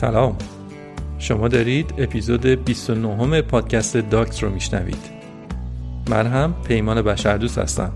سلام. 0.00 0.36
شما 1.18 1.48
دارید 1.48 1.94
اپیزود 1.98 2.46
29 2.46 3.42
پادکست 3.42 3.96
داکس 3.96 4.44
رو 4.44 4.50
میشنوید. 4.50 5.18
من 6.10 6.26
هم 6.26 6.54
پیمان 6.68 7.02
بشردوست 7.02 7.58
هستم. 7.58 7.92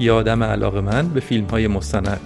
یه 0.00 0.12
آدم 0.12 0.42
علاقه 0.42 0.80
من 0.80 1.08
به 1.08 1.20
فیلم 1.20 1.46
های 1.46 1.66
مستند 1.66 2.20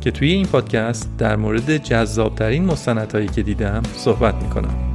که 0.00 0.10
توی 0.10 0.32
این 0.32 0.46
پادکست 0.46 1.10
در 1.18 1.36
مورد 1.36 1.76
جذابترین 1.76 2.64
مستندهایی 2.64 3.28
که 3.28 3.42
دیدم 3.42 3.82
صحبت 3.96 4.34
می‌کنم. 4.34 4.89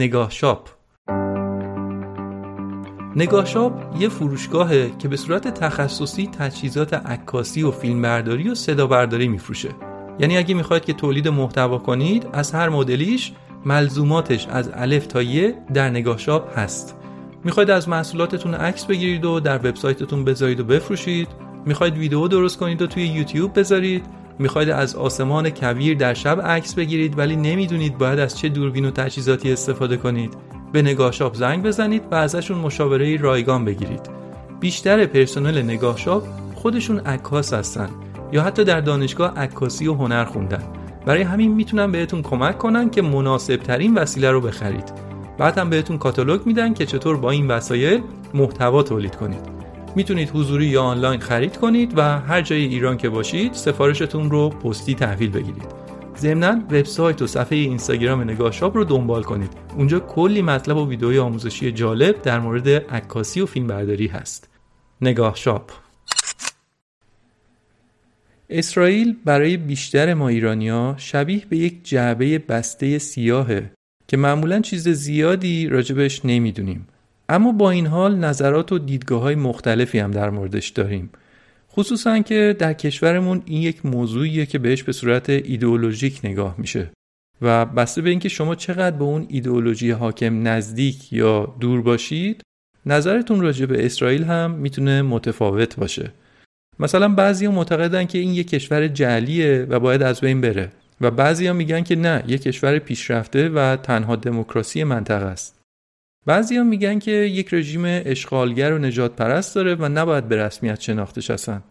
نگاه 0.00 0.30
شاپ 0.30 0.68
نگاه 3.16 3.44
شاپ 3.46 3.72
یه 3.98 4.08
فروشگاهه 4.08 4.90
که 4.98 5.08
به 5.08 5.16
صورت 5.16 5.48
تخصصی 5.48 6.26
تجهیزات 6.26 6.94
عکاسی 6.94 7.62
و 7.62 7.70
فیلمبرداری 7.70 8.48
و 8.48 8.54
صدا 8.54 8.86
برداری 8.86 9.28
میفروشه. 9.28 9.68
یعنی 10.18 10.36
اگه 10.36 10.54
می‌خواید 10.54 10.84
که 10.84 10.92
تولید 10.92 11.28
محتوا 11.28 11.78
کنید 11.78 12.26
از 12.32 12.52
هر 12.52 12.68
مدلیش 12.68 13.32
ملزوماتش 13.64 14.46
از 14.46 14.70
الف 14.74 15.06
تا 15.06 15.22
یه 15.22 15.58
در 15.74 15.90
نگاه 15.90 16.18
شاپ 16.18 16.58
هست. 16.58 16.96
می‌خواید 17.44 17.70
از 17.70 17.88
محصولاتتون 17.88 18.54
عکس 18.54 18.84
بگیرید 18.84 19.24
و 19.24 19.40
در 19.40 19.56
وبسایتتون 19.56 20.24
بذارید 20.24 20.60
و 20.60 20.64
بفروشید. 20.64 21.28
می‌خواید 21.66 21.98
ویدیو 21.98 22.28
درست 22.28 22.58
کنید 22.58 22.82
و 22.82 22.86
توی 22.86 23.06
یوتیوب 23.06 23.58
بذارید. 23.58 24.04
می‌خواید 24.40 24.70
از 24.70 24.96
آسمان 24.96 25.50
کویر 25.50 25.96
در 25.96 26.14
شب 26.14 26.40
عکس 26.40 26.74
بگیرید 26.74 27.18
ولی 27.18 27.36
نمی‌دونید 27.36 27.98
باید 27.98 28.18
از 28.18 28.38
چه 28.38 28.48
دوربین 28.48 28.84
و 28.84 28.90
تجهیزاتی 28.90 29.52
استفاده 29.52 29.96
کنید. 29.96 30.34
به 30.72 30.82
نگاه 30.82 31.12
شاپ 31.12 31.34
زنگ 31.34 31.62
بزنید 31.62 32.02
و 32.10 32.14
ازشون 32.14 32.58
مشاوره 32.58 33.16
رایگان 33.16 33.64
بگیرید. 33.64 34.00
بیشتر 34.60 35.06
پرسنل 35.06 35.62
نگاه 35.62 35.96
شاپ 35.96 36.22
خودشون 36.54 36.98
عکاس 36.98 37.52
هستن 37.52 37.88
یا 38.32 38.42
حتی 38.42 38.64
در 38.64 38.80
دانشگاه 38.80 39.38
عکاسی 39.38 39.86
و 39.86 39.94
هنر 39.94 40.24
خوندن. 40.24 40.62
برای 41.06 41.22
همین 41.22 41.52
می‌تونن 41.54 41.92
بهتون 41.92 42.22
کمک 42.22 42.58
کنن 42.58 42.90
که 42.90 43.02
مناسب 43.02 43.56
ترین 43.56 43.94
وسیله 43.94 44.30
رو 44.30 44.40
بخرید. 44.40 44.92
بعد 45.38 45.58
هم 45.58 45.70
بهتون 45.70 45.98
کاتالوگ 45.98 46.46
میدن 46.46 46.74
که 46.74 46.86
چطور 46.86 47.16
با 47.16 47.30
این 47.30 47.48
وسایل 47.48 48.02
محتوا 48.34 48.82
تولید 48.82 49.16
کنید. 49.16 49.59
می‌تونید 49.96 50.30
حضوری 50.30 50.66
یا 50.66 50.82
آنلاین 50.82 51.20
خرید 51.20 51.56
کنید 51.56 51.92
و 51.98 52.18
هر 52.20 52.42
جای 52.42 52.64
ایران 52.64 52.96
که 52.96 53.08
باشید 53.08 53.52
سفارشتون 53.52 54.30
رو 54.30 54.48
پستی 54.48 54.94
تحویل 54.94 55.30
بگیرید. 55.30 55.80
ضمنا 56.18 56.52
وبسایت 56.70 57.22
و 57.22 57.26
صفحه 57.26 57.58
اینستاگرام 57.58 58.22
نگاه 58.22 58.52
شاپ 58.52 58.76
رو 58.76 58.84
دنبال 58.84 59.22
کنید. 59.22 59.52
اونجا 59.76 60.00
کلی 60.00 60.42
مطلب 60.42 60.76
و 60.76 60.88
ویدئوی 60.88 61.18
آموزشی 61.18 61.72
جالب 61.72 62.22
در 62.22 62.40
مورد 62.40 62.68
عکاسی 62.68 63.40
و 63.40 63.46
فیلمبرداری 63.46 64.06
هست. 64.06 64.48
نگاه 65.00 65.36
شاپ. 65.36 65.70
اسرائیل 68.50 69.16
برای 69.24 69.56
بیشتر 69.56 70.14
ما 70.14 70.28
ایرانیا 70.28 70.94
شبیه 70.98 71.42
به 71.48 71.56
یک 71.56 71.84
جعبه 71.84 72.38
بسته 72.38 72.98
سیاهه 72.98 73.70
که 74.08 74.16
معمولا 74.16 74.60
چیز 74.60 74.88
زیادی 74.88 75.68
راجبش 75.68 76.24
نمی‌دونیم. 76.24 76.86
اما 77.30 77.52
با 77.52 77.70
این 77.70 77.86
حال 77.86 78.16
نظرات 78.16 78.72
و 78.72 78.78
دیدگاه 78.78 79.22
های 79.22 79.34
مختلفی 79.34 79.98
هم 79.98 80.10
در 80.10 80.30
موردش 80.30 80.68
داریم. 80.68 81.10
خصوصا 81.72 82.18
که 82.18 82.56
در 82.58 82.72
کشورمون 82.72 83.42
این 83.46 83.62
یک 83.62 83.86
موضوعیه 83.86 84.46
که 84.46 84.58
بهش 84.58 84.82
به 84.82 84.92
صورت 84.92 85.30
ایدئولوژیک 85.30 86.20
نگاه 86.24 86.54
میشه. 86.58 86.90
و 87.42 87.64
بسته 87.66 88.02
به 88.02 88.10
اینکه 88.10 88.28
شما 88.28 88.54
چقدر 88.54 88.96
به 88.96 89.04
اون 89.04 89.26
ایدئولوژی 89.28 89.90
حاکم 89.90 90.48
نزدیک 90.48 91.12
یا 91.12 91.54
دور 91.60 91.82
باشید 91.82 92.42
نظرتون 92.86 93.40
راجع 93.40 93.66
به 93.66 93.86
اسرائیل 93.86 94.24
هم 94.24 94.50
می‌تونه 94.50 95.02
متفاوت 95.02 95.76
باشه. 95.76 96.10
مثلا 96.78 97.08
بعضی 97.08 97.48
معتقدن 97.48 98.04
که 98.04 98.18
این 98.18 98.34
یک 98.34 98.48
کشور 98.48 98.88
جعلیه 98.88 99.66
و 99.68 99.80
باید 99.80 100.02
از 100.02 100.20
بین 100.20 100.40
بره 100.40 100.72
و 101.00 101.10
بعضی 101.10 101.52
میگن 101.52 101.82
که 101.82 101.96
نه 101.96 102.24
یک 102.26 102.42
کشور 102.42 102.78
پیشرفته 102.78 103.48
و 103.48 103.76
تنها 103.76 104.16
دموکراسی 104.16 104.84
منطقه 104.84 105.26
است. 105.26 105.59
بعضیا 106.26 106.64
میگن 106.64 106.98
که 106.98 107.10
یک 107.10 107.54
رژیم 107.54 107.82
اشغالگر 107.86 108.72
و 108.72 108.78
نجات 108.78 109.16
پرست 109.16 109.54
داره 109.54 109.74
و 109.74 109.88
نباید 109.88 110.28
به 110.28 110.36
رسمیت 110.36 110.80
شناختش 110.80 111.30
هستن 111.30 111.62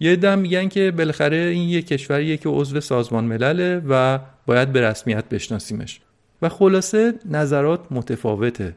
یه 0.00 0.16
دم 0.16 0.38
میگن 0.38 0.68
که 0.68 0.90
بالاخره 0.90 1.36
این 1.36 1.68
یک 1.68 1.86
کشوریه 1.86 2.36
که 2.36 2.48
عضو 2.48 2.80
سازمان 2.80 3.24
ملله 3.24 3.82
و 3.88 4.18
باید 4.46 4.72
به 4.72 4.80
رسمیت 4.80 5.24
بشناسیمش. 5.24 6.00
و 6.42 6.48
خلاصه 6.48 7.14
نظرات 7.30 7.80
متفاوته. 7.90 8.74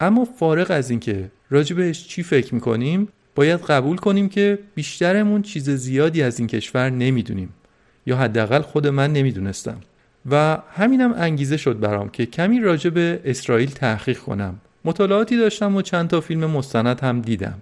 اما 0.00 0.24
فارغ 0.24 0.66
از 0.70 0.90
اینکه 0.90 1.30
راجبش 1.50 2.08
چی 2.08 2.22
فکر 2.22 2.54
می‌کنیم 2.54 3.08
باید 3.34 3.60
قبول 3.60 3.96
کنیم 3.96 4.28
که 4.28 4.58
بیشترمون 4.74 5.42
چیز 5.42 5.70
زیادی 5.70 6.22
از 6.22 6.38
این 6.38 6.48
کشور 6.48 6.90
نمی‌دونیم. 6.90 7.54
یا 8.06 8.16
حداقل 8.16 8.60
خود 8.60 8.86
من 8.86 9.12
نمی‌دونستم. 9.12 9.80
و 10.30 10.58
همینم 10.72 11.14
انگیزه 11.16 11.56
شد 11.56 11.80
برام 11.80 12.08
که 12.08 12.26
کمی 12.26 12.60
راجع 12.60 12.90
به 12.90 13.20
اسرائیل 13.24 13.70
تحقیق 13.70 14.18
کنم. 14.18 14.60
مطالعاتی 14.84 15.36
داشتم 15.36 15.76
و 15.76 15.82
چند 15.82 16.08
تا 16.08 16.20
فیلم 16.20 16.50
مستند 16.50 17.00
هم 17.00 17.20
دیدم. 17.20 17.58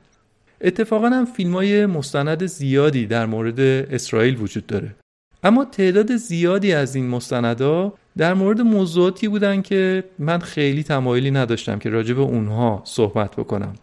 اتفاقا 0.60 1.08
هم 1.08 1.24
فیلم 1.24 1.52
های 1.52 1.86
مستند 1.86 2.46
زیادی 2.46 3.06
در 3.06 3.26
مورد 3.26 3.60
اسرائیل 3.60 4.36
وجود 4.36 4.66
داره. 4.66 4.94
اما 5.42 5.64
تعداد 5.64 6.16
زیادی 6.16 6.72
از 6.72 6.94
این 6.94 7.08
مستندها 7.08 7.94
در 8.16 8.34
مورد 8.34 8.60
موضوعاتی 8.60 9.28
بودن 9.28 9.62
که 9.62 10.04
من 10.18 10.38
خیلی 10.38 10.82
تمایلی 10.82 11.30
نداشتم 11.30 11.78
که 11.78 11.90
راجع 11.90 12.14
به 12.14 12.20
اونها 12.20 12.82
صحبت 12.84 13.36
بکنم. 13.36 13.74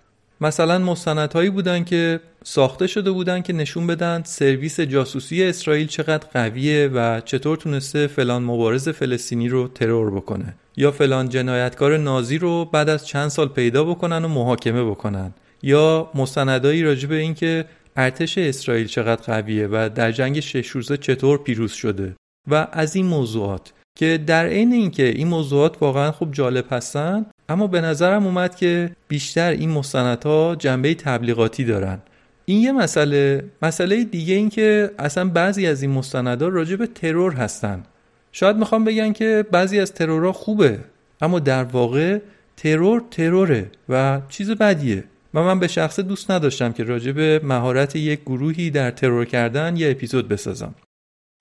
مثلا 0.42 0.80
مستندهایی 0.80 1.50
بودن 1.50 1.84
که 1.84 2.20
ساخته 2.44 2.88
شده 2.88 3.12
بودن 3.12 3.42
که 3.42 3.54
نشون 3.54 3.88
بدن 3.88 4.24
سرویس 4.26 4.80
جاسوسی 4.80 5.44
اسرائیل 5.44 5.88
چقدر 5.88 6.28
قویه 6.34 6.88
و 6.88 7.22
چطور 7.26 7.58
تونسته 7.58 8.08
فلان 8.08 8.44
مبارز 8.44 8.90
فلسطینی 8.90 9.50
رو 9.50 9.68
ترور 9.68 10.12
بکنه 10.12 10.56
یا 10.78 10.92
فلان 10.92 11.30
جنایتکار 11.30 11.98
نازی 11.98 12.38
رو 12.38 12.66
بعد 12.66 12.90
از 12.90 13.08
چند 13.08 13.28
سال 13.28 13.48
پیدا 13.48 13.84
بکنن 13.84 14.26
و 14.26 14.28
محاکمه 14.28 14.84
بکنن. 14.84 15.34
یا 15.64 16.12
مستندایی 16.16 16.84
راجع 16.84 17.08
به 17.08 17.16
اینکه 17.16 17.66
ارتش 17.96 18.38
اسرائیل 18.38 18.88
چقدر 18.88 19.22
قویه 19.22 19.68
و 19.72 19.90
در 19.96 20.12
جنگ 20.12 20.40
شش 20.40 20.68
روزه 20.68 20.98
چطور 20.98 21.38
پیروز 21.38 21.72
شده. 21.72 22.16
و 22.52 22.68
از 22.72 22.96
این 22.96 23.06
موضوعات 23.06 23.74
که 23.98 24.18
در 24.28 24.46
عین 24.46 24.74
اینکه 24.74 25.04
این 25.04 25.28
موضوعات 25.28 25.82
واقعا 25.82 26.12
خوب 26.12 26.34
جالب 26.34 26.66
هستن 26.72 27.26
اما 27.50 27.68
به 27.68 27.81
نظرم 27.81 28.25
اومد 28.25 28.56
که 28.56 28.92
بیشتر 29.07 29.50
این 29.51 29.69
مستندها 29.69 30.56
جنبه 30.56 30.94
تبلیغاتی 30.94 31.65
دارن. 31.65 32.00
این 32.45 32.62
یه 32.62 32.71
مسئله. 32.71 33.45
مسئله 33.62 34.03
دیگه 34.03 34.33
این 34.33 34.50
که 34.50 34.92
اصلا 35.00 35.30
بعضی 35.30 35.68
از 35.68 35.81
این 35.81 35.92
مستندها 35.92 36.47
راجع 36.47 36.75
به 36.75 36.88
ترور 36.88 37.33
هستن. 37.33 37.83
شاید 38.31 38.56
می‌خوام 38.56 38.83
بگن 38.83 39.13
که 39.13 39.45
بعضی 39.51 39.80
از 39.80 39.94
ترورها 39.94 40.31
خوبه 40.31 40.80
اما 41.21 41.39
در 41.39 41.63
واقع 41.63 42.19
ترور 42.57 43.03
تروره 43.12 43.71
و 43.89 44.21
چیز 44.30 44.51
بدیه. 44.51 45.03
و 45.33 45.44
من 45.44 45.59
به 45.59 45.68
شخصه 45.68 46.01
دوست 46.01 46.31
نداشتم 46.31 46.71
که 46.71 46.83
راجع 46.83 47.12
به 47.12 47.41
مهارت 47.44 47.95
یک 47.95 48.21
گروهی 48.21 48.69
در 48.69 48.91
ترور 48.91 49.25
کردن 49.25 49.77
یه 49.77 49.91
اپیزود 49.91 50.27
بسازم. 50.27 50.75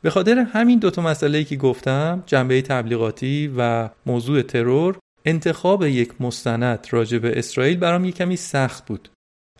به 0.02 0.10
خاطر 0.10 0.38
همین 0.38 0.78
دوتا 0.78 1.02
مسئله 1.02 1.44
که 1.44 1.56
گفتم 1.56 2.22
جنبه 2.26 2.62
تبلیغاتی 2.62 3.52
و 3.56 3.88
موضوع 4.06 4.42
ترور 4.42 4.98
انتخاب 5.26 5.82
یک 5.82 6.12
مستند 6.20 6.86
راجع 6.90 7.18
به 7.18 7.38
اسرائیل 7.38 7.76
برام 7.76 8.04
یک 8.04 8.16
کمی 8.16 8.36
سخت 8.36 8.86
بود. 8.86 9.08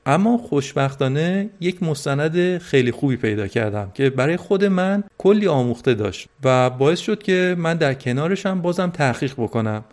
اما 0.06 0.38
خوشبختانه 0.38 1.50
یک 1.60 1.82
مستند 1.82 2.58
خیلی 2.58 2.90
خوبی 2.90 3.16
پیدا 3.16 3.46
کردم 3.46 3.90
که 3.94 4.10
برای 4.10 4.36
خود 4.36 4.64
من 4.64 5.04
کلی 5.18 5.46
آموخته 5.46 5.94
داشت 5.94 6.28
و 6.44 6.70
باعث 6.70 7.00
شد 7.00 7.22
که 7.22 7.56
من 7.58 7.76
در 7.76 7.94
کنارشم 7.94 8.62
بازم 8.62 8.90
تحقیق 8.90 9.32
بکنم. 9.32 9.84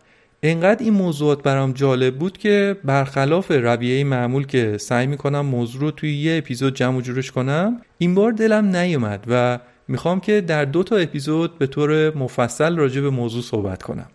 انقدر 0.43 0.83
این 0.83 0.93
موضوعات 0.93 1.43
برام 1.43 1.71
جالب 1.71 2.15
بود 2.15 2.37
که 2.37 2.77
برخلاف 2.83 3.51
رویه 3.51 4.03
معمول 4.03 4.45
که 4.45 4.77
سعی 4.77 5.07
می‌کنم 5.07 5.45
موضوع 5.45 5.81
رو 5.81 5.91
توی 5.91 6.17
یه 6.17 6.37
اپیزود 6.37 6.75
جمع 6.75 7.01
جورش 7.01 7.31
کنم 7.31 7.81
این 7.97 8.15
بار 8.15 8.31
دلم 8.31 8.75
نیومد 8.75 9.23
و 9.27 9.59
می‌خوام 9.87 10.19
که 10.19 10.41
در 10.41 10.65
دو 10.65 10.83
تا 10.83 10.95
اپیزود 10.95 11.57
به 11.57 11.67
طور 11.67 12.17
مفصل 12.17 12.77
راجع 12.77 13.01
به 13.01 13.09
موضوع 13.09 13.41
صحبت 13.41 13.83
کنم. 13.83 14.07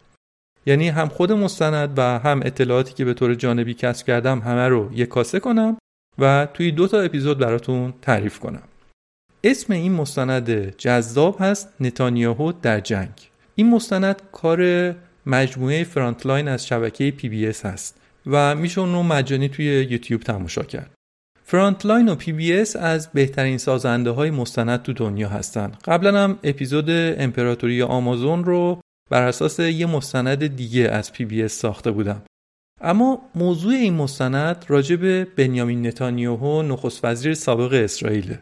یعنی 0.66 0.88
هم 0.88 1.08
خود 1.08 1.32
مستند 1.32 1.98
و 1.98 2.02
هم 2.02 2.40
اطلاعاتی 2.44 2.94
که 2.94 3.04
به 3.04 3.14
طور 3.14 3.34
جانبی 3.34 3.74
کسب 3.74 4.06
کردم 4.06 4.38
همه 4.38 4.68
رو 4.68 4.90
یک 4.92 5.08
کاسه 5.08 5.40
کنم 5.40 5.76
و 6.18 6.48
توی 6.54 6.72
دو 6.72 6.88
تا 6.88 7.00
اپیزود 7.00 7.38
براتون 7.38 7.94
تعریف 8.02 8.38
کنم. 8.38 8.62
اسم 9.44 9.72
این 9.72 9.92
مستند 9.92 10.76
جذاب 10.76 11.36
هست 11.40 11.68
نتانیاهو 11.80 12.52
در 12.52 12.80
جنگ. 12.80 13.30
این 13.54 13.70
مستند 13.70 14.22
کار 14.32 14.94
مجموعه 15.26 15.84
Frontline 15.84 16.48
از 16.48 16.66
شبکه 16.66 17.10
PBS 17.10 17.66
هست 17.66 18.00
و 18.26 18.54
میشه 18.54 18.80
اون 18.80 18.92
رو 18.92 19.02
مجانی 19.02 19.48
توی 19.48 19.64
یوتیوب 19.90 20.22
تماشا 20.22 20.62
کرد. 20.62 20.90
Frontline 21.44 22.08
و 22.08 22.14
PBS 22.14 22.76
از 22.76 23.08
بهترین 23.12 23.58
سازنده 23.58 24.10
های 24.10 24.30
مستند 24.30 24.82
تو 24.82 24.92
دنیا 24.92 25.28
هستن. 25.28 25.72
قبلا 25.84 26.24
هم 26.24 26.38
اپیزود 26.44 26.90
امپراتوری 26.90 27.82
آمازون 27.82 28.44
رو 28.44 28.80
بر 29.10 29.22
اساس 29.22 29.58
یه 29.58 29.86
مستند 29.86 30.46
دیگه 30.46 30.88
از 30.88 31.12
PBS 31.12 31.48
ساخته 31.48 31.90
بودم. 31.90 32.22
اما 32.80 33.22
موضوع 33.34 33.74
این 33.74 33.94
مستند 33.94 34.64
راجع 34.68 34.96
به 34.96 35.26
بنیامین 35.36 35.86
نتانیاهو 35.86 36.62
نخست 36.62 37.04
وزیر 37.04 37.34
سابق 37.34 37.72
اسرائیل 37.72 38.36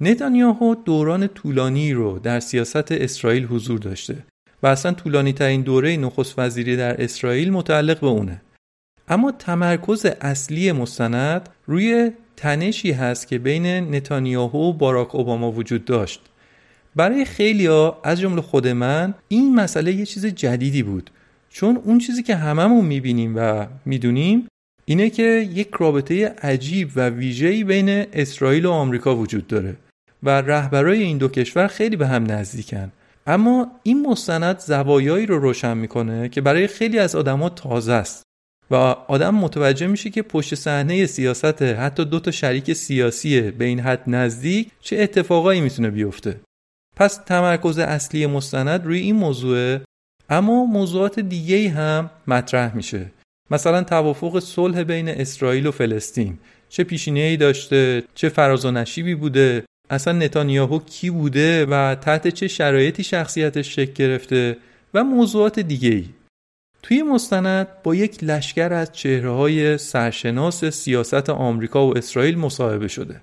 نتانیاهو 0.00 0.74
دوران 0.74 1.26
طولانی 1.26 1.92
رو 1.92 2.18
در 2.18 2.40
سیاست 2.40 2.92
اسرائیل 2.92 3.44
حضور 3.44 3.78
داشته 3.78 4.24
و 4.62 4.66
اصلا 4.66 4.92
طولانی 4.92 5.32
ترین 5.32 5.62
دوره 5.62 5.96
نخست 5.96 6.38
وزیری 6.38 6.76
در 6.76 7.02
اسرائیل 7.02 7.52
متعلق 7.52 8.00
به 8.00 8.06
اونه. 8.06 8.42
اما 9.08 9.32
تمرکز 9.32 10.06
اصلی 10.20 10.72
مستند 10.72 11.48
روی 11.66 12.12
تنشی 12.36 12.92
هست 12.92 13.28
که 13.28 13.38
بین 13.38 13.66
نتانیاهو 13.94 14.58
و 14.58 14.72
باراک 14.72 15.14
اوباما 15.14 15.52
وجود 15.52 15.84
داشت. 15.84 16.22
برای 16.96 17.24
خیلیا 17.24 17.98
از 18.04 18.20
جمله 18.20 18.42
خود 18.42 18.68
من 18.68 19.14
این 19.28 19.54
مسئله 19.54 19.92
یه 19.92 20.06
چیز 20.06 20.26
جدیدی 20.26 20.82
بود. 20.82 21.10
چون 21.48 21.76
اون 21.84 21.98
چیزی 21.98 22.22
که 22.22 22.36
هممون 22.36 22.84
می‌بینیم 22.84 23.36
و 23.36 23.66
می‌دونیم 23.86 24.48
اینه 24.84 25.10
که 25.10 25.48
یک 25.52 25.68
رابطه 25.78 26.28
عجیب 26.28 26.90
و 26.96 27.08
ویژه‌ای 27.08 27.64
بین 27.64 27.88
اسرائیل 28.12 28.66
و 28.66 28.70
آمریکا 28.70 29.16
وجود 29.16 29.46
داره 29.46 29.76
و 30.22 30.30
رهبرای 30.30 31.02
این 31.02 31.18
دو 31.18 31.28
کشور 31.28 31.66
خیلی 31.66 31.96
به 31.96 32.06
هم 32.06 32.32
نزدیکن. 32.32 32.92
اما 33.26 33.72
این 33.82 34.06
مستند 34.06 34.58
زوایایی 34.58 35.26
رو 35.26 35.38
روشن 35.38 35.76
می‌کنه 35.76 36.28
که 36.28 36.40
برای 36.40 36.66
خیلی 36.66 36.98
از 36.98 37.14
آدما 37.16 37.48
تازه 37.48 37.92
است 37.92 38.22
و 38.70 38.74
آدم 39.08 39.34
متوجه 39.34 39.86
میشه 39.86 40.10
که 40.10 40.22
پشت 40.22 40.54
صحنه 40.54 41.06
سیاست 41.06 41.62
حتی 41.62 42.04
دو 42.04 42.20
تا 42.20 42.30
شریک 42.30 42.72
سیاسی 42.72 43.50
به 43.50 43.64
این 43.64 43.80
حد 43.80 44.02
نزدیک 44.06 44.70
چه 44.80 44.96
اتفاقایی 44.96 45.60
می‌تونه 45.60 45.90
بیفته. 45.90 46.40
پس 46.96 47.16
تمرکز 47.16 47.78
اصلی 47.78 48.26
مستند 48.26 48.84
روی 48.84 48.98
این 48.98 49.16
موضوع 49.16 49.78
اما 50.28 50.64
موضوعات 50.64 51.20
دیگه 51.20 51.68
هم 51.68 52.10
مطرح 52.26 52.76
میشه. 52.76 53.10
مثلا 53.50 53.82
توافق 53.82 54.38
صلح 54.38 54.82
بین 54.82 55.08
اسرائیل 55.08 55.66
و 55.66 55.70
فلسطین. 55.70 56.38
چه 56.68 56.84
پیشینه 56.84 57.20
ای 57.20 57.36
داشته 57.36 58.02
چه 58.14 58.28
فراز 58.28 58.64
و 58.64 58.70
نشیبی 58.70 59.14
بوده 59.14 59.64
اصلا 59.90 60.12
نتانیاهو 60.12 60.78
کی 60.78 61.10
بوده 61.10 61.66
و 61.66 61.94
تحت 61.94 62.28
چه 62.28 62.48
شرایطی 62.48 63.04
شخصیتش 63.04 63.76
شکل 63.76 63.92
گرفته 63.92 64.56
و 64.94 65.04
موضوعات 65.04 65.58
دیگه 65.58 65.88
ای 65.88 66.04
توی 66.82 67.02
مستند 67.02 67.68
با 67.82 67.94
یک 67.94 68.24
لشکر 68.24 68.72
از 68.72 68.92
چهره 68.92 69.30
های 69.30 69.78
سرشناس 69.78 70.64
سیاست 70.64 71.30
آمریکا 71.30 71.86
و 71.86 71.98
اسرائیل 71.98 72.38
مصاحبه 72.38 72.88
شده. 72.88 73.20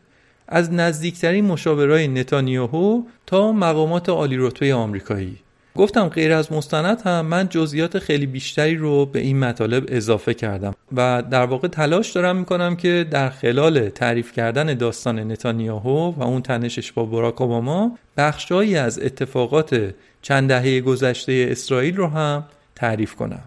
از 0.53 0.73
نزدیکترین 0.73 1.45
مشاورای 1.45 2.07
نتانیاهو 2.07 3.03
تا 3.25 3.51
مقامات 3.51 4.09
عالی 4.09 4.38
رتبه 4.38 4.73
آمریکایی. 4.73 5.38
گفتم 5.75 6.07
غیر 6.07 6.33
از 6.33 6.51
مستند 6.51 7.01
هم 7.01 7.25
من 7.25 7.50
جزئیات 7.50 8.00
خیلی 8.00 8.25
بیشتری 8.25 8.75
رو 8.75 9.06
به 9.06 9.19
این 9.19 9.39
مطالب 9.39 9.85
اضافه 9.87 10.33
کردم 10.33 10.75
و 10.95 11.23
در 11.31 11.45
واقع 11.45 11.68
تلاش 11.68 12.11
دارم 12.11 12.35
می‌کنم 12.35 12.75
که 12.75 13.06
در 13.11 13.30
خلال 13.30 13.89
تعریف 13.89 14.31
کردن 14.31 14.73
داستان 14.73 15.31
نتانیاهو 15.31 16.13
و 16.18 16.23
اون 16.23 16.42
تنشش 16.42 16.92
با 16.92 17.06
براک 17.06 17.42
اوباما 17.42 17.97
بخشهایی 18.18 18.78
از 18.78 18.99
اتفاقات 18.99 19.94
چند 20.21 20.49
دهه 20.49 20.81
گذشته 20.81 21.47
اسرائیل 21.51 21.95
رو 21.95 22.07
هم 22.07 22.44
تعریف 22.75 23.16
کنم. 23.16 23.44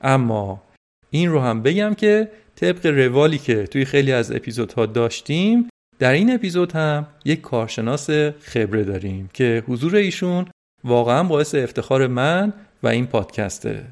اما 0.00 0.62
این 1.10 1.30
رو 1.30 1.40
هم 1.40 1.62
بگم 1.62 1.94
که 1.94 2.28
طبق 2.56 2.86
روالی 2.86 3.38
که 3.38 3.66
توی 3.66 3.84
خیلی 3.84 4.12
از 4.12 4.32
اپیزودها 4.32 4.86
داشتیم 4.86 5.68
در 6.02 6.12
این 6.12 6.34
اپیزود 6.34 6.72
هم 6.72 7.06
یک 7.24 7.40
کارشناس 7.40 8.10
خبره 8.40 8.84
داریم 8.84 9.30
که 9.32 9.62
حضور 9.66 9.96
ایشون 9.96 10.46
واقعا 10.84 11.24
باعث 11.24 11.54
افتخار 11.54 12.06
من 12.06 12.52
و 12.82 12.88
این 12.88 13.06
پادکسته. 13.06 13.84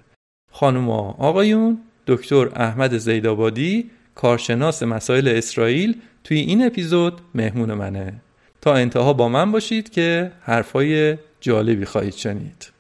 خانوما 0.53 1.17
آقایون 1.19 1.79
دکتر 2.07 2.49
احمد 2.57 2.99
زیدابادی 2.99 3.91
کارشناس 4.15 4.83
مسائل 4.83 5.29
اسرائیل 5.29 6.01
توی 6.25 6.39
این 6.39 6.67
اپیزود 6.67 7.21
مهمون 7.35 7.75
منه. 7.75 8.13
تا 8.61 8.75
انتها 8.75 9.13
با 9.13 9.29
من 9.29 9.53
باشید 9.53 9.91
که 9.91 10.33
حرفای 10.41 11.17
جالبی 11.41 11.85
خواهید 11.85 12.15
شنید. 12.15 12.73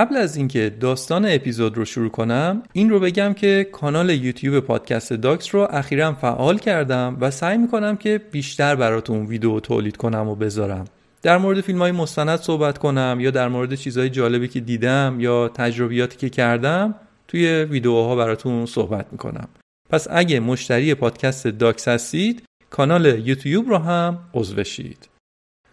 قبل 0.00 0.16
از 0.16 0.36
اینکه 0.36 0.76
داستان 0.80 1.24
اپیزود 1.28 1.76
رو 1.76 1.84
شروع 1.84 2.10
کنم 2.10 2.62
این 2.72 2.90
رو 2.90 3.00
بگم 3.00 3.32
که 3.32 3.68
کانال 3.72 4.10
یوتیوب 4.10 4.60
پادکست 4.60 5.12
داکس 5.12 5.54
رو 5.54 5.68
اخیرا 5.70 6.12
فعال 6.12 6.58
کردم 6.58 7.16
و 7.20 7.30
سعی 7.30 7.58
می‌کنم 7.58 7.96
که 7.96 8.20
بیشتر 8.32 8.74
براتون 8.74 9.26
ویدیو 9.26 9.60
تولید 9.60 9.96
کنم 9.96 10.28
و 10.28 10.34
بذارم. 10.34 10.84
در 11.22 11.38
مورد 11.38 11.60
فیلم 11.60 11.78
های 11.78 11.92
مستند 11.92 12.38
صحبت 12.38 12.78
کنم 12.78 13.18
یا 13.20 13.30
در 13.30 13.48
مورد 13.48 13.74
چیزهای 13.74 14.10
جالبی 14.10 14.48
که 14.48 14.60
دیدم 14.60 15.16
یا 15.18 15.48
تجربیاتی 15.48 16.16
که 16.16 16.28
کردم 16.28 16.94
توی 17.28 17.46
ویدیوها 17.48 18.16
براتون 18.16 18.66
صحبت 18.66 19.06
می‌کنم. 19.12 19.48
پس 19.90 20.06
اگه 20.10 20.40
مشتری 20.40 20.94
پادکست 20.94 21.46
داکس 21.46 21.88
هستید 21.88 22.42
کانال 22.70 23.28
یوتیوب 23.28 23.68
رو 23.68 23.78
هم 23.78 24.18
عضو 24.34 24.54
بشید. 24.54 25.08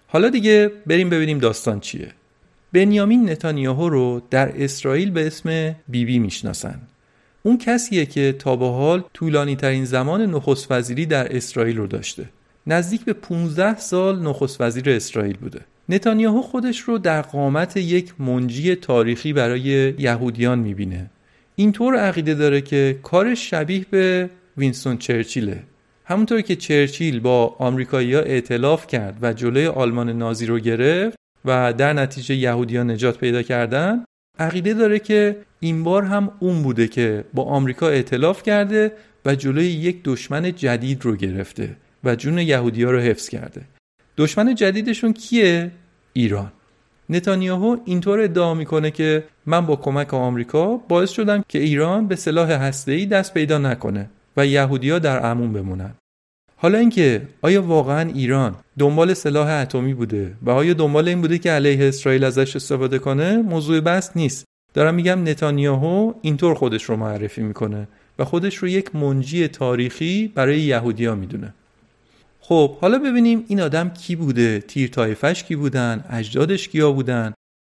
حالا 0.07 0.29
دیگه 0.29 0.71
بریم 0.85 1.09
ببینیم 1.09 1.39
داستان 1.39 1.79
چیه. 1.79 2.11
بنیامین 2.77 3.29
نتانیاهو 3.29 3.89
رو 3.89 4.21
در 4.29 4.63
اسرائیل 4.63 5.11
به 5.11 5.27
اسم 5.27 5.49
بیبی 5.87 6.05
بی 6.05 6.19
می‌شناسن. 6.19 6.81
اون 7.43 7.57
کسیه 7.57 8.05
که 8.05 8.35
تا 8.39 8.55
به 8.55 8.67
حال 8.67 9.03
طولانی 9.13 9.55
ترین 9.55 9.85
زمان 9.85 10.21
نخست 10.21 10.71
وزیری 10.71 11.05
در 11.05 11.35
اسرائیل 11.35 11.77
رو 11.77 11.87
داشته. 11.87 12.25
نزدیک 12.67 13.05
به 13.05 13.13
15 13.13 13.77
سال 13.77 14.21
نخست 14.21 14.61
وزیر 14.61 14.89
اسرائیل 14.89 15.37
بوده. 15.37 15.61
نتانیاهو 15.89 16.41
خودش 16.41 16.79
رو 16.79 16.97
در 16.97 17.21
قامت 17.21 17.77
یک 17.77 18.21
منجی 18.21 18.75
تاریخی 18.75 19.33
برای 19.33 19.93
یهودیان 19.99 20.59
می‌بینه. 20.59 21.09
اینطور 21.55 21.95
عقیده 21.95 22.33
داره 22.33 22.61
که 22.61 22.99
کارش 23.03 23.49
شبیه 23.49 23.85
به 23.91 24.29
وینستون 24.57 24.97
چرچیله. 24.97 25.63
همونطور 26.05 26.41
که 26.41 26.55
چرچیل 26.55 27.19
با 27.19 27.55
آمریکایی‌ها 27.59 28.21
ائتلاف 28.21 28.87
کرد 28.87 29.17
و 29.21 29.33
جلوی 29.33 29.67
آلمان 29.67 30.09
نازی 30.09 30.45
رو 30.45 30.59
گرفت 30.59 31.17
و 31.47 31.73
در 31.73 31.93
نتیجه 31.93 32.35
یهودیان 32.35 32.91
نجات 32.91 33.17
پیدا 33.17 33.41
کردن 33.41 34.03
عقیده 34.39 34.73
داره 34.73 34.99
که 34.99 35.37
این 35.59 35.83
بار 35.83 36.03
هم 36.03 36.31
اون 36.39 36.63
بوده 36.63 36.87
که 36.87 37.23
با 37.33 37.43
آمریکا 37.43 37.89
ائتلاف 37.89 38.43
کرده 38.43 38.91
و 39.25 39.35
جلوی 39.35 39.65
یک 39.65 40.01
دشمن 40.03 40.55
جدید 40.55 41.05
رو 41.05 41.15
گرفته 41.15 41.75
و 42.03 42.15
جون 42.15 42.37
یهودی 42.37 42.83
رو 42.83 42.99
حفظ 42.99 43.29
کرده. 43.29 43.61
دشمن 44.17 44.55
جدیدشون 44.55 45.13
کیه؟ 45.13 45.71
ایران. 46.13 46.51
نتانیاهو 47.09 47.77
اینطور 47.85 48.19
ادعا 48.19 48.53
می‌کنه 48.53 48.91
که 48.91 49.23
من 49.45 49.65
با 49.65 49.75
کمک 49.75 50.13
آمریکا 50.13 50.77
باعث 50.77 51.11
شدم 51.11 51.43
که 51.49 51.59
ایران 51.59 52.07
به 52.07 52.15
سلاح 52.15 52.51
هسته‌ای 52.51 53.05
دست 53.05 53.33
پیدا 53.33 53.57
نکنه 53.57 54.09
و 54.37 54.45
یهودیا 54.45 54.99
در 54.99 55.25
امون 55.25 55.53
بمونن. 55.53 55.95
حالا 56.59 56.77
اینکه 56.77 57.21
آیا 57.41 57.61
واقعا 57.61 58.09
ایران 58.09 58.55
دنبال 58.79 59.13
سلاح 59.13 59.49
اتمی 59.49 59.93
بوده 59.93 60.33
و 60.41 60.49
آیا 60.49 60.73
دنبال 60.73 61.07
این 61.07 61.21
بوده 61.21 61.37
که 61.37 61.51
علیه 61.51 61.87
اسرائیل 61.87 62.23
ازش 62.23 62.55
استفاده 62.55 62.99
کنه 62.99 63.37
موضوع 63.37 63.79
بحث 63.79 64.09
نیست. 64.15 64.45
دارم 64.73 64.95
میگم 64.95 65.23
نتانیاهو 65.23 66.13
اینطور 66.21 66.55
خودش 66.55 66.83
رو 66.83 66.95
معرفی 66.95 67.41
می‌کنه 67.41 67.87
و 68.19 68.25
خودش 68.25 68.55
رو 68.55 68.67
یک 68.67 68.95
منجی 68.95 69.47
تاریخی 69.47 70.31
برای 70.35 70.61
یهودیا 70.61 71.15
می‌دونه. 71.15 71.53
خب 72.39 72.77
حالا 72.77 72.97
ببینیم 72.97 73.43
این 73.47 73.61
آدم 73.61 73.89
کی 73.89 74.15
بوده 74.15 74.59
تیر 74.59 74.89
تایفش 74.89 75.43
کی 75.43 75.55
بودن 75.55 76.05
اجدادش 76.09 76.69
کیا 76.69 76.91
بودن 76.91 77.33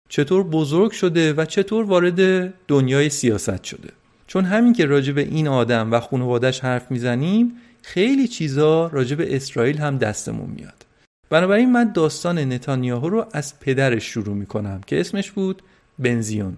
چطور 0.10 0.44
بزرگ 0.44 0.92
شده 0.92 1.34
و 1.34 1.46
چطور 1.46 1.86
وارد 1.86 2.54
دنیای 2.68 3.10
سیاست 3.10 3.64
شده. 3.64 3.90
چون 4.28 4.46
همین 4.46 4.74
که 4.74 4.86
راجع 4.86 5.14
به 5.14 5.22
این 5.22 5.48
آدم 5.48 5.92
و 5.92 6.00
خانوادش 6.00 6.60
حرف 6.60 6.92
می‌زنیم 6.92 7.52
خیلی 7.84 8.28
چیزا 8.28 8.88
راجع 8.88 9.16
به 9.16 9.36
اسرائیل 9.36 9.78
هم 9.78 9.98
دستمون 9.98 10.50
میاد. 10.50 10.86
بنابراین 11.30 11.72
من 11.72 11.92
داستان 11.92 12.40
نتانیاهو 12.54 13.10
رو 13.10 13.26
از 13.34 13.60
پدرش 13.60 14.04
شروع 14.04 14.36
می‌کنم 14.36 14.82
که 14.88 15.00
اسمش 15.00 15.32
بود 15.32 15.62
بنزیون. 16.00 16.58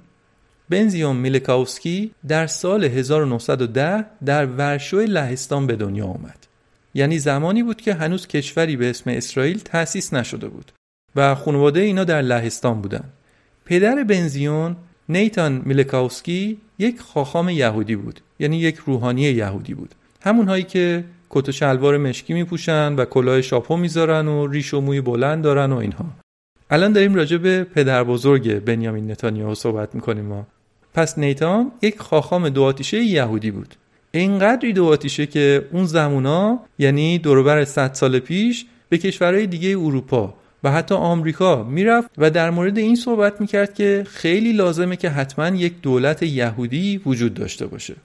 بنزیون 0.70 1.16
میلکاوسکی 1.16 2.12
در 2.28 2.48
سال 2.48 2.84
1910 2.84 4.06
در 4.26 4.46
ورشو 4.46 5.00
لهستان 5.00 5.68
به 5.68 5.76
دنیا 5.76 6.06
آمد. 6.06 6.48
یعنی 6.94 7.20
زمانی 7.20 7.64
بود 7.64 7.82
که 7.82 7.94
هنوز 7.94 8.28
کشوری 8.28 8.78
به 8.78 8.90
اسم 8.90 9.10
اسرائیل 9.10 9.60
تأسیس 9.60 10.14
نشده 10.14 10.48
بود 10.48 10.72
و 11.16 11.36
خانواده 11.36 11.80
اینا 11.80 12.04
در 12.04 12.22
لهستان 12.22 12.82
بودن. 12.82 13.04
پدر 13.66 14.04
بنزیون 14.04 14.76
نیتان 15.10 15.62
میلکاوسکی 15.66 16.62
یک 16.80 17.00
خاخام 17.00 17.50
یهودی 17.50 17.96
بود 17.96 18.20
یعنی 18.40 18.58
یک 18.58 18.76
روحانی 18.76 19.22
یهودی 19.22 19.74
بود. 19.74 19.96
همونهایی 20.22 20.64
که 20.64 21.04
کت 21.30 21.50
و 21.50 21.52
شلوار 21.52 21.98
مشکی 21.98 22.34
میپوشن 22.34 22.96
و 22.96 23.06
کلاه 23.06 23.42
شاپو 23.42 23.78
می‌ذارن 23.78 24.28
و 24.28 24.48
ریش 24.48 24.74
و 24.74 24.82
موی 24.82 25.02
بلند 25.02 25.44
دارن 25.44 25.72
و 25.72 25.78
اینها. 25.78 26.06
الان 26.70 26.94
داریم 26.94 27.16
راجع 27.16 27.38
به 27.38 27.64
پدر 27.64 28.04
بزرگ 28.04 28.60
بنیامین 28.60 29.12
نتانیاهو 29.12 29.56
صحبت 29.56 29.96
می‌کنیم 29.96 30.26
ما. 30.26 30.48
پس 30.94 31.20
نیتان 31.20 31.72
یک 31.82 32.00
خاخام 32.00 32.50
دو 32.50 32.64
آتیشه 32.64 33.04
یهودی 33.04 33.52
بود. 33.52 33.76
اینقدری 34.12 34.74
دو 34.74 34.86
آتیشه 34.86 35.26
که 35.26 35.68
اون 35.72 35.86
زمونا 35.86 36.60
یعنی 36.80 37.18
دوربر 37.18 37.66
100 37.66 37.94
سال 37.94 38.20
پیش 38.20 38.66
به 38.90 38.98
کشورهای 38.98 39.48
دیگه 39.48 39.70
اروپا 39.70 40.34
و 40.64 40.72
حتی 40.72 40.96
آمریکا 40.96 41.64
می‌رفت 41.64 42.10
و 42.18 42.32
در 42.32 42.50
مورد 42.50 42.78
این 42.78 42.96
صحبت 42.96 43.42
می‌کرد 43.42 43.74
که 43.74 44.04
خیلی 44.08 44.54
لازمه 44.54 44.96
که 44.96 45.10
حتما 45.10 45.48
یک 45.48 45.82
دولت 45.82 46.24
یهودی 46.24 47.02
وجود 47.06 47.34
داشته 47.34 47.68
باشه. 47.68 47.96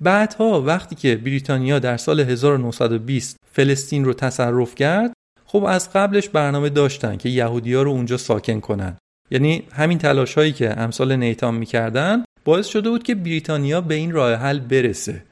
بعدها 0.00 0.62
وقتی 0.62 0.94
که 0.94 1.16
بریتانیا 1.16 1.78
در 1.78 1.96
سال 1.96 2.20
1920 2.20 3.36
فلسطین 3.52 4.04
رو 4.04 4.14
تصرف 4.14 4.74
کرد 4.74 5.12
خب 5.46 5.64
از 5.64 5.92
قبلش 5.92 6.28
برنامه 6.28 6.68
داشتن 6.68 7.16
که 7.16 7.28
یهودی 7.28 7.74
ها 7.74 7.82
رو 7.82 7.90
اونجا 7.90 8.16
ساکن 8.16 8.60
کنن. 8.60 8.96
یعنی 9.30 9.62
همین 9.72 9.98
تلاش 9.98 10.34
هایی 10.34 10.52
که 10.52 10.80
امثال 10.80 11.16
نیتان 11.16 11.54
می‌کردن 11.54 12.24
باعث 12.44 12.66
شده 12.66 12.90
بود 12.90 13.02
که 13.02 13.14
بریتانیا 13.14 13.80
به 13.80 13.94
این 13.94 14.12
راه 14.12 14.34
حل 14.34 14.58
برسه. 14.58 15.22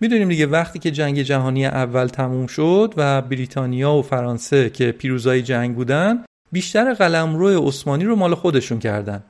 می‌دونیم 0.00 0.28
دیگه 0.28 0.46
وقتی 0.46 0.78
که 0.78 0.90
جنگ 0.90 1.22
جهانی 1.22 1.66
اول 1.66 2.06
تموم 2.06 2.46
شد 2.46 2.94
و 2.96 3.22
بریتانیا 3.22 3.92
و 3.92 4.02
فرانسه 4.02 4.70
که 4.70 4.92
پیروزای 4.92 5.42
جنگ 5.42 5.74
بودن 5.74 6.24
بیشتر 6.52 6.94
قلمرو 6.94 7.68
عثمانی 7.68 8.04
رو 8.04 8.16
مال 8.16 8.34
خودشون 8.34 8.78
کردن. 8.78 9.22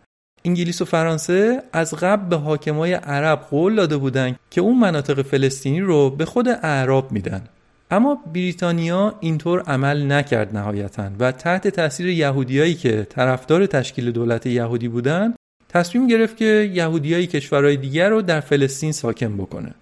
انگلیس 0.46 0.82
و 0.82 0.84
فرانسه 0.84 1.62
از 1.72 1.94
قبل 1.94 2.28
به 2.28 2.36
حاکمای 2.36 2.92
عرب 2.92 3.38
قول 3.50 3.76
داده 3.76 3.96
بودند 3.96 4.36
که 4.50 4.60
اون 4.60 4.78
مناطق 4.78 5.22
فلسطینی 5.22 5.80
رو 5.80 6.10
به 6.10 6.24
خود 6.24 6.48
اعراب 6.48 7.12
میدن. 7.12 7.42
اما 7.90 8.22
بریتانیا 8.34 9.14
اینطور 9.20 9.60
عمل 9.60 10.12
نکرد 10.12 10.56
نهایتا 10.56 11.10
و 11.18 11.32
تحت 11.32 11.68
تاثیر 11.68 12.06
یهودیایی 12.06 12.74
که 12.74 13.06
طرفدار 13.10 13.66
تشکیل 13.66 14.10
دولت 14.10 14.46
یهودی 14.46 14.88
بودند 14.88 15.34
تصمیم 15.68 16.06
گرفت 16.06 16.36
که 16.36 16.70
یهودیای 16.74 17.26
کشورهای 17.26 17.76
دیگر 17.76 18.08
رو 18.10 18.22
در 18.22 18.40
فلسطین 18.40 18.92
ساکن 18.92 19.36
بکنه. 19.36 19.74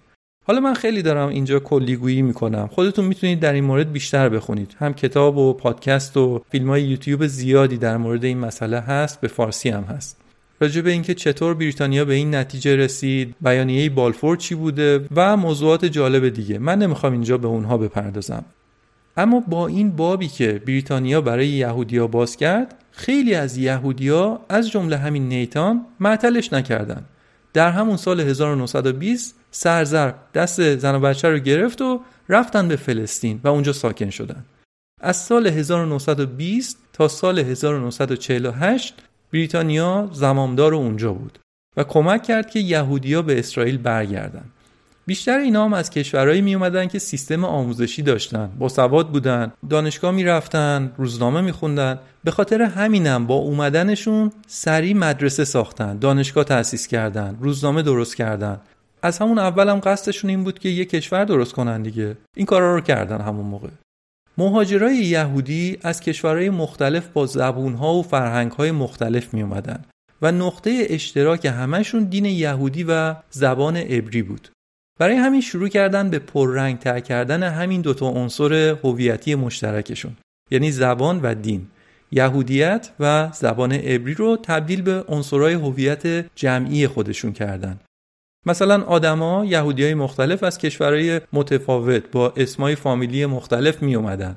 حالا 0.47 0.59
من 0.59 0.73
خیلی 0.73 1.01
دارم 1.01 1.29
اینجا 1.29 1.59
کلیگویی 1.59 2.21
می‌کنم. 2.21 2.67
خودتون 2.67 3.05
می‌تونید 3.05 3.39
در 3.39 3.53
این 3.53 3.63
مورد 3.63 3.91
بیشتر 3.91 4.29
بخونید. 4.29 4.75
هم 4.79 4.93
کتاب 4.93 5.37
و 5.37 5.53
پادکست 5.53 6.17
و 6.17 6.41
فیلم 6.51 6.69
های 6.69 6.83
یوتیوب 6.83 7.27
زیادی 7.27 7.77
در 7.77 7.97
مورد 7.97 8.23
این 8.23 8.37
مسئله 8.37 8.79
هست 8.79 9.21
به 9.21 9.27
فارسی 9.27 9.69
هم 9.69 9.83
هست. 9.83 10.24
راجع 10.59 10.81
به 10.81 10.91
اینکه 10.91 11.13
چطور 11.13 11.53
بریتانیا 11.53 12.05
به 12.05 12.13
این 12.13 12.35
نتیجه 12.35 12.75
رسید 12.75 13.35
بیانیه 13.41 13.89
بالفور 13.89 14.37
چی 14.37 14.55
بوده 14.55 15.07
و 15.15 15.37
موضوعات 15.37 15.85
جالب 15.85 16.29
دیگه. 16.29 16.59
من 16.59 16.79
نمی‌خوام 16.79 17.13
اینجا 17.13 17.37
به 17.37 17.47
اونها 17.47 17.77
بپردازم. 17.77 18.45
اما 19.17 19.39
با 19.39 19.67
این 19.67 19.91
بابی 19.91 20.27
که 20.27 20.61
بریتانیا 20.67 21.21
برای 21.21 21.47
یهودیا 21.47 22.07
باز 22.07 22.37
کرد 22.37 22.75
خیلی 22.91 23.35
از 23.35 23.57
یهودیا 23.57 24.39
از 24.49 24.71
جمله 24.71 24.97
همین 24.97 25.29
نیتان 25.29 25.85
معطلش 25.99 26.53
نکردن. 26.53 27.05
در 27.53 27.71
همون 27.71 27.97
سال 27.97 28.19
1920 28.19 29.35
سرزرب 29.51 30.15
دست 30.33 30.75
زن 30.75 30.95
و 30.95 30.99
بچه 30.99 31.29
رو 31.29 31.39
گرفت 31.39 31.81
و 31.81 32.01
رفتن 32.29 32.67
به 32.67 32.75
فلسطین 32.75 33.39
و 33.43 33.47
اونجا 33.47 33.73
ساکن 33.73 34.09
شدن. 34.09 34.45
از 35.01 35.17
سال 35.17 35.47
1920 35.47 36.77
تا 36.93 37.07
سال 37.07 37.39
1948 37.39 38.93
بریتانیا 39.33 40.09
زمامدار 40.11 40.73
اونجا 40.73 41.13
بود 41.13 41.39
و 41.77 41.83
کمک 41.83 42.23
کرد 42.23 42.49
که 42.49 42.59
یهودیا 42.59 43.21
به 43.21 43.39
اسرائیل 43.39 43.77
برگردن. 43.77 44.45
بیشتر 45.07 45.37
اینا 45.37 45.65
هم 45.65 45.73
از 45.73 45.89
کشورهایی 45.89 46.41
می 46.41 46.55
اومدن 46.55 46.87
که 46.87 46.99
سیستم 46.99 47.45
آموزشی 47.45 48.01
داشتن. 48.01 48.51
با 48.59 48.69
سواد 48.69 49.09
بودن 49.09 49.51
دانشگاه 49.69 50.11
می‌رفتن 50.11 50.91
روزنامه 50.97 51.41
میخوندن. 51.41 51.99
به 52.23 52.31
خاطر 52.31 52.61
همینم 52.61 53.27
با 53.27 53.35
اومدنشون 53.35 54.31
سریع 54.47 54.93
مدرسه 54.93 55.45
ساختن 55.45 55.97
دانشگاه 55.97 56.43
تأسیس 56.43 56.87
کردن 56.87 57.37
روزنامه 57.41 57.81
درست 57.81 58.15
کردن. 58.15 58.59
از 59.01 59.19
همون 59.19 59.39
اول 59.39 59.69
هم 59.69 59.79
قصدشون 59.79 60.29
این 60.29 60.43
بود 60.43 60.59
که 60.59 60.69
یه 60.69 60.85
کشور 60.85 61.25
درست 61.25 61.53
کنن 61.53 61.81
دیگه. 61.81 62.17
این 62.35 62.45
کارا 62.45 62.75
رو 62.75 62.81
کردن 62.81 63.21
همون 63.21 63.45
موقع. 63.45 63.69
مهاجرای 64.37 64.95
یهودی 64.95 65.77
از 65.81 65.99
کشورهای 65.99 66.49
مختلف 66.49 67.07
با 67.07 67.25
زبونها 67.25 67.93
و 67.93 68.03
فرهنگهای 68.03 68.71
مختلف 68.71 69.33
می 69.33 69.41
اومدن 69.41 69.85
و 70.21 70.31
نقطه 70.31 70.87
اشتراک 70.89 71.45
همشون 71.45 72.03
دین 72.03 72.25
یهودی 72.25 72.83
و 72.83 73.15
زبان 73.29 73.77
عبری 73.77 74.21
بود. 74.21 74.49
برای 74.99 75.15
همین 75.15 75.41
شروع 75.41 75.67
کردن 75.69 76.09
به 76.09 76.19
پررنگ 76.19 76.79
تر 76.79 76.99
کردن 76.99 77.43
همین 77.43 77.81
دوتا 77.81 78.07
عنصر 78.07 78.53
هویتی 78.83 79.35
مشترکشون 79.35 80.17
یعنی 80.51 80.71
زبان 80.71 81.19
و 81.23 81.35
دین 81.35 81.67
یهودیت 82.11 82.89
و 82.99 83.29
زبان 83.33 83.71
عبری 83.71 84.13
رو 84.13 84.37
تبدیل 84.43 84.81
به 84.81 85.03
عنصرهای 85.07 85.53
هویت 85.53 86.25
جمعی 86.35 86.87
خودشون 86.87 87.33
کردن 87.33 87.79
مثلا 88.45 88.83
آدما 88.83 89.45
یهودی 89.45 89.83
های 89.83 89.93
مختلف 89.93 90.43
از 90.43 90.57
کشورهای 90.57 91.21
متفاوت 91.33 92.11
با 92.11 92.33
اسمای 92.37 92.75
فامیلی 92.75 93.25
مختلف 93.25 93.81
می 93.81 93.95
اومدن 93.95 94.35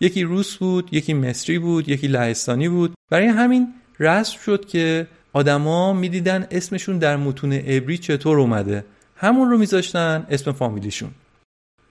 یکی 0.00 0.22
روس 0.22 0.56
بود 0.56 0.88
یکی 0.94 1.14
مصری 1.14 1.58
بود 1.58 1.88
یکی 1.88 2.08
لهستانی 2.08 2.68
بود. 2.68 2.94
برای 3.10 3.26
همین 3.26 3.74
رسم 4.00 4.38
شد 4.38 4.64
که 4.64 5.06
آدما 5.32 5.92
می‌دیدن 5.92 6.46
اسمشون 6.50 6.98
در 6.98 7.16
متون 7.16 7.52
عبری 7.52 7.98
چطور 7.98 8.40
اومده. 8.40 8.84
همون 9.16 9.50
رو 9.50 9.58
میذاشتن 9.58 10.26
اسم 10.30 10.52
فامیلیشون. 10.52 11.10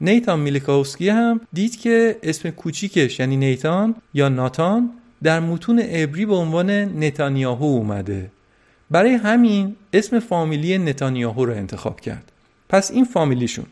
نیتان 0.02 0.40
میلیکاوسکی 0.40 1.10
هم 1.10 1.42
دید 1.54 1.80
که 1.80 2.20
اسم 2.24 2.50
کوچیکش 2.50 3.20
یعنی 3.20 3.38
نیتان 3.38 3.96
یا 4.14 4.30
ناتان 4.30 4.90
در 5.24 5.40
متون 5.40 5.80
عبری 5.80 6.26
به 6.26 6.36
عنوان 6.36 6.70
نتانیاهو 7.04 7.66
اومده. 7.66 8.32
برای 8.94 9.14
همین 9.14 9.76
اسم 9.94 10.20
فامیلی 10.20 10.78
نتانیاهو 10.78 11.46
رو 11.46 11.54
انتخاب 11.54 12.00
کرد. 12.02 12.32
پس 12.70 12.92
این 12.92 13.06
فامیلیشون. 13.06 13.66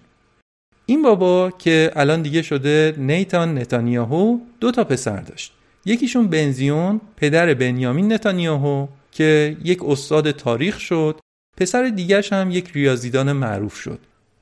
این 0.85 1.01
بابا 1.01 1.51
که 1.51 1.91
الان 1.95 2.21
دیگه 2.21 2.41
شده 2.41 2.95
نیتان 2.97 3.57
نتانیاهو 3.57 4.39
دو 4.59 4.71
تا 4.71 4.83
پسر 4.83 5.21
داشت. 5.21 5.53
یکیشون 5.85 6.27
بنزیون 6.27 7.01
پدر 7.17 7.53
بنیامین 7.53 8.13
نتانیاهو 8.13 8.87
که 9.11 9.57
یک 9.63 9.83
استاد 9.83 10.31
تاریخ 10.31 10.79
شد. 10.79 11.19
پسر 11.57 11.89
دیگرش 11.89 12.33
هم 12.33 12.51
یک 12.51 12.71
ریاضیدان 12.71 13.31
معروف 13.31 13.75
شد. 13.75 13.99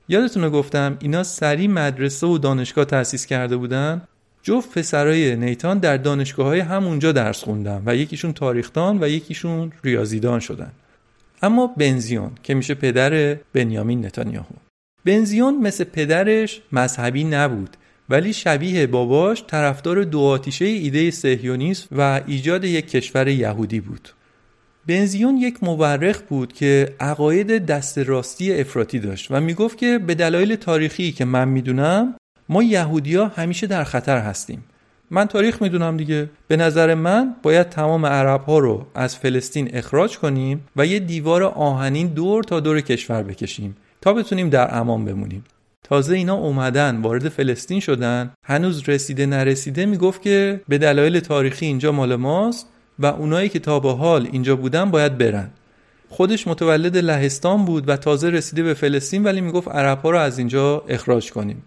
یادتونه 0.09 0.49
گفتم 0.49 0.97
اینا 1.01 1.23
سری 1.23 1.67
مدرسه 1.67 2.27
و 2.27 2.37
دانشگاه 2.37 2.85
تأسیس 2.85 3.25
کرده 3.25 3.57
بودن. 3.57 4.01
جفت 4.43 4.77
پسرای 4.77 5.35
نیتان 5.35 5.79
در 5.79 5.97
دانشگاه 5.97 6.47
های 6.47 6.59
همونجا 6.59 7.11
درس 7.11 7.43
خوندن 7.43 7.83
و 7.85 7.95
یکیشون 7.95 8.33
تاریخدان 8.33 9.03
و 9.03 9.09
یکیشون 9.09 9.71
ریاضیدان 9.83 10.39
شدن. 10.39 10.71
اما 11.41 11.67
بنزیون 11.67 12.31
که 12.43 12.53
میشه 12.53 12.73
پدر 12.73 13.37
بنیامین 13.53 14.05
نتانیاهو. 14.05 14.55
بنزیون 15.05 15.57
مثل 15.57 15.83
پدرش 15.83 16.61
مذهبی 16.71 17.23
نبود 17.23 17.69
ولی 18.09 18.33
شبیه 18.33 18.87
باباش 18.87 19.43
طرفدار 19.47 20.03
دو 20.03 20.19
آتیشه 20.19 20.65
ایده 20.65 21.11
سهیونیسم 21.11 21.87
و 21.97 22.21
ایجاد 22.27 22.63
یک 22.63 22.91
کشور 22.91 23.27
یهودی 23.27 23.79
بود. 23.79 24.09
بنزیون 24.87 25.37
یک 25.37 25.63
مورخ 25.63 26.21
بود 26.21 26.53
که 26.53 26.95
عقاید 26.99 27.65
دست 27.65 27.97
راستی 27.97 28.53
افراطی 28.53 28.99
داشت 28.99 29.31
و 29.31 29.41
می‌گفت 29.41 29.77
که 29.77 29.99
به 29.99 30.15
دلایل 30.15 30.55
تاریخی 30.55 31.11
که 31.11 31.25
من 31.25 31.47
می‌دونم 31.47 32.15
ما 32.49 32.63
یهودیا 32.63 33.27
همیشه 33.27 33.67
در 33.67 33.83
خطر 33.83 34.17
هستیم. 34.17 34.63
من 35.11 35.25
تاریخ 35.25 35.61
می‌دونم 35.61 35.97
دیگه. 35.97 36.29
به 36.47 36.57
نظر 36.57 36.93
من 36.93 37.35
باید 37.43 37.69
تمام 37.69 38.05
عرب 38.05 38.41
ها 38.41 38.59
رو 38.59 38.85
از 38.95 39.15
فلسطین 39.15 39.69
اخراج 39.73 40.17
کنیم 40.17 40.65
و 40.75 40.85
یه 40.85 40.99
دیوار 40.99 41.43
آهنین 41.43 42.07
دور 42.07 42.43
تا 42.43 42.59
دور 42.59 42.81
کشور 42.81 43.23
بکشیم 43.23 43.77
تا 44.01 44.13
بتونیم 44.13 44.49
در 44.49 44.77
امان 44.77 45.05
بمونیم. 45.05 45.43
تازه 45.83 46.15
اینا 46.15 46.35
اومدن 46.35 47.01
وارد 47.01 47.29
فلسطین 47.29 47.79
شدن. 47.79 48.31
هنوز 48.43 48.89
رسیده 48.89 49.25
نرسیده 49.25 49.85
می‌گفت 49.85 50.21
که 50.21 50.61
به 50.67 50.77
دلایل 50.77 51.19
تاریخی 51.19 51.65
اینجا 51.65 51.91
مال 51.91 52.15
ماست 52.15 52.67
و 52.99 53.05
اونایی 53.05 53.49
که 53.49 53.59
تا 53.59 53.79
به 53.79 53.93
حال 53.93 54.27
اینجا 54.31 54.55
بودن 54.55 54.91
باید 54.91 55.17
برن. 55.17 55.49
خودش 56.09 56.47
متولد 56.47 56.97
لهستان 56.97 57.65
بود 57.65 57.89
و 57.89 57.97
تازه 57.97 58.29
رسیده 58.29 58.63
به 58.63 58.73
فلسطین 58.73 59.23
ولی 59.23 59.41
می‌گفت 59.41 59.67
عرب 59.67 60.01
ها 60.01 60.09
رو 60.09 60.17
از 60.17 60.37
اینجا 60.37 60.83
اخراج 60.87 61.31
کنیم. 61.31 61.63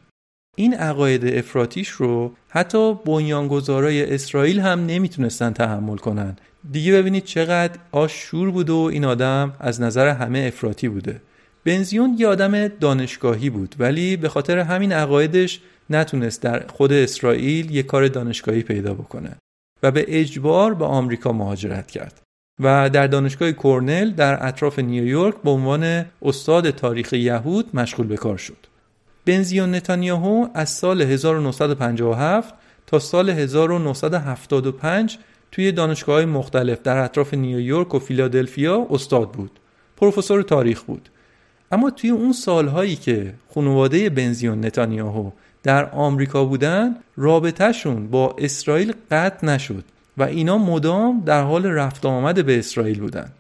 این 0.57 0.75
عقاید 0.75 1.27
افراتیش 1.27 1.89
رو 1.89 2.33
حتی 2.49 2.95
بنیانگذارای 2.95 4.15
اسرائیل 4.15 4.61
هم 4.61 4.87
نمی‌تونستن 4.87 5.53
تحمل 5.53 5.97
کنن. 5.97 6.37
دیگه 6.73 6.93
ببینید 6.93 7.25
چقدر 7.25 7.79
آش 7.93 8.13
شور 8.13 8.51
بوده 8.51 8.73
و 8.73 8.77
این 8.77 9.05
آدم 9.05 9.55
از 9.61 9.81
نظر 9.81 10.09
همه 10.09 10.39
افراطی 10.39 10.89
بوده. 10.89 11.21
بنزیون 11.65 12.17
یه 12.19 12.27
آدم 12.27 12.69
دانشگاهی 12.69 13.51
بود 13.51 13.75
ولی 13.79 14.17
به 14.17 14.29
خاطر 14.29 14.59
همین 14.59 14.93
عقایدش 14.93 15.61
نتونست 15.91 16.43
در 16.43 16.67
خود 16.67 16.93
اسرائیل 16.93 17.71
یه 17.71 17.83
کار 17.83 18.09
دانشگاهی 18.09 18.63
پیدا 18.63 18.95
بکنه 18.95 19.37
و 19.83 19.91
به 19.91 20.05
اجبار 20.09 20.75
به 20.75 20.85
آمریکا 20.85 21.33
مهاجرت 21.33 21.91
کرد. 21.91 22.21
و 22.61 22.91
در 22.91 23.07
دانشگاه 23.07 23.53
کورنل 23.53 24.11
در 24.11 24.47
اطراف 24.47 24.79
نیویورک 24.79 25.35
به 25.45 25.51
عنوان 25.51 26.05
استاد 26.23 26.71
تاریخ 26.71 27.13
یهود 27.13 27.77
مشغول 27.77 28.07
به 28.07 28.17
کار 28.17 28.37
شد. 28.37 28.72
بنزیون 29.25 29.75
نتانیاهو 29.75 30.49
از 30.55 30.71
سال 30.71 31.03
1957 31.03 32.55
تا 32.87 32.99
سال 32.99 33.31
1975 33.31 35.19
توی 35.53 35.73
دانشگاه 35.73 36.15
های 36.15 36.25
مختلف 36.25 36.83
در 36.83 36.97
اطراف 36.97 37.35
نیویورک 37.35 37.95
و 37.95 37.99
فیلادلفیا 37.99 38.87
استاد 38.91 39.31
بود. 39.31 39.51
پروفسور 39.97 40.43
تاریخ 40.43 40.83
بود. 40.83 41.09
اما 41.73 41.91
توی 41.91 42.11
اون 42.11 42.33
سالهایی 42.33 42.97
که 42.97 43.35
خانواده 43.55 44.11
بنزیون 44.11 44.65
نتانیاهو 44.65 45.31
در 45.63 45.91
آمریکا 45.91 46.45
بودن 46.45 46.97
رابطهشون 47.17 48.09
با 48.09 48.37
اسرائیل 48.39 48.93
قطع 49.11 49.47
نشد 49.47 49.85
و 50.17 50.23
اینا 50.23 50.59
مدام 50.59 51.23
در 51.27 51.43
حال 51.43 51.67
رفت 51.67 52.07
آمد 52.07 52.47
به 52.47 52.59
اسرائیل 52.59 53.01
بودن 53.01 53.33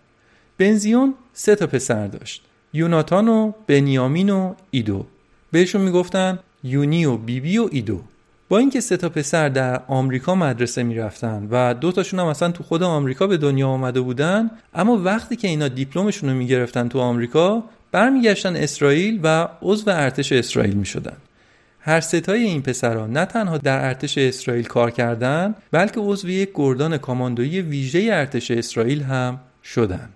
بنزیون 0.58 1.14
سه 1.32 1.54
تا 1.54 1.66
پسر 1.66 2.06
داشت 2.06 2.44
یوناتان 2.72 3.28
و 3.28 3.52
بنیامین 3.66 4.30
و 4.30 4.54
ایدو 4.70 5.06
بهشون 5.52 5.80
می‌گفتن 5.80 6.38
یونی 6.64 7.04
و 7.04 7.16
بیبی 7.16 7.58
و 7.58 7.68
ایدو. 7.72 8.00
با 8.48 8.58
اینکه 8.58 8.80
سه 8.80 8.96
تا 8.96 9.08
پسر 9.08 9.48
در 9.48 9.80
آمریکا 9.88 10.34
مدرسه 10.34 10.82
می‌رفتن 10.82 11.48
و 11.50 11.74
دو 11.74 11.92
تاشون 11.92 12.20
هم 12.20 12.26
اصلا 12.26 12.50
تو 12.50 12.62
خود 12.62 12.82
آمریکا 12.82 13.26
به 13.26 13.36
دنیا 13.36 13.68
آمده 13.68 14.00
بودن 14.00 14.50
اما 14.74 14.96
وقتی 14.96 15.36
که 15.36 15.48
اینا 15.48 15.68
دیپلمشون 15.68 16.30
رو 16.30 16.36
می‌گرفتن 16.36 16.88
تو 16.88 16.98
آمریکا 16.98 17.64
برمیگشتن 17.92 18.56
اسرائیل 18.56 19.20
و 19.22 19.48
عضو 19.62 19.90
ارتش 19.90 20.32
اسرائیل 20.32 20.74
می‌شدن. 20.74 21.16
هر 21.80 22.00
ستای 22.00 22.42
این 22.42 22.62
پسران 22.62 23.12
نه 23.12 23.24
تنها 23.24 23.58
در 23.58 23.84
ارتش 23.84 24.18
اسرائیل 24.18 24.64
کار 24.64 24.90
کردند 24.90 25.54
بلکه 25.70 26.00
عضو 26.00 26.28
یک 26.28 26.50
گردان 26.54 26.98
کاماندویی 26.98 27.60
ویژه 27.60 28.08
ارتش 28.12 28.50
اسرائیل 28.50 29.02
هم 29.02 29.40
شدند. 29.64 30.12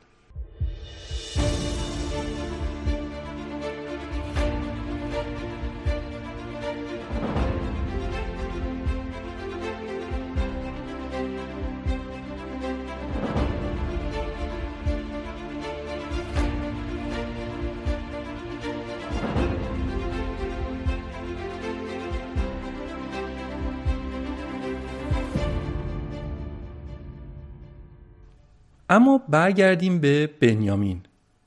اما 28.90 29.20
برگردیم 29.28 30.00
به 30.00 30.30
بنیامین. 30.40 31.00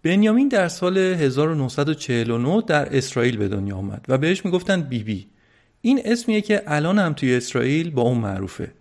بنیامین 0.04 0.48
در 0.48 0.68
سال 0.68 0.98
1949 0.98 2.62
در 2.68 2.98
اسرائیل 2.98 3.38
به 3.38 3.48
دنیا 3.48 3.76
آمد 3.76 4.06
و 4.08 4.18
بهش 4.18 4.46
می‌گفتن 4.46 4.82
بیبی. 4.82 5.04
بی. 5.16 5.28
این 5.82 6.02
اسمیه 6.06 6.42
که 6.42 6.64
الان 6.68 7.00
هم 7.00 7.14
توی 7.14 7.36
اسرائیل 7.36 7.90
با 7.90 8.02
اون 8.02 8.18
معروفه. 8.18 8.72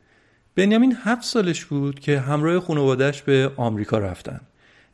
بنیامین 0.55 0.97
هفت 1.03 1.25
سالش 1.25 1.65
بود 1.65 2.01
که 2.01 2.21
همراه 2.21 2.61
خانوادهش 2.61 3.23
به 3.23 3.51
آمریکا 3.57 3.99
رفتن. 3.99 4.41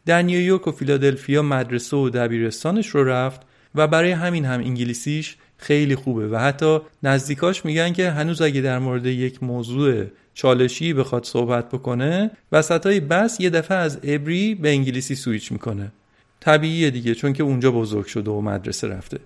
در 0.07 0.23
نیویورک 0.23 0.67
و 0.69 0.73
فیلادلفیا 0.73 1.43
مدرسه 1.43 1.97
و 1.97 2.11
دبیرستانش 2.11 2.89
رو 2.89 3.05
رفت 3.05 3.41
و 3.75 3.87
برای 3.87 4.11
همین 4.11 4.45
هم 4.45 4.61
انگلیسیش 4.61 5.37
خیلی 5.65 5.97
خوبه 5.97 6.29
و 6.29 6.37
حتی 6.37 6.79
نزدیکاش 7.03 7.65
میگن 7.65 7.93
که 7.93 8.11
هنوز 8.11 8.43
اگه 8.43 8.61
در 8.61 8.79
مورد 8.79 9.07
یک 9.07 9.43
موضوع 9.43 10.05
چالشی 10.35 10.93
بخواد 10.93 11.25
صحبت 11.25 11.69
بکنه 11.69 12.31
وسط 12.53 12.87
بس 12.87 13.41
یه 13.41 13.51
دفعه 13.51 13.77
از 13.79 13.99
ابری 14.03 14.55
به 14.55 14.69
انگلیسی 14.69 15.15
سویچ 15.15 15.53
می‌کنه. 15.53 15.93
طبیعیه 16.41 16.91
دیگه 16.91 17.15
چون 17.15 17.33
که 17.33 17.43
اونجا 17.43 17.71
بزرگ 17.71 18.07
شده 18.07 18.31
و 18.31 18.41
مدرسه 18.41 18.89
رفته. 18.89 19.19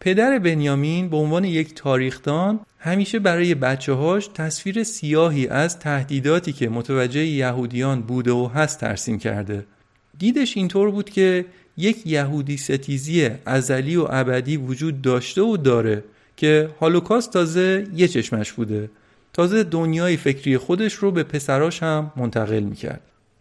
پدر 0.00 0.38
بنیامین 0.38 1.08
به 1.08 1.16
عنوان 1.16 1.44
یک 1.44 1.74
تاریخدان 1.74 2.60
همیشه 2.78 3.18
برای 3.18 3.54
بچه 3.54 3.92
هاش 3.92 4.28
تصویر 4.34 4.82
سیاهی 4.82 5.48
از 5.48 5.78
تهدیداتی 5.78 6.52
که 6.52 6.68
متوجه 6.68 7.26
یهودیان 7.26 8.00
بوده 8.00 8.32
و 8.32 8.50
هست 8.54 8.80
ترسیم 8.80 9.18
کرده. 9.18 9.66
دیدش 10.18 10.56
اینطور 10.56 10.90
بود 10.90 11.10
که 11.10 11.44
یک 11.76 12.06
یهودی 12.06 12.56
ستیزی 12.56 13.30
ازلی 13.46 13.96
و 13.96 14.06
ابدی 14.10 14.56
وجود 14.56 15.02
داشته 15.02 15.42
و 15.42 15.56
داره 15.56 16.04
که 16.36 16.68
هالوکاست 16.80 17.32
تازه 17.32 17.86
یه 17.96 18.08
چشمش 18.08 18.52
بوده. 18.52 18.90
تازه 19.32 19.62
دنیای 19.62 20.16
فکری 20.16 20.58
خودش 20.58 20.94
رو 20.94 21.10
به 21.10 21.22
پسراش 21.22 21.82
هم 21.82 22.12
منتقل 22.16 22.60
می‌کرد. 22.60 23.00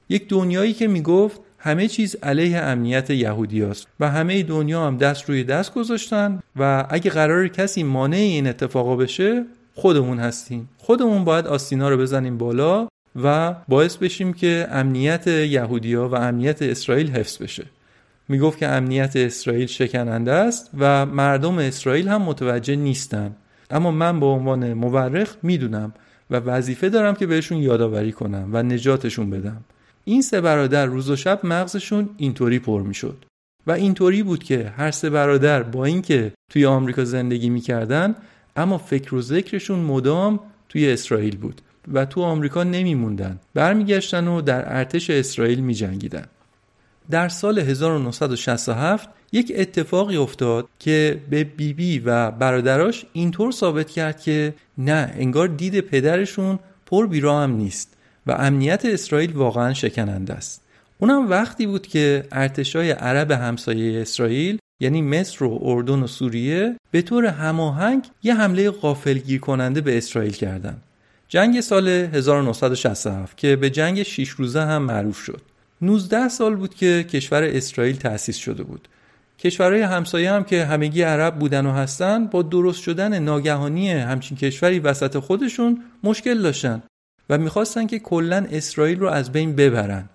یک 0.09 0.27
دنیایی 0.27 0.73
که 0.73 0.87
می‌گفت 0.87 1.41
همه 1.59 1.87
چیز 1.87 2.15
علیه 2.23 2.57
امنیت 2.57 3.09
یهودی 3.09 3.63
است 3.63 3.87
و 3.99 4.11
همه 4.11 4.43
دنیا 4.43 4.87
هم 4.87 4.97
دست 4.97 5.29
روی 5.29 5.43
دست 5.43 5.73
گذاشتن 5.73 6.39
و 6.55 6.85
اگه 6.89 7.11
قرار 7.11 7.47
کسی 7.47 7.83
مانع 7.83 8.17
این 8.17 8.47
اتفاقا 8.47 8.95
بشه 8.95 9.45
خودمون 9.75 10.19
هستیم. 10.19 10.69
خودمون 10.77 11.23
باید 11.23 11.47
آستینا 11.47 11.89
رو 11.89 11.97
بزنیم 11.97 12.37
بالا 12.37 12.87
و 13.23 13.55
باعث 13.67 13.97
بشیم 13.97 14.33
که 14.33 14.67
امنیت 14.71 15.27
یهودیا 15.27 16.09
و 16.09 16.15
امنیت 16.15 16.61
اسرائیل 16.61 17.11
حفظ 17.11 17.37
بشه. 17.37 17.65
می‌گفت 18.29 18.59
که 18.59 18.67
امنیت 18.67 19.15
اسرائیل 19.15 19.67
شکننده 19.67 20.31
است 20.31 20.69
و 20.79 21.05
مردم 21.05 21.57
اسرائیل 21.57 22.07
هم 22.07 22.21
متوجه 22.21 22.75
نیستن. 22.75 23.35
اما 23.71 23.91
من 23.91 24.19
به 24.19 24.25
عنوان 24.25 24.73
مورخ 24.73 25.35
می‌دونم 25.43 25.93
و 26.31 26.35
وظیفه 26.35 26.89
دارم 26.89 27.15
که 27.15 27.27
بهشون 27.27 27.57
یادآوری 27.57 28.11
کنم 28.11 28.49
و 28.51 28.63
نجاتشون 28.63 29.29
بدم. 29.29 29.63
این 30.05 30.21
سه 30.21 30.41
برادر 30.41 30.85
روز 30.85 31.09
و 31.09 31.15
شب 31.15 31.39
مغزشون 31.43 32.09
اینطوری 32.17 32.59
پر 32.59 32.81
می‌شد. 32.81 33.25
و 33.67 33.71
اینطوری 33.71 34.23
بود 34.23 34.43
که 34.43 34.73
هر 34.77 34.91
سه 34.91 35.09
برادر 35.09 35.63
با 35.63 35.85
اینکه 35.85 36.31
توی 36.51 36.65
آمریکا 36.65 37.03
زندگی 37.05 37.49
می‌کردن 37.49 38.15
اما 38.55 38.77
فکر 38.77 39.15
و 39.15 39.21
ذکرشون 39.21 39.79
مدام 39.79 40.39
توی 40.69 40.91
اسرائیل 40.91 41.37
بود 41.37 41.61
و 41.93 42.05
تو 42.05 42.21
آمریکا 42.21 42.63
نمیموندن. 42.63 43.39
برمیگشتن 43.53 44.27
و 44.27 44.41
در 44.41 44.77
ارتش 44.77 45.09
اسرائیل 45.09 45.59
میجنگیدن. 45.59 46.25
در 47.11 47.29
سال 47.29 47.59
1967 47.59 49.09
یک 49.31 49.53
اتفاقی 49.55 50.17
افتاد 50.17 50.67
که 50.79 51.21
به 51.29 51.43
بیبی 51.43 51.73
بی 51.73 51.99
و 51.99 52.31
برادراش 52.31 53.05
اینطور 53.13 53.51
ثابت 53.51 53.89
کرد 53.89 54.21
که 54.21 54.53
نه 54.77 55.13
انگار 55.17 55.47
دید 55.47 55.79
پدرشون 55.79 56.59
پر 56.85 57.07
بیرا 57.07 57.41
هم 57.41 57.51
نیست 57.51 57.93
و 58.27 58.31
امنیت 58.31 58.85
اسرائیل 58.85 59.33
واقعا 59.33 59.73
شکننده 59.73 60.33
است 60.33 60.61
اونم 60.99 61.29
وقتی 61.29 61.65
بود 61.65 61.87
که 61.87 62.27
ارتشای 62.31 62.91
عرب 62.91 63.31
همسایه 63.31 64.01
اسرائیل 64.01 64.57
یعنی 64.79 65.01
مصر 65.01 65.43
و 65.43 65.59
اردن 65.61 66.03
و 66.03 66.07
سوریه 66.07 66.75
به 66.91 67.01
طور 67.01 67.25
هماهنگ 67.25 68.07
یه 68.23 68.35
حمله 68.35 68.69
غافلگیر 68.69 69.39
کننده 69.39 69.81
به 69.81 69.97
اسرائیل 69.97 70.33
کردند. 70.33 70.81
جنگ 71.27 71.61
سال 71.61 71.87
1967 71.87 73.37
که 73.37 73.55
به 73.55 73.69
جنگ 73.69 74.03
6 74.03 74.29
روزه 74.29 74.61
هم 74.61 74.81
معروف 74.81 75.19
شد 75.19 75.41
19 75.83 76.29
سال 76.29 76.55
بود 76.55 76.75
که 76.75 77.03
کشور 77.03 77.43
اسرائیل 77.43 77.95
تأسیس 77.95 78.37
شده 78.37 78.63
بود. 78.63 78.87
کشورهای 79.39 79.81
همسایه 79.81 80.31
هم 80.31 80.43
که 80.43 80.65
همگی 80.65 81.01
عرب 81.01 81.39
بودن 81.39 81.65
و 81.65 81.71
هستن 81.71 82.25
با 82.25 82.41
درست 82.41 82.81
شدن 82.81 83.19
ناگهانی 83.19 83.91
همچین 83.91 84.37
کشوری 84.37 84.79
وسط 84.79 85.17
خودشون 85.17 85.83
مشکل 86.03 86.41
داشتن 86.41 86.83
و 87.29 87.37
می‌خواستن 87.37 87.87
که 87.87 87.99
کلا 87.99 88.47
اسرائیل 88.51 88.99
رو 88.99 89.07
از 89.07 89.31
بین 89.31 89.55
ببرن. 89.55 90.09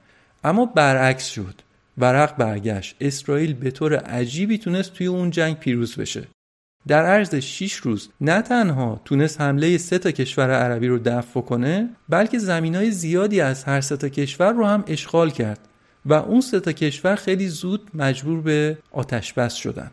اما 0.44 0.66
برعکس 0.66 1.26
شد. 1.26 1.54
ورق 1.98 2.36
برگشت. 2.36 2.96
اسرائیل 3.00 3.54
به 3.54 3.70
طور 3.70 3.96
عجیبی 3.96 4.58
تونست 4.58 4.94
توی 4.94 5.06
اون 5.06 5.30
جنگ 5.30 5.58
پیروز 5.58 5.96
بشه. 5.96 6.24
در 6.86 7.06
عرض 7.06 7.34
6 7.34 7.74
روز 7.74 8.08
نه 8.20 8.42
تنها 8.42 9.00
تونست 9.04 9.40
حمله 9.40 9.78
سه 9.78 9.98
تا 9.98 10.10
کشور 10.10 10.50
عربی 10.50 10.88
رو 10.88 10.98
دفع 10.98 11.40
کنه 11.40 11.88
بلکه 12.08 12.38
زمینای 12.38 12.90
زیادی 12.90 13.40
از 13.40 13.64
هر 13.64 13.80
سه 13.80 13.96
تا 13.96 14.08
کشور 14.08 14.52
رو 14.52 14.64
هم 14.64 14.84
اشغال 14.86 15.30
کرد 15.30 15.68
و 16.06 16.12
اون 16.12 16.40
سه 16.40 16.60
تا 16.60 16.72
کشور 16.72 17.14
خیلی 17.14 17.48
زود 17.48 17.90
مجبور 17.94 18.40
به 18.40 18.78
آتش 18.90 19.32
بس 19.32 19.54
شدن. 19.54 19.90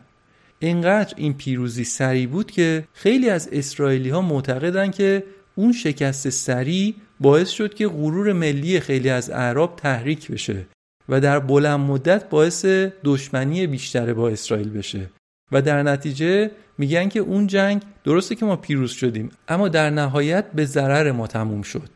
اینقدر 0.58 1.14
این 1.16 1.34
پیروزی 1.34 1.84
سریع 1.84 2.26
بود 2.26 2.50
که 2.50 2.84
خیلی 2.92 3.30
از 3.30 3.48
اسرائیلی 3.52 4.10
ها 4.10 4.20
معتقدن 4.20 4.90
که 4.90 5.24
اون 5.54 5.72
شکست 5.72 6.28
سریع 6.28 6.94
باعث 7.20 7.50
شد 7.50 7.74
که 7.74 7.88
غرور 7.88 8.32
ملی 8.32 8.80
خیلی 8.80 9.10
از 9.10 9.30
اعراب 9.30 9.76
تحریک 9.76 10.30
بشه 10.30 10.66
و 11.08 11.20
در 11.20 11.38
بلند 11.38 11.80
مدت 11.80 12.28
باعث 12.28 12.64
دشمنی 13.04 13.66
بیشتر 13.66 14.12
با 14.12 14.28
اسرائیل 14.28 14.70
بشه 14.70 15.10
و 15.52 15.62
در 15.62 15.82
نتیجه 15.82 16.50
میگن 16.78 17.08
که 17.08 17.20
اون 17.20 17.46
جنگ 17.46 17.82
درسته 18.04 18.34
که 18.34 18.44
ما 18.44 18.56
پیروز 18.56 18.90
شدیم 18.90 19.30
اما 19.48 19.68
در 19.68 19.90
نهایت 19.90 20.44
به 20.54 20.64
ضرر 20.64 21.12
ما 21.12 21.26
تموم 21.26 21.62
شد. 21.62 21.88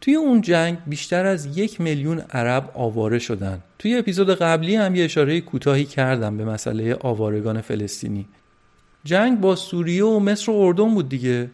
توی 0.00 0.14
اون 0.14 0.40
جنگ 0.40 0.78
بیشتر 0.86 1.26
از 1.26 1.58
یک 1.58 1.80
میلیون 1.80 2.18
عرب 2.18 2.70
آواره 2.74 3.18
شدن. 3.18 3.62
توی 3.78 3.94
اپیزود 3.94 4.34
قبلی 4.34 4.76
هم 4.76 4.94
یه 4.94 5.04
اشاره 5.04 5.40
کوتاهی 5.40 5.84
کردم 5.84 6.36
به 6.36 6.44
مسئله 6.44 6.96
آوارگان 7.00 7.60
فلسطینی. 7.60 8.26
جنگ 9.04 9.40
با 9.40 9.56
سوریه 9.56 10.04
و 10.04 10.20
مصر 10.20 10.52
و 10.52 10.54
اردن 10.54 10.94
بود 10.94 11.08
دیگه. 11.08 11.50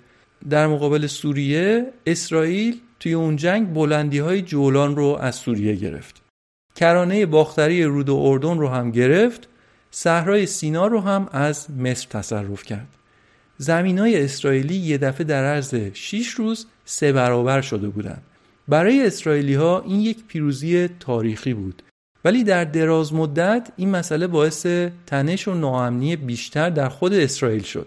در 0.51 0.67
مقابل 0.67 1.07
سوریه 1.07 1.87
اسرائیل 2.07 2.81
توی 3.01 3.15
اون 3.15 3.37
جنگ 3.37 3.73
بلندی 3.73 4.19
های 4.19 4.43
جولان 4.43 4.97
رو 4.97 5.19
از 5.21 5.35
سوریه 5.35 5.75
گرفت. 5.75 6.23
کرانه 6.75 7.27
باختری 7.27 7.85
رود 7.85 8.09
و 8.09 8.17
اردن 8.17 8.59
رو 8.59 8.69
هم 8.69 8.91
گرفت 8.91 9.49
صحرای 9.97 10.47
سینا 10.47 10.87
رو 10.87 11.01
هم 11.01 11.29
از 11.33 11.71
مصر 11.71 12.07
تصرف 12.11 12.63
کرد. 12.63 12.89
زمین 13.59 13.99
های 13.99 14.25
اسرائیلی 14.25 14.75
یه 14.75 14.99
دفعه 14.99 15.25
در 15.25 15.45
عرض 15.45 15.75
6 15.93 16.29
روز 16.29 16.67
سه 16.85 17.13
برابر 17.13 17.61
شده 17.61 17.89
بودند. 17.89 18.23
برای 18.69 19.07
اسرائیلی 19.07 19.55
ها 19.55 19.81
این 19.81 20.01
یک 20.01 20.25
پیروزی 20.27 20.89
تاریخی 20.89 21.55
بود. 21.55 21.83
ولی 22.25 22.45
در 22.45 22.65
دراز 22.65 23.15
مدت 23.15 23.69
این 23.77 23.91
مسئله 23.91 24.27
باعث 24.27 24.67
تنش 25.07 25.49
و 25.49 25.55
ناامنی 25.55 26.17
بیشتر 26.17 26.71
در 26.71 26.89
خود 26.89 27.13
اسرائیل 27.13 27.63
شد. 27.63 27.87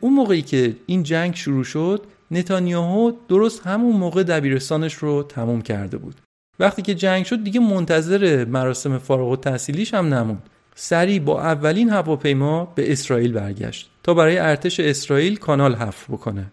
اون 0.00 0.12
موقعی 0.12 0.42
که 0.42 0.76
این 0.86 1.02
جنگ 1.02 1.34
شروع 1.34 1.64
شد 1.64 2.06
نتانیاهو 2.30 3.12
درست 3.28 3.66
همون 3.66 3.96
موقع 3.96 4.22
دبیرستانش 4.22 4.94
رو 4.94 5.22
تموم 5.22 5.62
کرده 5.62 5.96
بود. 5.96 6.20
وقتی 6.58 6.82
که 6.82 6.94
جنگ 6.94 7.24
شد 7.24 7.44
دیگه 7.44 7.60
منتظر 7.60 8.44
مراسم 8.44 8.98
فارغ 8.98 9.28
و 9.28 9.36
تحصیلیش 9.36 9.94
هم 9.94 10.14
نموند. 10.14 10.42
سریع 10.82 11.20
با 11.20 11.42
اولین 11.42 11.90
هواپیما 11.90 12.72
به 12.74 12.92
اسرائیل 12.92 13.32
برگشت 13.32 13.90
تا 14.02 14.14
برای 14.14 14.38
ارتش 14.38 14.80
اسرائیل 14.80 15.36
کانال 15.36 15.74
حفر 15.74 16.12
بکنه. 16.12 16.46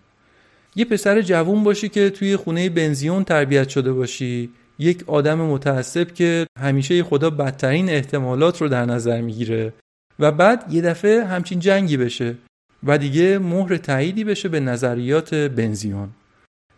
یه 0.76 0.86
پسر 0.86 1.22
جوون 1.22 1.64
باشی 1.64 1.90
که 1.90 2.10
توی 2.10 2.36
خونه 2.36 2.70
بنزیون 2.70 3.24
تربیت 3.24 3.70
شده 3.70 3.94
باشی. 3.94 4.50
یک 4.80 5.04
آدم 5.08 5.38
متعصب 5.42 6.14
که 6.14 6.48
همیشه 6.60 7.04
خدا 7.04 7.30
بدترین 7.30 7.90
احتمالات 7.90 8.62
رو 8.62 8.68
در 8.68 8.86
نظر 8.86 9.22
می‌گیره 9.22 9.74
و 10.20 10.32
بعد 10.32 10.66
یه 10.74 10.82
دفعه 10.82 11.26
همچین 11.26 11.60
جنگی 11.60 11.98
بشه 11.98 12.36
و 12.84 12.98
دیگه 12.98 13.40
مهر 13.40 13.78
تاییدی 13.78 14.24
بشه 14.24 14.50
به 14.50 14.60
نظریات 14.60 15.34
بنزیون. 15.34 16.10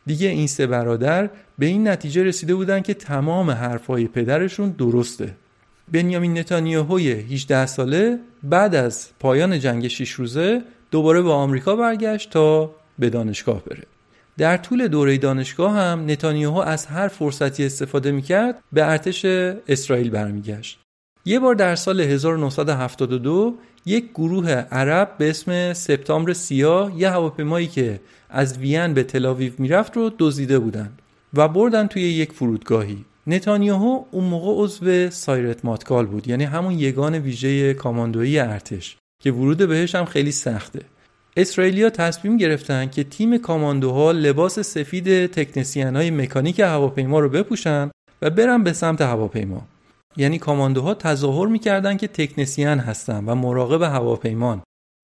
دیگه 0.06 0.28
این 0.28 0.48
سه 0.48 0.68
برادر 0.68 1.30
به 1.60 1.66
این 1.66 1.88
نتیجه 1.88 2.24
رسیده 2.24 2.56
بودن 2.56 2.82
که 2.82 2.94
تمام 2.94 3.52
حرفهای 3.52 4.08
پدرشون 4.08 4.70
درسته. 4.70 5.36
بنیامین 5.92 6.38
نتانیاهوی 6.38 7.12
18 7.12 7.66
ساله 7.66 8.20
بعد 8.44 8.76
از 8.76 9.10
پایان 9.20 9.60
جنگ 9.60 9.88
6 9.88 10.12
روزه 10.12 10.62
دوباره 10.92 11.22
به 11.22 11.32
آمریکا 11.32 11.76
برگشت 11.76 12.30
تا 12.30 12.72
به 13.00 13.10
دانشگاه 13.10 13.64
بره. 13.64 13.84
در 14.38 14.58
طول 14.58 14.88
دوره 14.88 15.18
دانشگاه 15.18 15.74
هم 15.74 16.06
نتانیاهو 16.08 16.58
از 16.60 16.86
هر 16.86 17.08
فرصتی 17.08 17.66
استفاده 17.66 18.12
می‌کرد 18.12 18.64
به 18.74 18.90
ارتش 18.92 19.26
اسرائیل 19.68 20.10
برمیگشت. 20.10 20.80
یه 21.26 21.40
بار 21.40 21.56
در 21.56 21.76
سال 21.76 22.02
1972 22.02 23.58
یک 23.86 24.10
گروه 24.10 24.52
عرب 24.52 25.16
به 25.18 25.30
اسم 25.30 25.74
سپتامبر 25.74 26.34
سیاه 26.34 27.00
یه 27.00 27.10
هواپیمایی 27.10 27.68
که 27.68 28.00
از 28.30 28.58
وین 28.58 28.94
به 28.94 29.04
تلاویو 29.04 29.52
می‌رفت 29.58 29.98
رو 29.98 30.12
دزدیده 30.20 30.60
بودند 30.60 31.02
و 31.34 31.48
بردن 31.48 31.88
توی 31.88 32.02
یک 32.02 32.34
فرودگاهی. 32.34 33.06
نتانیاهو 33.30 34.04
اون 34.12 34.24
موقع 34.24 34.64
عضو 34.64 35.10
سایرت 35.10 35.66
ماتکال 35.66 36.06
بود 36.06 36.28
یعنی 36.28 36.44
همون 36.44 36.80
یگان 36.80 37.16
ویژه 37.16 37.74
کاماندویی 37.74 38.40
ارتش 38.40 38.98
که 39.24 39.32
ورود 39.32 39.58
بهش 39.58 39.96
هم 39.96 40.06
خیلی 40.06 40.32
سخته. 40.32 40.82
اسرائیلیا 41.38 41.90
تصمیم 41.90 42.38
گرفتن 42.38 42.90
که 42.90 43.04
تیم 43.04 43.38
کاماندوها 43.38 44.12
لباس 44.12 44.60
سفید 44.60 45.26
تکنسین 45.26 45.96
های 45.96 46.12
مکانیک 46.12 46.60
هواپیما 46.60 47.20
رو 47.20 47.30
بپوشن 47.30 47.92
و 48.22 48.30
برن 48.30 48.64
به 48.64 48.74
سمت 48.74 49.02
هواپیما. 49.02 49.62
یعنی 50.18 50.40
کاماندوها 50.40 50.94
تظاهر 50.94 51.48
می‌کردن 51.48 51.98
که 51.98 52.08
تکنسین 52.08 52.68
هستن 52.68 53.26
و 53.26 53.36
مراقب 53.36 53.82
هواپیمان. 53.82 54.62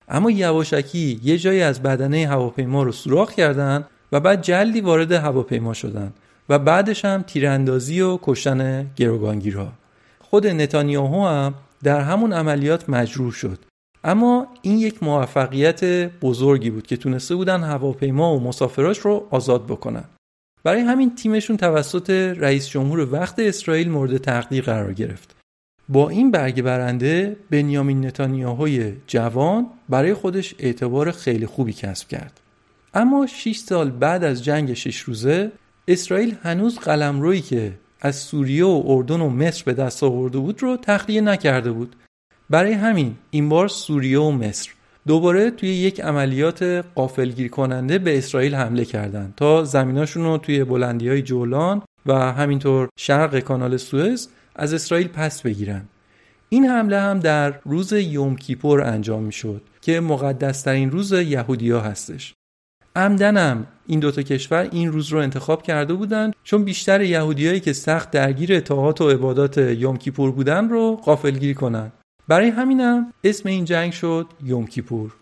اما 0.08 0.30
یواشکی 0.30 1.20
یه 1.22 1.38
جایی 1.38 1.62
از 1.62 1.82
بدنه 1.82 2.26
هواپیما 2.26 2.82
رو 2.82 2.92
سوراخ 2.92 3.32
کردن 3.32 3.84
و 4.12 4.20
بعد 4.20 4.42
جلدی 4.42 4.80
وارد 4.80 5.12
هواپیما 5.12 5.74
شدن. 5.74 6.12
و 6.48 6.58
بعدش 6.58 7.04
هم 7.04 7.22
تیراندازی 7.22 8.00
و 8.00 8.18
کشتن 8.22 8.90
گروگانگیرها. 8.96 9.72
خود 10.18 10.46
نتانیاهو 10.46 11.26
هم 11.26 11.54
در 11.82 12.00
همون 12.00 12.32
عملیات 12.32 12.90
مجروح 12.90 13.32
شد. 13.32 13.58
اما 14.04 14.46
این 14.62 14.78
یک 14.78 15.02
موفقیت 15.02 15.84
بزرگی 16.20 16.70
بود 16.70 16.86
که 16.86 16.96
تونسته 16.96 17.34
بودن 17.34 17.62
هواپیما 17.62 18.36
و 18.36 18.40
مسافراش 18.40 18.98
رو 18.98 19.26
آزاد 19.30 19.66
بکنن. 19.66 20.04
برای 20.64 20.80
همین 20.80 21.14
تیمشون 21.14 21.56
توسط 21.56 22.10
رئیس 22.38 22.68
جمهور 22.68 23.12
وقت 23.12 23.38
اسرائیل 23.38 23.90
مورد 23.90 24.16
تقدیر 24.16 24.64
قرار 24.64 24.92
گرفت. 24.92 25.36
با 25.88 26.08
این 26.08 26.30
برگ 26.30 26.62
برنده 26.62 27.36
بنیامین 27.50 28.06
نتانیاهوی 28.06 28.92
جوان 29.06 29.66
برای 29.88 30.14
خودش 30.14 30.54
اعتبار 30.58 31.10
خیلی 31.10 31.46
خوبی 31.46 31.72
کسب 31.72 32.08
کرد. 32.08 32.40
اما 32.94 33.26
6 33.26 33.56
سال 33.56 33.90
بعد 33.90 34.24
از 34.24 34.44
جنگ 34.44 34.74
6 34.74 34.98
روزه 35.00 35.52
اسرائیل 35.88 36.36
هنوز 36.42 36.78
قلمرویی 36.78 37.40
که 37.40 37.72
از 38.00 38.16
سوریه 38.16 38.64
و 38.64 38.82
اردن 38.86 39.20
و 39.20 39.28
مصر 39.28 39.62
به 39.64 39.74
دست 39.74 40.02
آورده 40.02 40.38
بود 40.38 40.62
رو 40.62 40.76
تخلیه 40.76 41.20
نکرده 41.20 41.72
بود. 41.72 41.96
برای 42.50 42.72
همین 42.72 43.14
این 43.30 43.48
بار 43.48 43.68
سوریه 43.68 44.18
و 44.18 44.30
مصر 44.30 44.70
دوباره 45.06 45.50
توی 45.50 45.68
یک 45.68 46.00
عملیات 46.00 46.62
قافلگیر 46.94 47.48
کننده 47.48 47.98
به 47.98 48.18
اسرائیل 48.18 48.54
حمله 48.54 48.84
کردند 48.84 49.34
تا 49.36 49.64
زمیناشون 49.64 50.24
رو 50.24 50.38
توی 50.38 50.64
بلندی 50.64 51.08
های 51.08 51.22
جولان 51.22 51.82
و 52.06 52.32
همینطور 52.32 52.88
شرق 52.98 53.38
کانال 53.38 53.76
سوئز 53.76 54.28
از 54.56 54.74
اسرائیل 54.74 55.08
پس 55.08 55.42
بگیرن. 55.42 55.82
این 56.48 56.64
حمله 56.64 57.00
هم 57.00 57.20
در 57.20 57.60
روز 57.64 57.92
یوم 57.92 58.36
کیپور 58.36 58.80
انجام 58.80 59.22
می 59.22 59.32
شد 59.32 59.62
که 59.80 60.00
مقدسترین 60.00 60.90
روز 60.90 61.12
یهودیا 61.12 61.80
هستش. 61.80 62.34
عمدنم 62.96 63.66
این 63.86 64.00
دوتا 64.00 64.22
کشور 64.22 64.68
این 64.72 64.92
روز 64.92 65.08
رو 65.08 65.18
انتخاب 65.18 65.62
کرده 65.62 65.94
بودند 65.94 66.34
چون 66.44 66.64
بیشتر 66.64 67.00
یهودیایی 67.00 67.60
که 67.60 67.72
سخت 67.72 68.10
درگیر 68.10 68.54
اطاعات 68.54 69.00
و 69.00 69.10
عبادات 69.10 69.58
یوم 69.58 69.96
کیپور 69.96 70.32
بودن 70.32 70.68
رو 70.68 70.96
غافلگیری 70.96 71.54
کنند 71.54 71.92
برای 72.28 72.48
همینم 72.48 73.12
اسم 73.24 73.48
این 73.48 73.64
جنگ 73.64 73.92
شد 73.92 74.26
یوم 74.44 74.66
کیپور 74.66 75.14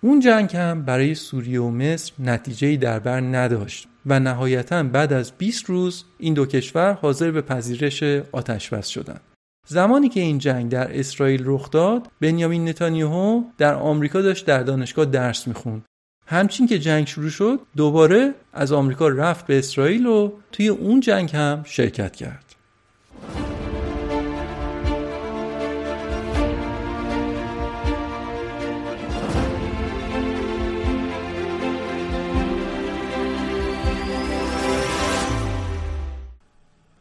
اون 0.00 0.20
جنگ 0.20 0.56
هم 0.56 0.82
برای 0.82 1.14
سوریه 1.14 1.60
و 1.60 1.70
مصر 1.70 2.12
نتیجه‌ای 2.18 2.76
در 2.76 2.98
بر 2.98 3.20
نداشت 3.20 3.88
و 4.06 4.20
نهایتا 4.20 4.82
بعد 4.82 5.12
از 5.12 5.32
20 5.38 5.64
روز 5.64 6.04
این 6.18 6.34
دو 6.34 6.46
کشور 6.46 6.92
حاضر 6.92 7.30
به 7.30 7.42
پذیرش 7.42 8.02
آتشبس 8.32 8.86
شدند. 8.86 9.20
زمانی 9.66 10.08
که 10.08 10.20
این 10.20 10.38
جنگ 10.38 10.70
در 10.70 10.98
اسرائیل 10.98 11.42
رخ 11.44 11.70
داد، 11.70 12.08
بنیامین 12.20 12.68
نتانیاهو 12.68 13.42
در 13.58 13.74
آمریکا 13.74 14.20
داشت 14.20 14.46
در 14.46 14.62
دانشگاه 14.62 15.04
درس 15.04 15.48
می‌خوند. 15.48 15.84
همچین 16.30 16.66
که 16.66 16.78
جنگ 16.78 17.06
شروع 17.06 17.30
شد، 17.30 17.60
دوباره 17.76 18.34
از 18.52 18.72
آمریکا 18.72 19.08
رفت 19.08 19.46
به 19.46 19.58
اسرائیل 19.58 20.06
و 20.06 20.32
توی 20.52 20.68
اون 20.68 21.00
جنگ 21.00 21.30
هم 21.36 21.62
شرکت 21.66 22.16
کرد. 22.16 22.44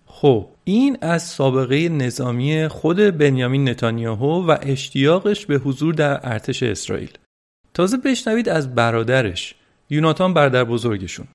خب 0.06 0.48
این 0.64 0.98
از 1.02 1.24
سابقه 1.24 1.90
نظامی 1.90 2.68
خود 2.68 2.98
بنیامین 2.98 3.70
نتانیاهو 3.70 4.48
و 4.48 4.58
اشتیاقش 4.62 5.46
به 5.46 5.56
حضور 5.56 5.94
در 5.94 6.20
ارتش 6.24 6.64
اسرائیل 6.64 7.12
تازه 7.78 7.98
بشنوید 7.98 8.50
از 8.50 8.76
برادرش 8.76 9.56
یوناتان 9.90 10.34
برادر 10.34 10.64
بزرگشون. 10.64 11.28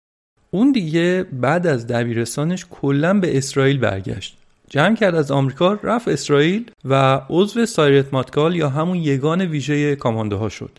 اون 0.50 0.72
دیگه 0.72 1.26
بعد 1.33 1.66
از 1.66 1.87
دبیرستانش 1.87 2.66
کلا 2.70 3.20
به 3.20 3.38
اسرائیل 3.38 3.78
برگشت. 3.78 4.37
جمع 4.70 4.96
کرد 4.96 5.14
از 5.14 5.31
آمریکا 5.31 5.72
رفت 5.72 6.09
اسرائیل 6.09 6.70
و 6.85 7.20
عضو 7.31 7.66
سایرت 7.66 8.14
ماتکال 8.14 8.57
یا 8.57 8.68
همون 8.68 8.96
یگان 8.96 9.40
ویژه 9.40 9.96
کاماندوها 9.96 10.48
شد. 10.48 10.78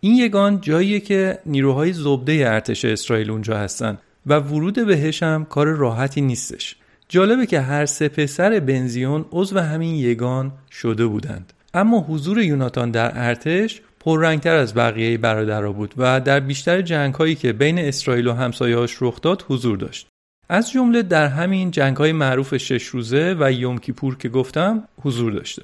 این 0.00 0.16
یگان 0.16 0.60
جاییه 0.60 1.00
که 1.00 1.38
نیروهای 1.46 1.92
زبده 1.92 2.32
ارتش 2.32 2.84
اسرائیل 2.84 3.30
اونجا 3.30 3.56
هستن 3.56 3.98
و 4.26 4.40
ورود 4.40 4.86
بهش 4.86 5.22
هم 5.22 5.44
کار 5.44 5.66
راحتی 5.66 6.20
نیستش. 6.20 6.76
جالبه 7.08 7.46
که 7.46 7.60
هر 7.60 7.86
سه 7.86 8.08
پسر 8.08 8.60
بنزیون 8.60 9.24
عضو 9.32 9.58
همین 9.58 9.94
یگان 9.94 10.52
شده 10.70 11.06
بودند. 11.06 11.52
اما 11.74 12.00
حضور 12.00 12.38
یوناتان 12.38 12.90
در 12.90 13.12
ارتش 13.14 13.80
پررنگتر 14.04 14.56
از 14.56 14.74
بقیه 14.74 15.18
برادرها 15.18 15.72
بود 15.72 15.94
و 15.96 16.20
در 16.20 16.40
بیشتر 16.40 16.82
جنگ 16.82 17.14
هایی 17.14 17.34
که 17.34 17.52
بین 17.52 17.78
اسرائیل 17.78 18.26
و 18.26 18.32
همسایه‌هاش 18.32 18.96
رخ 19.00 19.20
داد 19.20 19.44
حضور 19.48 19.76
داشت. 19.76 20.06
از 20.48 20.70
جمله 20.70 21.02
در 21.02 21.26
همین 21.26 21.70
جنگ 21.70 21.96
های 21.96 22.12
معروف 22.12 22.56
شش 22.56 22.84
روزه 22.84 23.36
و 23.40 23.52
یوم 23.52 23.78
کیپور 23.78 24.16
که 24.16 24.28
گفتم 24.28 24.88
حضور 25.02 25.32
داشته. 25.32 25.62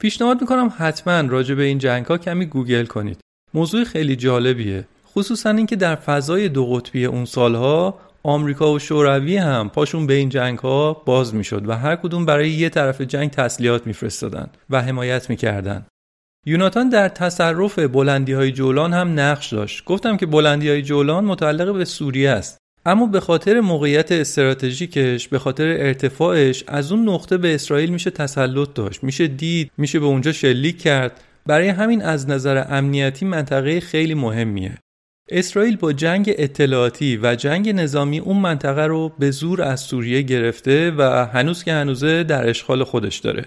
پیشنهاد 0.00 0.40
می‌کنم 0.40 0.72
حتما 0.78 1.20
راجع 1.20 1.54
به 1.54 1.62
این 1.62 1.78
جنگ 1.78 2.06
ها 2.06 2.18
کمی 2.18 2.46
گوگل 2.46 2.84
کنید. 2.84 3.20
موضوع 3.54 3.84
خیلی 3.84 4.16
جالبیه 4.16 4.84
خصوصا 5.16 5.50
اینکه 5.50 5.76
در 5.76 5.94
فضای 5.94 6.48
دو 6.48 6.66
قطبی 6.66 7.04
اون 7.04 7.24
سالها 7.24 7.98
آمریکا 8.22 8.72
و 8.72 8.78
شوروی 8.78 9.36
هم 9.36 9.68
پاشون 9.68 10.06
به 10.06 10.14
این 10.14 10.28
جنگ 10.28 10.58
ها 10.58 10.92
باز 10.92 11.34
می‌شد 11.34 11.68
و 11.68 11.72
هر 11.72 11.96
کدوم 11.96 12.26
برای 12.26 12.50
یه 12.50 12.68
طرف 12.68 13.00
جنگ 13.00 13.30
تسلیحات 13.30 13.86
میفرستادن 13.86 14.50
و 14.70 14.82
حمایت 14.82 15.30
می‌کردن. 15.30 15.86
یوناتان 16.46 16.88
در 16.88 17.08
تصرف 17.08 17.78
بلندی 17.78 18.32
های 18.32 18.52
جولان 18.52 18.92
هم 18.92 19.20
نقش 19.20 19.52
داشت. 19.52 19.84
گفتم 19.84 20.16
که 20.16 20.26
بلندی 20.26 20.68
های 20.68 20.82
جولان 20.82 21.24
متعلق 21.24 21.74
به 21.74 21.84
سوریه 21.84 22.30
است. 22.30 22.58
اما 22.86 23.06
به 23.06 23.20
خاطر 23.20 23.60
موقعیت 23.60 24.12
استراتژیکش 24.12 25.28
به 25.28 25.38
خاطر 25.38 25.66
ارتفاعش 25.66 26.64
از 26.66 26.92
اون 26.92 27.08
نقطه 27.08 27.36
به 27.36 27.54
اسرائیل 27.54 27.90
میشه 27.90 28.10
تسلط 28.10 28.74
داشت. 28.74 29.04
میشه 29.04 29.26
دید 29.26 29.70
میشه 29.78 29.98
به 30.00 30.06
اونجا 30.06 30.32
شلیک 30.32 30.82
کرد. 30.82 31.20
برای 31.46 31.68
همین 31.68 32.02
از 32.02 32.28
نظر 32.28 32.64
امنیتی 32.68 33.24
منطقه 33.24 33.80
خیلی 33.80 34.14
مهمیه. 34.14 34.78
اسرائیل 35.28 35.76
با 35.76 35.92
جنگ 35.92 36.34
اطلاعاتی 36.38 37.16
و 37.22 37.34
جنگ 37.34 37.68
نظامی 37.68 38.18
اون 38.18 38.36
منطقه 38.36 38.86
رو 38.86 39.12
به 39.18 39.30
زور 39.30 39.62
از 39.62 39.80
سوریه 39.80 40.22
گرفته 40.22 40.90
و 40.90 41.26
هنوز 41.26 41.64
که 41.64 41.72
هنوزه 41.72 42.24
در 42.24 42.48
اشغال 42.48 42.84
خودش 42.84 43.18
داره. 43.18 43.44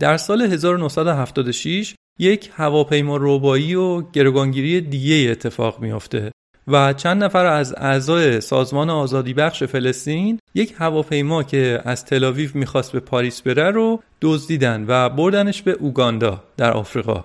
در 0.00 0.16
سال 0.16 0.42
1976 0.42 1.94
یک 2.18 2.50
هواپیما 2.54 3.16
روبایی 3.16 3.74
و 3.74 4.00
گروگانگیری 4.00 4.80
دیگه 4.80 5.30
اتفاق 5.30 5.80
میافته 5.80 6.30
و 6.68 6.92
چند 6.92 7.24
نفر 7.24 7.46
از 7.46 7.74
اعضای 7.76 8.40
سازمان 8.40 8.90
آزادی 8.90 9.34
بخش 9.34 9.62
فلسطین 9.62 10.38
یک 10.54 10.74
هواپیما 10.78 11.42
که 11.42 11.80
از 11.84 12.04
تلاویو 12.04 12.50
می‌خواست 12.54 12.92
به 12.92 13.00
پاریس 13.00 13.42
بره 13.42 13.70
رو 13.70 14.02
دزدیدن 14.20 14.84
و 14.88 15.08
بردنش 15.08 15.62
به 15.62 15.72
اوگاندا 15.72 16.42
در 16.56 16.72
آفریقا 16.72 17.24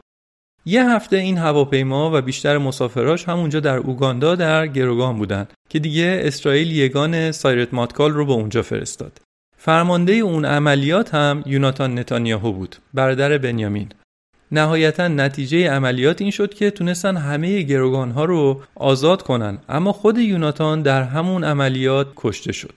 یه 0.66 0.90
هفته 0.90 1.18
این 1.18 1.38
هواپیما 1.38 2.12
و 2.14 2.22
بیشتر 2.22 2.58
مسافراش 2.58 3.30
همونجا 3.30 3.60
در 3.60 3.78
اوگاندا 3.78 4.36
در 4.36 4.68
گروگان 4.68 5.18
بودن 5.18 5.48
که 5.70 5.80
دیگه 5.80 6.22
اسرائیل 6.24 6.72
یگان 6.72 7.32
سایرت 7.32 7.74
ماتکال 7.74 8.12
رو 8.12 8.26
به 8.26 8.34
اونجا 8.34 8.62
فرستاد. 8.62 9.22
فرمانده 9.58 10.14
اون 10.14 10.46
عملیات 10.46 11.16
هم 11.16 11.44
یوناتان 11.46 12.00
نتانیاهو 12.00 12.52
بود، 12.52 12.76
برادر 12.94 13.38
بنیامین. 13.38 13.90
نهایتا 14.52 15.08
نتیجه 15.08 15.70
عملیات 15.70 16.22
این 16.22 16.32
شد 16.32 16.54
که 16.54 16.72
تونستن 16.72 17.18
همه 17.18 17.62
گروگان 17.62 18.12
ها 18.12 18.26
رو 18.26 18.62
آزاد 18.76 19.22
کنن 19.22 19.58
اما 19.70 19.92
خود 19.92 20.18
یوناتان 20.18 20.82
در 20.82 21.04
همون 21.04 21.44
عملیات 21.44 22.08
کشته 22.16 22.52
شد. 22.52 22.74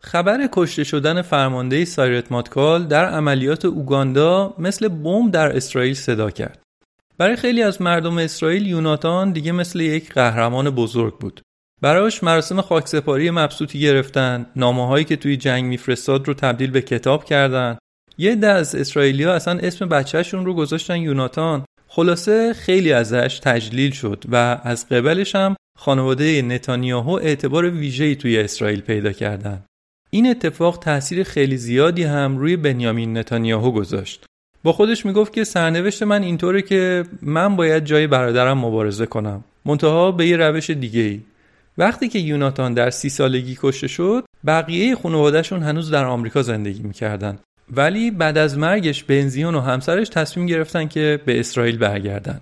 خبر 0.00 0.48
کشته 0.52 0.84
شدن 0.84 1.22
فرمانده 1.22 1.84
سایرت 1.84 2.32
ماتکال 2.32 2.84
در 2.84 3.04
عملیات 3.04 3.64
اوگاندا 3.64 4.54
مثل 4.58 4.88
بمب 4.88 5.32
در 5.32 5.56
اسرائیل 5.56 5.94
صدا 5.94 6.30
کرد. 6.30 6.58
برای 7.18 7.36
خیلی 7.36 7.62
از 7.62 7.82
مردم 7.82 8.18
اسرائیل 8.18 8.66
یوناتان 8.66 9.32
دیگه 9.32 9.52
مثل 9.52 9.80
یک 9.80 10.12
قهرمان 10.12 10.70
بزرگ 10.70 11.18
بود. 11.18 11.40
براش 11.82 12.24
مراسم 12.24 12.60
خاکسپاری 12.60 13.30
مبسوطی 13.30 13.80
گرفتن، 13.80 14.46
نامه 14.56 14.86
هایی 14.86 15.04
که 15.04 15.16
توی 15.16 15.36
جنگ 15.36 15.64
میفرستاد 15.64 16.28
رو 16.28 16.34
تبدیل 16.34 16.70
به 16.70 16.82
کتاب 16.82 17.24
کردن. 17.24 17.78
یه 18.18 18.34
ده 18.34 18.46
از 18.46 18.74
اسرائیلیا 18.74 19.34
اصلا 19.34 19.58
اسم 19.58 19.88
بچهشون 19.88 20.46
رو 20.46 20.54
گذاشتن 20.54 20.96
یوناتان. 20.96 21.64
خلاصه 21.88 22.52
خیلی 22.52 22.92
ازش 22.92 23.40
تجلیل 23.42 23.90
شد 23.90 24.24
و 24.32 24.60
از 24.64 24.88
قبلش 24.88 25.34
هم 25.34 25.56
خانواده 25.78 26.42
نتانیاهو 26.42 27.10
اعتبار 27.10 27.70
ویژه‌ای 27.70 28.16
توی 28.16 28.38
اسرائیل 28.38 28.80
پیدا 28.80 29.12
کردن. 29.12 29.64
این 30.10 30.30
اتفاق 30.30 30.78
تاثیر 30.78 31.22
خیلی 31.22 31.56
زیادی 31.56 32.02
هم 32.02 32.38
روی 32.38 32.56
بنیامین 32.56 33.18
نتانیاهو 33.18 33.70
گذاشت. 33.70 34.24
با 34.64 34.72
خودش 34.72 35.06
می‌گفت 35.06 35.32
که 35.32 35.44
سرنوشت 35.44 36.02
من 36.02 36.22
اینطوره 36.22 36.62
که 36.62 37.04
من 37.22 37.56
باید 37.56 37.84
جای 37.84 38.06
برادرم 38.06 38.58
مبارزه 38.58 39.06
کنم 39.06 39.44
منتها 39.64 40.12
به 40.12 40.26
یه 40.26 40.36
روش 40.36 40.70
دیگه 40.70 41.00
ای 41.00 41.20
وقتی 41.78 42.08
که 42.08 42.18
یوناتان 42.18 42.74
در 42.74 42.90
سی 42.90 43.08
سالگی 43.08 43.58
کشته 43.60 43.88
شد 43.88 44.24
بقیه 44.46 44.96
خانوادهشون 44.96 45.62
هنوز 45.62 45.90
در 45.90 46.04
آمریکا 46.04 46.42
زندگی 46.42 46.82
می‌کردن 46.82 47.38
ولی 47.70 48.10
بعد 48.10 48.38
از 48.38 48.58
مرگش 48.58 49.04
بنزیون 49.04 49.54
و 49.54 49.60
همسرش 49.60 50.08
تصمیم 50.08 50.46
گرفتن 50.46 50.88
که 50.88 51.20
به 51.26 51.40
اسرائیل 51.40 51.78
برگردن. 51.78 52.40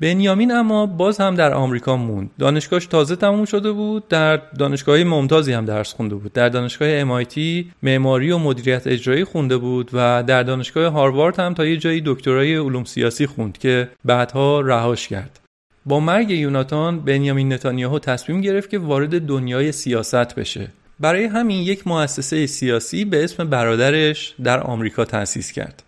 بنیامین 0.00 0.52
اما 0.52 0.86
باز 0.86 1.18
هم 1.18 1.34
در 1.34 1.54
آمریکا 1.54 1.96
موند. 1.96 2.30
دانشگاهش 2.38 2.86
تازه 2.86 3.16
تموم 3.16 3.44
شده 3.44 3.72
بود 3.72 4.08
در 4.08 4.36
دانشگاه 4.36 5.04
ممتازی 5.04 5.52
هم 5.52 5.64
درس 5.64 5.94
خونده 5.94 6.14
بود. 6.14 6.32
در 6.32 6.48
دانشگاه 6.48 7.04
MIT 7.04 7.64
معماری 7.82 8.30
و 8.30 8.38
مدیریت 8.38 8.86
اجرایی 8.86 9.24
خونده 9.24 9.56
بود 9.56 9.90
و 9.92 10.22
در 10.22 10.42
دانشگاه 10.42 10.92
هاروارد 10.92 11.40
هم 11.40 11.54
تا 11.54 11.66
یه 11.66 11.76
جایی 11.76 12.02
دکترای 12.06 12.56
علوم 12.56 12.84
سیاسی 12.84 13.26
خوند 13.26 13.58
که 13.58 13.88
بعدها 14.04 14.60
رهاش 14.60 15.08
کرد. 15.08 15.40
با 15.86 16.00
مرگ 16.00 16.30
یوناتان 16.30 17.00
بنیامین 17.00 17.52
نتانیاهو 17.52 17.98
تصمیم 17.98 18.40
گرفت 18.40 18.70
که 18.70 18.78
وارد 18.78 19.26
دنیای 19.26 19.72
سیاست 19.72 20.34
بشه. 20.34 20.68
برای 21.00 21.24
همین 21.24 21.58
یک 21.58 21.86
مؤسسه 21.86 22.46
سیاسی 22.46 23.04
به 23.04 23.24
اسم 23.24 23.50
برادرش 23.50 24.34
در 24.44 24.60
آمریکا 24.60 25.04
تأسیس 25.04 25.52
کرد. 25.52 25.82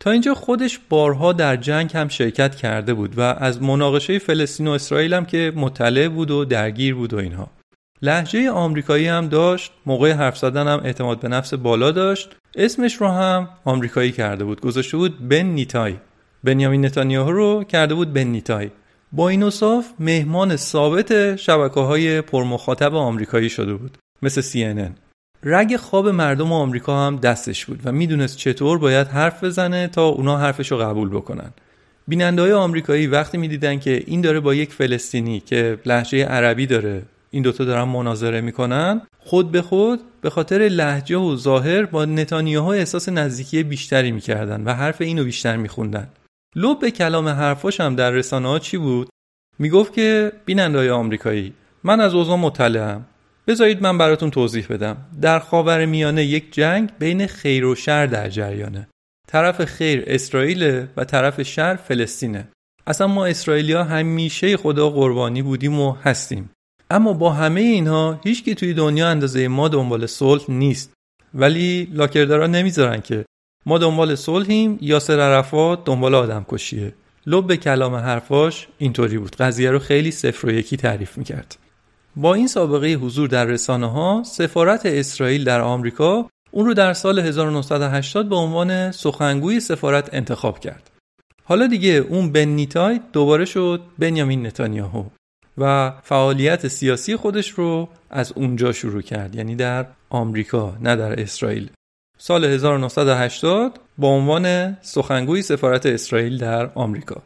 تا 0.00 0.10
اینجا 0.10 0.34
خودش 0.34 0.80
بارها 0.88 1.32
در 1.32 1.56
جنگ 1.56 1.90
هم 1.94 2.08
شرکت 2.08 2.54
کرده 2.54 2.94
بود 2.94 3.18
و 3.18 3.20
از 3.20 3.62
مناقشه 3.62 4.18
فلسطین 4.18 4.68
و 4.68 4.70
اسرائیل 4.70 5.14
هم 5.14 5.24
که 5.24 5.52
مطلع 5.56 6.08
بود 6.08 6.30
و 6.30 6.44
درگیر 6.44 6.94
بود 6.94 7.14
و 7.14 7.18
اینها. 7.18 7.50
لحجه 8.02 8.50
آمریکایی 8.50 9.06
هم 9.06 9.28
داشت 9.28 9.72
موقع 9.86 10.12
حرف 10.12 10.38
زدن 10.38 10.68
هم 10.68 10.80
اعتماد 10.84 11.20
به 11.20 11.28
نفس 11.28 11.54
بالا 11.54 11.90
داشت. 11.90 12.36
اسمش 12.54 12.94
رو 12.94 13.08
هم 13.08 13.48
آمریکایی 13.64 14.12
کرده 14.12 14.44
بود 14.44 14.60
گذاشته 14.60 14.96
بود 14.96 15.28
بن 15.28 15.46
نیتای. 15.46 15.94
بنیامین 16.44 16.84
نتانیاهو 16.84 17.32
رو 17.32 17.64
کرده 17.64 17.94
بود 17.94 18.12
بن 18.12 18.26
نیتای. 18.26 18.70
با 19.12 19.28
این 19.28 19.52
مهمان 19.98 20.56
ثابت 20.56 21.36
شبکه 21.36 21.80
های 21.80 22.20
پرمخاطب 22.20 22.94
آمریکایی 22.94 23.48
شده 23.48 23.74
بود. 23.74 23.98
مثل 24.22 24.42
CNN 24.42 24.92
رگ 25.42 25.76
خواب 25.76 26.08
مردم 26.08 26.52
آمریکا 26.52 27.06
هم 27.06 27.16
دستش 27.16 27.66
بود 27.66 27.80
و 27.84 27.92
می‌دونست 27.92 28.36
چطور 28.36 28.78
باید 28.78 29.06
حرف 29.06 29.44
بزنه 29.44 29.88
تا 29.88 30.08
اونا 30.08 30.36
حرفش 30.38 30.72
رو 30.72 30.78
قبول 30.78 31.08
بکنن. 31.08 31.50
بیننده 32.08 32.42
های 32.42 32.52
آمریکایی 32.52 33.06
وقتی 33.06 33.38
می‌دیدن 33.38 33.78
که 33.78 34.02
این 34.06 34.20
داره 34.20 34.40
با 34.40 34.54
یک 34.54 34.72
فلسطینی 34.72 35.40
که 35.40 35.78
لحجه 35.86 36.24
عربی 36.24 36.66
داره 36.66 37.02
این 37.30 37.42
دوتا 37.42 37.64
دارن 37.64 37.82
مناظره 37.82 38.40
می‌کنن 38.40 39.00
خود 39.18 39.50
به 39.52 39.62
خود 39.62 40.00
به 40.20 40.30
خاطر 40.30 40.58
لحجه 40.58 41.16
و 41.16 41.36
ظاهر 41.36 41.84
با 41.84 42.04
نتانیاهو 42.04 42.68
احساس 42.68 43.08
نزدیکی 43.08 43.62
بیشتری 43.62 44.12
می‌کردن 44.12 44.64
و 44.64 44.74
حرف 44.74 45.00
اینو 45.00 45.24
بیشتر 45.24 45.56
میخوندن. 45.56 46.08
لب 46.56 46.78
به 46.78 46.90
کلام 46.90 47.28
حرفاش 47.28 47.80
هم 47.80 47.96
در 47.96 48.10
رسانه 48.10 48.48
ها 48.48 48.58
چی 48.58 48.76
بود؟ 48.76 49.08
می‌گفت 49.58 49.92
که 49.92 50.32
بیننده 50.44 50.78
های 50.78 50.90
آمریکایی 50.90 51.52
من 51.84 52.00
از 52.00 52.14
اوضاع 52.14 52.36
مطلعم. 52.36 53.04
بذارید 53.46 53.82
من 53.82 53.98
براتون 53.98 54.30
توضیح 54.30 54.66
بدم. 54.70 54.96
در 55.20 55.38
خاور 55.38 55.84
میانه 55.84 56.24
یک 56.24 56.52
جنگ 56.52 56.90
بین 56.98 57.26
خیر 57.26 57.64
و 57.64 57.74
شر 57.74 58.06
در 58.06 58.28
جریانه. 58.28 58.88
طرف 59.28 59.64
خیر 59.64 60.04
اسرائیل 60.06 60.86
و 60.96 61.04
طرف 61.04 61.42
شر 61.42 61.76
فلسطینه. 61.76 62.48
اصلا 62.86 63.06
ما 63.06 63.26
اسرائیلیا 63.26 63.84
همیشه 63.84 64.56
خدا 64.56 64.90
قربانی 64.90 65.42
بودیم 65.42 65.80
و 65.80 65.92
هستیم. 65.92 66.50
اما 66.90 67.12
با 67.12 67.32
همه 67.32 67.60
اینها 67.60 68.20
هیچکی 68.24 68.54
توی 68.54 68.74
دنیا 68.74 69.08
اندازه 69.08 69.48
ما 69.48 69.68
دنبال 69.68 70.06
صلح 70.06 70.44
نیست. 70.48 70.92
ولی 71.34 71.88
لاکردارا 71.92 72.46
نمی‌ذارن 72.46 73.00
که 73.00 73.24
ما 73.66 73.78
دنبال 73.78 74.14
صلحیم 74.14 74.78
یاسر 74.80 75.20
عرفات 75.20 75.84
دنبال 75.84 76.14
آدم 76.14 76.46
کشیه 76.48 76.94
لب 77.26 77.54
کلام 77.54 77.94
حرفاش 77.94 78.68
اینطوری 78.78 79.18
بود. 79.18 79.36
قضیه 79.36 79.70
رو 79.70 79.78
خیلی 79.78 80.10
صفر 80.10 80.46
و 80.46 80.50
یکی 80.50 80.76
تعریف 80.76 81.18
می‌کرد. 81.18 81.56
با 82.16 82.34
این 82.34 82.46
سابقه 82.46 82.86
حضور 82.86 83.28
در 83.28 83.44
رسانه 83.44 83.90
ها 83.90 84.22
سفارت 84.26 84.86
اسرائیل 84.86 85.44
در 85.44 85.60
آمریکا 85.60 86.30
اون 86.50 86.66
رو 86.66 86.74
در 86.74 86.92
سال 86.92 87.18
1980 87.18 88.28
به 88.28 88.36
عنوان 88.36 88.90
سخنگوی 88.90 89.60
سفارت 89.60 90.14
انتخاب 90.14 90.58
کرد. 90.58 90.90
حالا 91.44 91.66
دیگه 91.66 91.90
اون 91.90 92.32
بن 92.32 92.44
نیتای 92.44 93.00
دوباره 93.12 93.44
شد 93.44 93.80
بنیامین 93.98 94.46
نتانیاهو 94.46 95.04
و 95.58 95.92
فعالیت 96.02 96.68
سیاسی 96.68 97.16
خودش 97.16 97.50
رو 97.50 97.88
از 98.10 98.32
اونجا 98.36 98.72
شروع 98.72 99.02
کرد 99.02 99.34
یعنی 99.34 99.56
در 99.56 99.86
آمریکا 100.10 100.76
نه 100.80 100.96
در 100.96 101.20
اسرائیل. 101.20 101.70
سال 102.18 102.44
1980 102.44 103.80
با 103.98 104.08
عنوان 104.08 104.76
سخنگوی 104.80 105.42
سفارت 105.42 105.86
اسرائیل 105.86 106.38
در 106.38 106.70
آمریکا. 106.74 107.22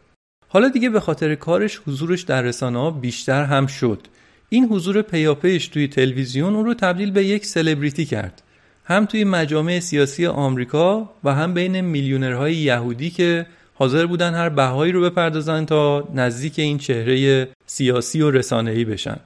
حالا 0.49 0.69
دیگه 0.69 0.91
به 0.91 1.01
خاطر 1.01 1.35
کارش 1.35 1.81
حضورش 1.87 2.23
در 2.23 2.43
رسانه 2.43 2.79
ها 2.79 2.91
بیشتر 2.91 3.45
هم 3.45 3.67
شد. 3.67 4.07
این 4.49 4.65
حضور 4.65 5.03
پیاپیش 5.03 5.69
توی 5.69 5.89
تلویزیون 5.89 6.55
اون 6.55 6.65
رو 6.65 6.75
تبدیل 6.75 7.11
به 7.11 7.25
یک 7.25 7.47
سلبریتی 7.47 8.05
کرد. 8.05 8.43
هم 8.85 9.07
توی 9.07 9.25
مجامع 9.25 9.81
سیاسی 9.81 10.27
آمریکا 10.27 11.11
و 11.25 11.35
هم 11.35 11.55
بین 11.55 11.81
میلیونرهای 11.81 12.55
یهودی 12.57 13.11
که 13.11 13.47
حاضر 13.75 14.07
بودن 14.07 14.35
هر 14.35 14.49
بهایی 14.49 14.93
رو 14.93 15.01
بپردازن 15.01 15.65
تا 15.65 16.09
نزدیک 16.15 16.59
این 16.59 16.79
چهره 16.79 17.49
سیاسی 17.67 18.23
و 18.23 18.31
رسانه‌ای 18.31 18.85
بشن. 18.85 19.17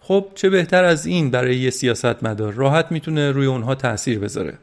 خب 0.00 0.26
چه 0.34 0.50
بهتر 0.50 0.84
از 0.84 1.06
این 1.06 1.30
برای 1.30 1.56
یه 1.56 1.70
سیاستمدار؟ 1.70 2.52
راحت 2.52 2.92
می‌تونه 2.92 3.32
روی 3.32 3.46
اونها 3.46 3.74
تاثیر 3.74 4.18
بذاره. 4.18 4.58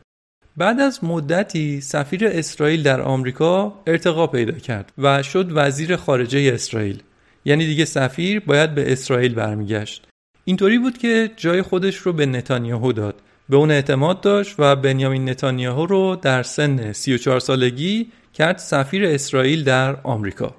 بعد 0.58 0.80
از 0.80 1.04
مدتی 1.04 1.82
سفیر 1.82 2.28
اسرائیل 2.28 2.84
در 2.84 3.02
آمریکا 3.02 3.74
ارتقا 3.88 4.28
پیدا 4.28 4.60
کرد 4.60 4.92
و 4.98 5.24
شد 5.24 5.48
وزیر 5.52 5.96
خارجه 5.96 6.52
اسرائیل. 6.54 7.04
یعنی 7.46 7.66
دیگه 7.66 7.86
سفیر 7.86 8.40
باید 8.40 8.76
به 8.76 8.92
اسرائیل 8.92 9.34
برمیگشت. 9.34 10.08
اینطوری 10.46 10.78
بود 10.78 10.98
که 10.98 11.32
جای 11.38 11.62
خودش 11.62 11.96
رو 11.96 12.14
به 12.14 12.26
نتانیاهو 12.26 12.92
داد. 12.92 13.16
به 13.50 13.58
اون 13.58 13.72
اعتماد 13.72 14.22
داشت 14.22 14.56
و 14.60 14.76
بنیامین 14.76 15.30
نتانیاهو 15.30 15.86
رو 15.86 16.16
در 16.16 16.44
سن 16.44 16.92
34 16.94 17.40
سالگی 17.40 18.08
کرد 18.34 18.58
سفیر 18.58 19.06
اسرائیل 19.06 19.64
در 19.64 19.96
آمریکا. 20.04 20.56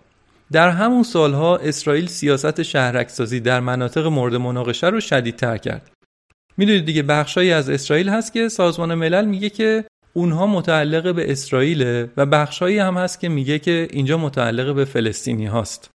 در 0.53 0.68
همون 0.68 1.03
سالها 1.03 1.57
اسرائیل 1.57 2.07
سیاست 2.07 2.62
شهرکسازی 2.62 3.40
در 3.40 3.61
مناطق 3.61 4.07
مورد 4.07 4.35
مناقشه 4.35 4.87
رو 4.87 5.01
شدیدتر 5.01 5.57
کرد. 5.57 5.90
می‌دونید 6.57 6.85
دیگه 6.85 7.03
بخشایی 7.03 7.53
از 7.53 7.70
اسرائیل 7.70 8.09
هست 8.09 8.33
که 8.33 8.49
سازمان 8.49 8.94
ملل 8.94 9.25
میگه 9.25 9.51
که 9.51 9.85
اونها 10.12 10.47
متعلق 10.47 11.14
به 11.14 11.33
اسرائیل 11.33 12.07
و 12.16 12.27
بخشایی 12.27 12.79
هم 12.79 12.97
هست 12.97 13.20
که 13.20 13.29
میگه 13.29 13.59
که 13.59 13.88
اینجا 13.90 14.18
متعلق 14.18 14.75
به 14.75 14.85
فلسطینی 14.85 15.47
هاست. 15.47 15.90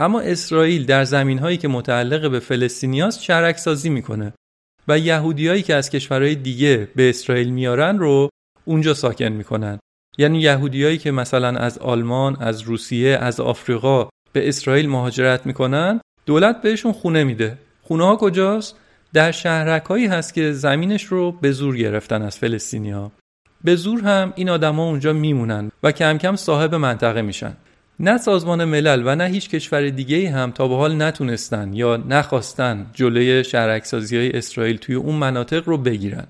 اما 0.00 0.20
اسرائیل 0.20 0.86
در 0.86 1.04
زمین 1.04 1.38
هایی 1.38 1.56
که 1.56 1.68
متعلق 1.68 2.30
به 2.30 2.40
فلسطینی 2.40 3.00
هاست 3.00 3.22
شرک 3.22 3.56
سازی 3.56 3.90
می‌کنه 3.90 4.32
و 4.88 4.98
یهودیایی 4.98 5.62
که 5.62 5.74
از 5.74 5.90
کشورهای 5.90 6.34
دیگه 6.34 6.88
به 6.96 7.08
اسرائیل 7.10 7.50
میارن 7.50 7.98
رو 7.98 8.28
اونجا 8.64 8.94
ساکن 8.94 9.28
می‌کنن 9.28 9.78
یعنی 10.18 10.40
یهودیایی 10.40 10.98
که 10.98 11.10
مثلا 11.10 11.48
از 11.58 11.78
آلمان، 11.78 12.36
از 12.40 12.62
روسیه، 12.62 13.16
از 13.16 13.40
آفریقا 13.40 14.08
به 14.32 14.48
اسرائیل 14.48 14.88
مهاجرت 14.88 15.46
می‌کنن 15.46 16.00
دولت 16.26 16.62
بهشون 16.62 16.92
خونه 16.92 17.24
میده. 17.24 17.58
خونه 17.82 18.04
ها 18.04 18.16
کجاست؟ 18.16 18.76
در 19.12 19.30
شهرک 19.32 19.84
هایی 19.84 20.06
هست 20.06 20.34
که 20.34 20.52
زمینش 20.52 21.04
رو 21.04 21.32
به 21.32 21.52
زور 21.52 21.76
گرفتن 21.76 22.22
از 22.22 22.38
فلسطینی 22.38 22.90
ها. 22.90 23.12
به 23.64 23.76
زور 23.76 24.00
هم 24.00 24.32
این 24.36 24.48
آدما 24.48 24.84
اونجا 24.84 25.12
میمونن 25.12 25.70
و 25.82 25.92
کم 25.92 26.18
کم 26.18 26.36
صاحب 26.36 26.74
منطقه 26.74 27.22
میشن. 27.22 27.56
نه 28.00 28.18
سازمان 28.18 28.64
ملل 28.64 29.02
و 29.04 29.14
نه 29.14 29.24
هیچ 29.24 29.50
کشور 29.50 29.88
دیگه 29.88 30.30
هم 30.30 30.50
تا 30.50 30.68
به 30.68 30.76
حال 30.76 31.02
نتونستن 31.02 31.72
یا 31.72 31.96
نخواستن 31.96 32.86
جلوی 32.94 33.44
شهرکسازی 33.44 34.16
های 34.16 34.32
اسرائیل 34.32 34.76
توی 34.76 34.94
اون 34.94 35.14
مناطق 35.14 35.68
رو 35.68 35.78
بگیرن. 35.78 36.26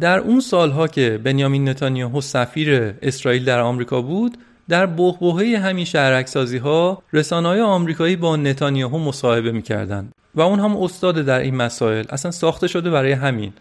در 0.00 0.18
اون 0.18 0.40
سالها 0.40 0.88
که 0.88 1.20
بنیامین 1.24 1.68
نتانیاهو 1.68 2.20
سفیر 2.20 2.94
اسرائیل 3.02 3.44
در 3.44 3.60
آمریکا 3.60 4.02
بود 4.02 4.38
در 4.68 4.86
بحبوحه 4.86 5.58
همین 5.58 5.84
شهرکسازی 5.84 6.58
ها 6.58 7.02
رسانه 7.12 7.62
آمریکایی 7.62 8.16
با 8.16 8.36
نتانیاهو 8.36 8.98
مصاحبه 8.98 9.52
می‌کردند 9.52 10.12
و 10.34 10.40
اون 10.40 10.60
هم 10.60 10.76
استاد 10.76 11.24
در 11.24 11.40
این 11.40 11.54
مسائل. 11.54 12.04
اصلا 12.10 12.30
ساخته 12.30 12.66
شده 12.66 12.90
برای 12.90 13.12
همین. 13.12 13.52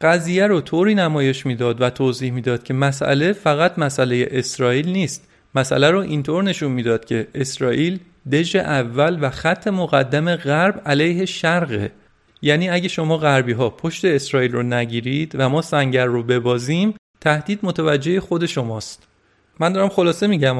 قضیه 0.00 0.46
رو 0.46 0.60
طوری 0.60 0.94
نمایش 0.94 1.46
می‌داد 1.46 1.80
و 1.80 1.90
توضیح 1.90 2.32
می‌داد 2.32 2.62
که 2.62 2.74
مسئله 2.74 3.32
فقط 3.32 3.78
مسئله 3.78 4.28
اسرائیل 4.30 4.88
نیست. 4.88 5.29
مسئله 5.54 5.90
رو 5.90 5.98
اینطور 5.98 6.42
نشون 6.42 6.72
می‌داد 6.72 7.04
که 7.04 7.28
اسرائیل 7.34 7.98
دژ 8.32 8.56
اول 8.56 9.18
و 9.20 9.30
خط 9.30 9.68
مقدم 9.68 10.36
غرب 10.36 10.82
علیه 10.86 11.24
شرقه. 11.24 11.92
یعنی 12.42 12.68
اگه 12.68 12.88
شما 12.88 13.16
غربی 13.16 13.52
ها 13.52 13.70
پشت 13.70 14.04
اسرائیل 14.04 14.52
رو 14.52 14.62
نگیرید 14.62 15.32
و 15.38 15.48
ما 15.48 15.62
سنگر 15.62 16.04
رو 16.04 16.22
ببازیم 16.22 16.94
تهدید 17.20 17.58
متوجه 17.62 18.20
خود 18.20 18.46
شماست. 18.46 19.06
من 19.60 19.72
دارم 19.72 19.88
خلاصه 19.88 20.26
میگم 20.26 20.58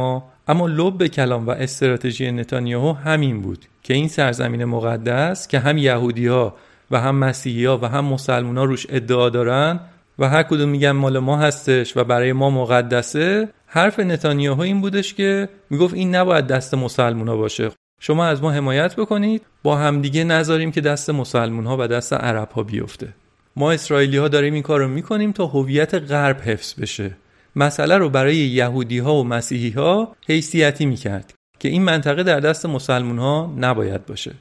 اما 0.49 0.67
لب 0.67 0.99
به 0.99 1.09
کلام 1.09 1.47
و 1.47 1.51
استراتژی 1.51 2.33
نتانیاهو 2.33 2.93
همین 2.93 3.43
بود 3.43 3.65
که 3.83 3.95
این 3.95 4.09
سرزمین 4.09 4.65
مقدس 4.65 5.49
که 5.49 5.59
هم 5.59 5.79
یهودی 5.79 6.27
ها 6.27 6.57
و 6.91 7.01
هم 7.01 7.17
مسیحی 7.17 7.65
ها 7.65 7.79
و 7.79 7.89
هم 7.89 8.05
مسلمان 8.05 8.59
ها 8.59 8.65
روش 8.65 8.87
ادعا 8.89 9.29
دارن 9.29 9.81
و 10.21 10.29
هر 10.29 10.43
کدوم 10.43 10.69
میگن 10.69 10.91
مال 10.91 11.19
ما 11.19 11.37
هستش 11.37 11.97
و 11.97 12.05
برای 12.05 12.33
ما 12.33 12.51
مقدسه 12.51 13.49
حرف 13.67 13.99
نتانیاهو 14.01 14.61
این 14.61 14.81
بودش 14.81 15.15
که 15.15 15.49
می‌گفت 15.71 15.95
این 15.95 16.15
نباید 16.15 16.47
دست 16.47 16.75
مسلمان 16.75 17.29
ها 17.29 17.37
باشه. 17.37 17.71
شما 18.01 18.25
از 18.25 18.43
ما 18.43 18.51
حمایت 18.51 18.97
بکنید 18.97 19.43
با 19.63 19.77
همدیگه 19.77 20.25
نذاریم 20.25 20.73
که 20.73 20.81
دست 20.81 21.11
مسلمون 21.11 21.67
ها 21.67 21.77
و 21.81 21.87
دست 21.87 22.13
عرب 22.13 22.51
ها 22.51 22.63
بیفته. 22.63 23.09
ما 23.57 23.73
اسرائیلی 23.73 24.17
ها 24.17 24.29
داریم 24.29 24.55
این 24.55 24.63
کار 24.63 24.87
می‌کنیم 24.87 25.33
تا 25.33 25.47
هویت 25.47 25.95
غرب 25.95 26.41
حفظ 26.41 26.81
بشه. 26.81 27.17
مسئله 27.57 27.97
رو 27.97 28.09
برای 28.09 28.37
یهودی 28.37 28.99
ها 28.99 29.15
و 29.15 29.25
مسیحی 29.25 29.71
ها 29.71 30.17
حیثیتی 30.29 30.87
می‌کرد 30.87 31.35
که 31.59 31.69
این 31.69 31.83
منطقه 31.83 32.23
در 32.23 32.41
دست 32.41 32.67
مسلمون 32.67 33.19
ها 33.19 33.55
نباید 33.59 34.07
باشه. 34.07 34.33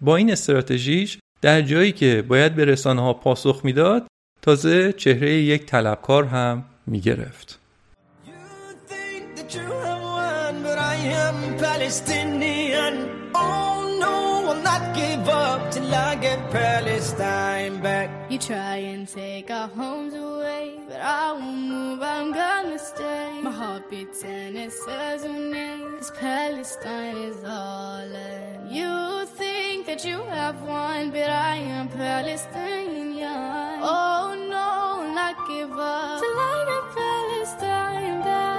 با 0.00 0.16
این 0.16 0.32
استراتژیش 0.32 1.18
در 1.42 1.62
جایی 1.62 1.92
که 1.92 2.24
باید 2.28 2.54
به 2.54 2.64
رسانه 2.64 3.02
ها 3.02 3.12
پاسخ 3.12 3.60
می‌داد 3.64 4.06
تازه 4.44 4.92
چهره 4.92 5.32
یک 5.32 5.66
طلبکار 5.66 6.24
هم 6.24 6.64
not 14.78 14.94
give 14.96 15.28
up 15.28 15.70
till 15.70 15.94
I 15.94 16.14
get 16.16 16.38
Palestine 16.50 17.80
back. 17.80 18.08
You 18.30 18.38
try 18.38 18.76
and 18.92 19.06
take 19.06 19.50
our 19.50 19.68
homes 19.68 20.14
away, 20.14 20.80
but 20.88 21.00
I 21.00 21.32
won't 21.32 21.68
move, 21.68 22.02
I'm 22.02 22.32
gonna 22.32 22.78
stay. 22.78 23.40
My 23.42 23.50
heart 23.50 23.88
beats 23.90 24.24
and 24.24 24.56
it 24.56 24.72
says 24.72 25.24
your 25.24 25.32
name, 25.32 25.98
cause 25.98 26.10
Palestine 26.12 27.16
is 27.30 27.44
all 27.44 28.10
in. 28.32 28.68
You 28.78 29.26
think 29.40 29.86
that 29.86 30.04
you 30.04 30.18
have 30.38 30.60
won, 30.62 31.10
but 31.10 31.30
I 31.30 31.56
am 31.76 31.88
Palestinian. 31.88 33.80
Oh 33.96 34.34
no, 34.54 35.12
not 35.20 35.36
give 35.48 35.72
up 35.72 36.20
till 36.22 36.38
I 36.50 36.58
get 36.70 36.84
Palestine 36.98 38.22
back. 38.22 38.53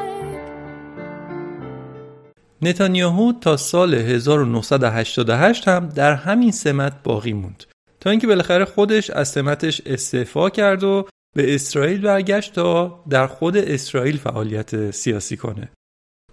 نتانیاهو 2.66 3.34
تا 3.42 3.58
سال 3.58 3.94
1988 3.94 5.68
هم 5.68 5.90
در 5.90 6.14
همین 6.14 6.52
سمت 6.52 7.04
باقی 7.04 7.34
موند 7.34 7.64
تا 8.00 8.10
اینکه 8.10 8.28
بالاخره 8.28 8.66
خودش 8.66 9.10
از 9.10 9.28
سمتش 9.28 9.82
استعفا 9.86 10.50
کرد 10.50 10.84
و 10.84 11.08
به 11.36 11.56
اسرائیل 11.56 12.02
برگشت 12.02 12.54
تا 12.54 13.04
در 13.10 13.28
خود 13.28 13.58
اسرائیل 13.58 14.18
فعالیت 14.18 14.92
سیاسی 14.92 15.38
کنه 15.38 15.70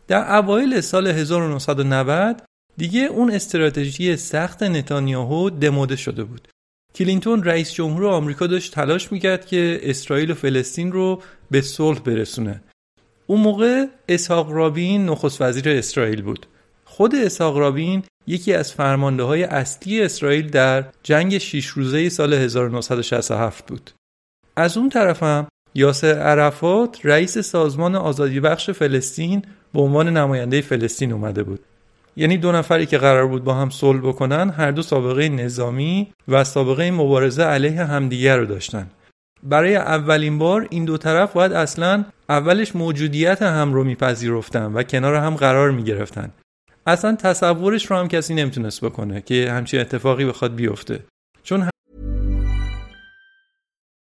در 0.08 0.36
اوایل 0.36 0.80
سال 0.80 1.06
1990 1.06 2.42
دیگه 2.76 3.00
اون 3.00 3.30
استراتژی 3.30 4.16
سخت 4.16 4.62
نتانیاهو 4.62 5.50
دموده 5.50 5.96
شده 5.96 6.24
بود. 6.24 6.48
کلینتون 6.94 7.44
رئیس 7.44 7.72
جمهور 7.72 8.06
آمریکا 8.06 8.46
داشت 8.46 8.74
تلاش 8.74 9.12
می‌کرد 9.12 9.46
که 9.46 9.80
اسرائیل 9.82 10.30
و 10.30 10.34
فلسطین 10.34 10.92
رو 10.92 11.22
به 11.50 11.60
صلح 11.60 11.98
برسونه. 11.98 12.62
اون 13.32 13.40
موقع 13.40 13.86
اسحاق 14.08 14.50
رابین 14.50 15.06
نخست 15.06 15.42
وزیر 15.42 15.68
اسرائیل 15.68 16.22
بود. 16.22 16.46
خود 16.84 17.14
اسحاق 17.14 17.58
رابین 17.58 18.02
یکی 18.26 18.54
از 18.54 18.72
فرمانده 18.72 19.22
های 19.22 19.44
اصلی 19.44 20.02
اسرائیل 20.02 20.50
در 20.50 20.84
جنگ 21.02 21.38
شیش 21.38 21.66
روزه 21.66 22.08
سال 22.08 22.34
1967 22.34 23.66
بود. 23.66 23.90
از 24.56 24.76
اون 24.76 24.88
طرفم 24.88 25.46
یاسر 25.74 26.18
عرفات 26.18 27.00
رئیس 27.04 27.38
سازمان 27.38 27.94
آزادی 27.94 28.40
بخش 28.40 28.70
فلسطین 28.70 29.42
به 29.74 29.80
عنوان 29.80 30.16
نماینده 30.16 30.60
فلسطین 30.60 31.12
اومده 31.12 31.42
بود. 31.42 31.60
یعنی 32.16 32.36
دو 32.36 32.52
نفری 32.52 32.86
که 32.86 32.98
قرار 32.98 33.26
بود 33.26 33.44
با 33.44 33.54
هم 33.54 33.70
صلح 33.70 34.00
بکنن 34.00 34.50
هر 34.50 34.70
دو 34.70 34.82
سابقه 34.82 35.28
نظامی 35.28 36.12
و 36.28 36.44
سابقه 36.44 36.90
مبارزه 36.90 37.42
علیه 37.42 37.84
همدیگر 37.84 38.36
رو 38.36 38.46
داشتن. 38.46 38.86
برای 39.42 39.76
اولین 39.76 40.38
بار 40.38 40.66
این 40.70 40.84
دو 40.84 40.96
طرف 40.96 41.32
باید 41.32 41.52
اصلا 41.52 42.04
اولش 42.28 42.76
موجودیت 42.76 43.42
هم 43.42 43.72
رو 43.72 43.84
میپذیرفتن 43.84 44.72
و 44.72 44.82
کنار 44.82 45.14
هم 45.14 45.34
قرار 45.34 45.70
می‌گرفتن. 45.70 46.30
اصلا 46.86 47.16
تصورش 47.16 47.86
رو 47.86 47.96
هم 47.96 48.08
کسی 48.08 48.34
نمی‌تونست 48.34 48.84
بکنه 48.84 49.20
که 49.20 49.50
همچین 49.50 49.80
اتفاقی 49.80 50.24
بخواد 50.24 50.54
بیفته. 50.54 51.00
چون 51.42 51.68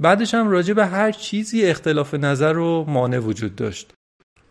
بعدش 0.00 0.34
هم 0.34 0.48
راجع 0.48 0.74
به 0.74 0.86
هر 0.86 1.12
چیزی 1.12 1.64
اختلاف 1.64 2.14
نظر 2.14 2.58
و 2.58 2.84
مانع 2.88 3.18
وجود 3.18 3.56
داشت. 3.56 3.92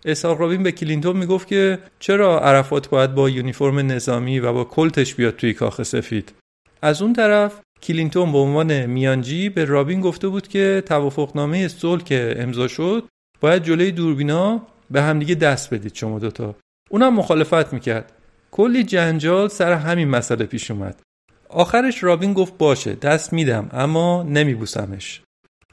اسحاق 0.06 0.40
رابین 0.42 0.64
به 0.64 0.72
کلینتون 0.72 1.18
می‌گفت 1.18 1.48
که 1.48 1.80
چرا 2.00 2.40
عرفات 2.40 2.90
باید 2.90 3.16
با 3.16 3.30
یونیفرم 3.30 3.80
نظامی 3.80 4.40
و 4.40 4.54
با 4.54 4.64
کلتش 4.64 5.16
بیاد 5.16 5.36
توی 5.36 5.54
کاخ 5.54 5.84
سفید. 5.84 6.34
از 6.82 7.02
اون 7.02 7.14
طرف 7.14 7.62
کلینتون 7.82 8.32
به 8.32 8.38
عنوان 8.38 8.86
میانجی 8.86 9.50
به 9.50 9.66
رابین 9.66 10.02
گفته 10.02 10.28
بود 10.28 10.48
که 10.48 10.84
توافقنامه 10.86 11.68
صلح 11.68 12.04
که 12.04 12.36
امضا 12.38 12.68
شد 12.68 13.04
باید 13.42 13.64
جلوی 13.64 13.92
دوربینا 13.92 14.62
به 14.92 15.02
همدیگه 15.02 15.36
دست 15.36 15.74
بدید 15.74 15.96
شما 15.96 16.20
دوتا 16.20 16.56
اونم 16.90 17.14
مخالفت 17.14 17.74
می‌کرد. 17.74 18.12
کلی 18.52 18.84
جنجال 18.84 19.48
سر 19.48 19.74
همین 19.74 20.08
مسئله 20.08 20.46
پیش 20.46 20.72
اومد. 20.72 21.02
آخرش 21.50 22.04
رابین 22.04 22.34
گفت 22.34 22.58
باشه 22.58 22.96
دست 22.96 23.34
میدم 23.34 23.70
اما 23.72 24.24
نمیبوسمش. 24.24 25.22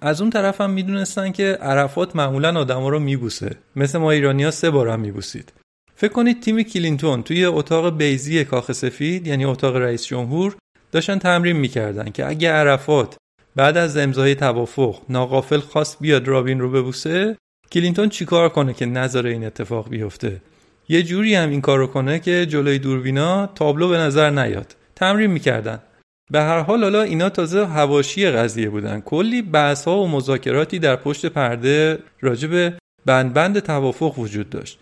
از 0.01 0.21
اون 0.21 0.31
طرف 0.31 0.61
هم 0.61 0.71
می‌دونستن 0.71 1.33
که 1.33 1.59
عرفات 1.61 2.17
معمولا 2.17 2.61
آدما 2.61 2.89
رو 2.89 2.99
میبوسه. 2.99 3.57
مثل 3.77 3.99
ما 3.99 4.11
ایرانیا 4.11 4.51
سه 4.51 4.71
بار 4.71 4.89
هم 4.89 5.01
میبوسید. 5.01 5.53
فکر 5.95 6.13
کنید 6.13 6.43
تیم 6.43 6.63
کلینتون 6.63 7.23
توی 7.23 7.45
اتاق 7.45 7.97
بیضی 7.97 8.45
کاخ 8.45 8.73
سفید 8.73 9.27
یعنی 9.27 9.45
اتاق 9.45 9.77
رئیس 9.77 10.07
جمهور 10.07 10.57
داشتن 10.93 11.19
تمرین 11.19 11.57
می‌کردن 11.57 12.11
که 12.11 12.27
اگه 12.27 12.53
عرفات 12.53 13.17
بعد 13.57 13.77
از 13.77 13.97
امضای 13.97 14.35
توافق 14.35 14.97
ناقافل 15.09 15.61
خواست 15.61 15.97
بیاد 16.01 16.29
رابین 16.29 16.61
رو 16.61 16.71
ببوسه 16.71 17.37
کلینتون 17.73 18.09
چیکار 18.09 18.49
کنه 18.49 18.75
که 18.75 18.87
نذاره 18.87 19.31
این 19.31 19.45
اتفاق 19.45 19.89
بیفته؟ 19.89 20.41
یه 20.89 21.03
جوری 21.03 21.35
هم 21.35 21.51
این 21.51 21.61
کارو 21.61 21.87
کنه 21.87 22.19
که 22.19 22.47
جلوی 22.47 22.79
دوربینا 22.79 23.47
تابلو 23.47 23.89
به 23.89 23.99
نظر 23.99 24.31
نیاد. 24.31 24.77
تمرین 24.97 25.31
می‌کردن. 25.31 25.79
به 26.31 26.41
هر 26.41 26.61
حال 26.61 26.83
حالا 26.83 27.03
اینا 27.03 27.29
تازه 27.29 27.67
هواشی 27.67 28.31
قضیه 28.31 28.71
بودن. 28.71 29.01
کلی 29.01 29.43
بحث 29.43 29.85
ها 29.85 30.03
و 30.03 30.09
مذاکراتی 30.09 30.79
در 30.79 30.97
پشت 30.97 31.27
پرده 31.27 31.99
راجب 32.21 32.75
بند 33.07 33.35
بند 33.35 33.59
توافق 33.59 34.19
وجود 34.19 34.51
داشت. 34.51 34.79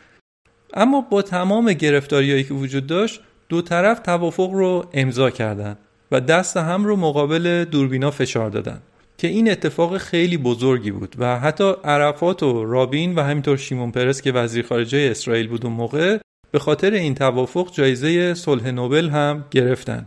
اما 0.75 1.01
با 1.01 1.23
تمام 1.23 1.73
گرفتاریایی 1.73 2.45
که 2.45 2.55
وجود 2.55 2.87
داشت 2.87 3.21
دو 3.49 3.63
طرف 3.63 3.99
توافق 3.99 4.51
رو 4.51 4.87
امضا 4.93 5.31
کردند 5.31 5.79
و 6.13 6.21
دست 6.21 6.57
هم 6.57 6.85
رو 6.85 6.97
مقابل 6.97 7.65
دوربینا 7.65 8.11
فشار 8.11 8.51
دادن 8.51 8.83
که 9.19 9.29
این 9.29 9.51
اتفاق 9.51 9.99
خیلی 9.99 10.37
بزرگی 10.37 10.91
بود 10.91 11.15
و 11.19 11.39
حتی 11.39 11.73
عرفات 11.85 12.43
و 12.43 12.65
رابین 12.65 13.15
و 13.15 13.23
همینطور 13.23 13.57
شیمون 13.57 13.91
پرس 13.91 14.23
که 14.23 14.33
وزیر 14.33 14.67
خارجه 14.67 15.09
اسرائیل 15.11 15.49
بود 15.49 15.67
اون 15.67 15.75
موقع 15.75 16.19
به 16.51 16.59
خاطر 16.59 16.91
این 16.91 17.15
توافق 17.15 17.73
جایزه 17.73 18.35
صلح 18.35 18.71
نوبل 18.71 19.09
هم 19.09 19.45
گرفتن. 19.51 20.07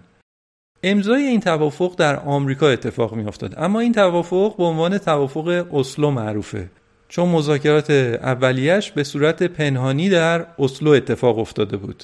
امضای 0.83 1.23
این 1.23 1.39
توافق 1.39 1.95
در 1.95 2.19
آمریکا 2.19 2.69
اتفاق 2.69 3.15
می 3.15 3.27
افتاد 3.27 3.53
اما 3.57 3.79
این 3.79 3.91
توافق 3.91 4.57
به 4.57 4.63
عنوان 4.63 4.97
توافق 4.97 5.67
اسلو 5.73 6.11
معروفه. 6.11 6.69
چون 7.09 7.29
مذاکرات 7.29 7.89
اولیش 7.89 8.91
به 8.91 9.03
صورت 9.03 9.43
پنهانی 9.43 10.09
در 10.09 10.45
اسلو 10.59 10.91
اتفاق 10.91 11.39
افتاده 11.39 11.77
بود. 11.77 12.03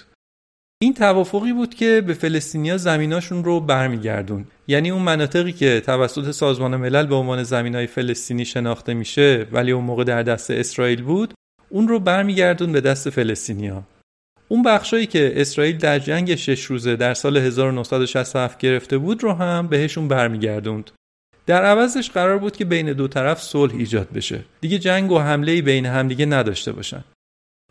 این 0.81 0.93
توافقی 0.93 1.53
بود 1.53 1.75
که 1.75 2.03
به 2.07 2.13
فلسطینیا 2.13 2.77
زمیناشون 2.77 3.43
رو 3.43 3.59
برمیگردون. 3.59 4.45
یعنی 4.67 4.89
اون 4.89 5.01
مناطقی 5.01 5.51
که 5.51 5.81
توسط 5.85 6.31
سازمان 6.31 6.75
ملل 6.75 7.05
به 7.05 7.15
عنوان 7.15 7.43
زمینای 7.43 7.87
فلسطینی 7.87 8.45
شناخته 8.45 8.93
میشه 8.93 9.47
ولی 9.51 9.71
اون 9.71 9.83
موقع 9.83 10.03
در 10.03 10.23
دست 10.23 10.51
اسرائیل 10.51 11.03
بود 11.03 11.33
اون 11.69 11.87
رو 11.87 11.99
برمیگردون 11.99 12.71
به 12.71 12.81
دست 12.81 13.09
فلسطینیا. 13.09 13.83
اون 14.47 14.63
بخشایی 14.63 15.05
که 15.05 15.33
اسرائیل 15.35 15.77
در 15.77 15.99
جنگ 15.99 16.35
شش 16.35 16.63
روزه 16.63 16.95
در 16.95 17.13
سال 17.13 17.37
1967 17.37 18.57
گرفته 18.57 18.97
بود 18.97 19.23
رو 19.23 19.33
هم 19.33 19.67
بهشون 19.67 20.07
برمیگردوند. 20.07 20.91
در 21.45 21.63
عوضش 21.63 22.09
قرار 22.11 22.37
بود 22.37 22.57
که 22.57 22.65
بین 22.65 22.93
دو 22.93 23.07
طرف 23.07 23.41
صلح 23.41 23.73
ایجاد 23.75 24.09
بشه. 24.13 24.39
دیگه 24.61 24.79
جنگ 24.79 25.11
و 25.11 25.19
حمله 25.19 25.61
بین 25.61 25.85
همدیگه 25.85 26.25
نداشته 26.25 26.71
باشن. 26.71 27.03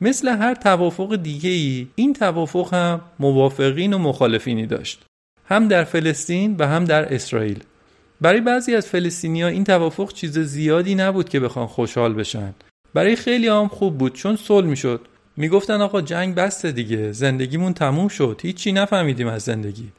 مثل 0.01 0.29
هر 0.29 0.55
توافق 0.55 1.17
دیگه 1.17 1.51
ای 1.51 1.89
این 1.95 2.13
توافق 2.13 2.75
هم 2.75 3.01
موافقین 3.19 3.93
و 3.93 3.99
مخالفینی 3.99 4.67
داشت. 4.67 5.03
هم 5.45 5.69
در 5.69 5.85
فلسطین 5.85 6.57
و 6.59 6.67
هم 6.67 6.85
در 6.85 7.15
اسرائیل. 7.15 7.63
برای 8.21 8.41
بعضی 8.41 8.75
از 8.75 8.87
فلسطینیا 8.87 9.49
این 9.49 9.65
توافق 9.65 10.13
چیز 10.13 10.39
زیادی 10.39 10.95
نبود 10.95 11.29
که 11.29 11.41
بخوان 11.41 11.67
خوشحال 11.67 12.15
بشن. 12.15 12.55
برای 12.95 13.17
خیلی 13.17 13.49
هم 13.49 13.69
خوب 13.69 13.99
بود 13.99 14.15
چون 14.15 14.37
صلح 14.37 14.67
می‌شد 14.67 15.01
می‌گفتن 15.37 15.81
آقا 15.81 16.01
جنگ 16.01 16.35
بسته 16.35 16.73
دیگه 16.73 17.13
زندگیمون 17.13 17.73
تموم 17.73 18.09
شد. 18.09 18.41
هیچی 18.43 18.73
نفهمیدیم 18.73 19.27
از 19.27 19.43
زندگی. 19.43 19.93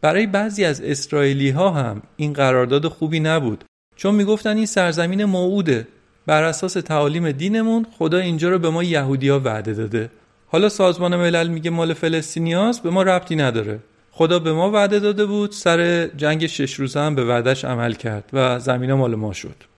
برای 0.00 0.26
بعضی 0.26 0.64
از 0.64 0.80
اسرائیلی 0.80 1.50
ها 1.50 1.70
هم 1.70 2.02
این 2.16 2.32
قرارداد 2.32 2.88
خوبی 2.88 3.20
نبود. 3.20 3.64
چون 3.96 4.14
می‌گفتن 4.14 4.56
این 4.56 4.66
سرزمین 4.66 5.24
موعوده. 5.24 5.88
بر 6.26 6.42
اساس 6.42 6.72
تعالیم 6.72 7.32
دینمون 7.32 7.86
خدا 7.98 8.18
اینجا 8.18 8.50
رو 8.50 8.58
به 8.58 8.70
ما 8.70 8.82
یهودیا 8.82 9.40
وعده 9.40 9.74
داده. 9.74 10.10
حالا 10.46 10.68
سازمان 10.68 11.16
ملل 11.16 11.48
میگه 11.48 11.70
مال 11.70 11.94
فلسطینیاست 11.94 12.82
به 12.82 12.90
ما 12.90 13.02
ربطی 13.02 13.36
نداره. 13.36 13.78
خدا 14.10 14.38
به 14.38 14.52
ما 14.52 14.70
وعده 14.70 14.98
داده 14.98 15.26
بود 15.26 15.52
سر 15.52 16.06
جنگ 16.06 16.46
شش 16.46 16.74
روزه 16.74 17.00
هم 17.00 17.14
به 17.14 17.24
وعدش 17.24 17.64
عمل 17.64 17.92
کرد 17.92 18.30
و 18.32 18.58
زمین 18.58 18.92
مال 18.92 19.14
ما 19.14 19.32
شد. 19.32 19.69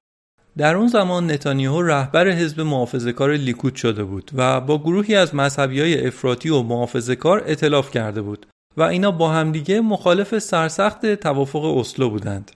در 0.58 0.76
اون 0.76 0.88
زمان 0.88 1.30
نتانیاهو 1.30 1.82
رهبر 1.82 2.28
حزب 2.28 2.60
محافظه‌کار 2.60 3.32
لیکود 3.32 3.74
شده 3.74 4.04
بود 4.04 4.30
و 4.34 4.60
با 4.60 4.78
گروهی 4.78 5.14
از 5.14 5.34
مذهبی 5.34 5.80
های 5.80 6.06
افراطی 6.06 6.48
و 6.48 6.62
محافظه‌کار 6.62 7.42
ائتلاف 7.46 7.90
کرده 7.90 8.22
بود 8.22 8.46
و 8.76 8.82
اینا 8.82 9.10
با 9.10 9.30
همدیگه 9.30 9.80
مخالف 9.80 10.38
سرسخت 10.38 11.14
توافق 11.14 11.64
اسلو 11.64 12.10
بودند. 12.10 12.50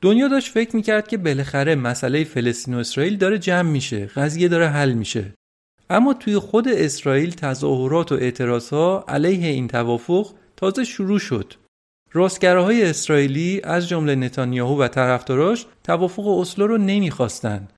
دنیا 0.00 0.28
داشت 0.28 0.52
فکر 0.52 0.76
می‌کرد 0.76 1.08
که 1.08 1.16
بالاخره 1.16 1.74
مسئله 1.74 2.24
فلسطین 2.24 2.74
و 2.74 2.78
اسرائیل 2.78 3.16
داره 3.16 3.38
جمع 3.38 3.70
میشه 3.70 4.06
قضیه 4.06 4.48
داره 4.48 4.68
حل 4.68 4.92
میشه 4.92 5.34
اما 5.90 6.14
توی 6.14 6.38
خود 6.38 6.68
اسرائیل 6.68 7.30
تظاهرات 7.30 8.12
و 8.12 8.14
اعتراضها 8.14 9.04
علیه 9.08 9.48
این 9.48 9.68
توافق 9.68 10.32
تازه 10.56 10.84
شروع 10.84 11.18
شد 11.18 11.54
راستگراهای 12.12 12.84
اسرائیلی 12.84 13.60
از 13.64 13.88
جمله 13.88 14.14
نتانیاهو 14.14 14.82
و 14.82 14.88
طرفداراش 14.88 15.66
توافق 15.84 16.28
اسلو 16.28 16.66
رو 16.66 16.78
نمی‌خواستند. 16.78 17.72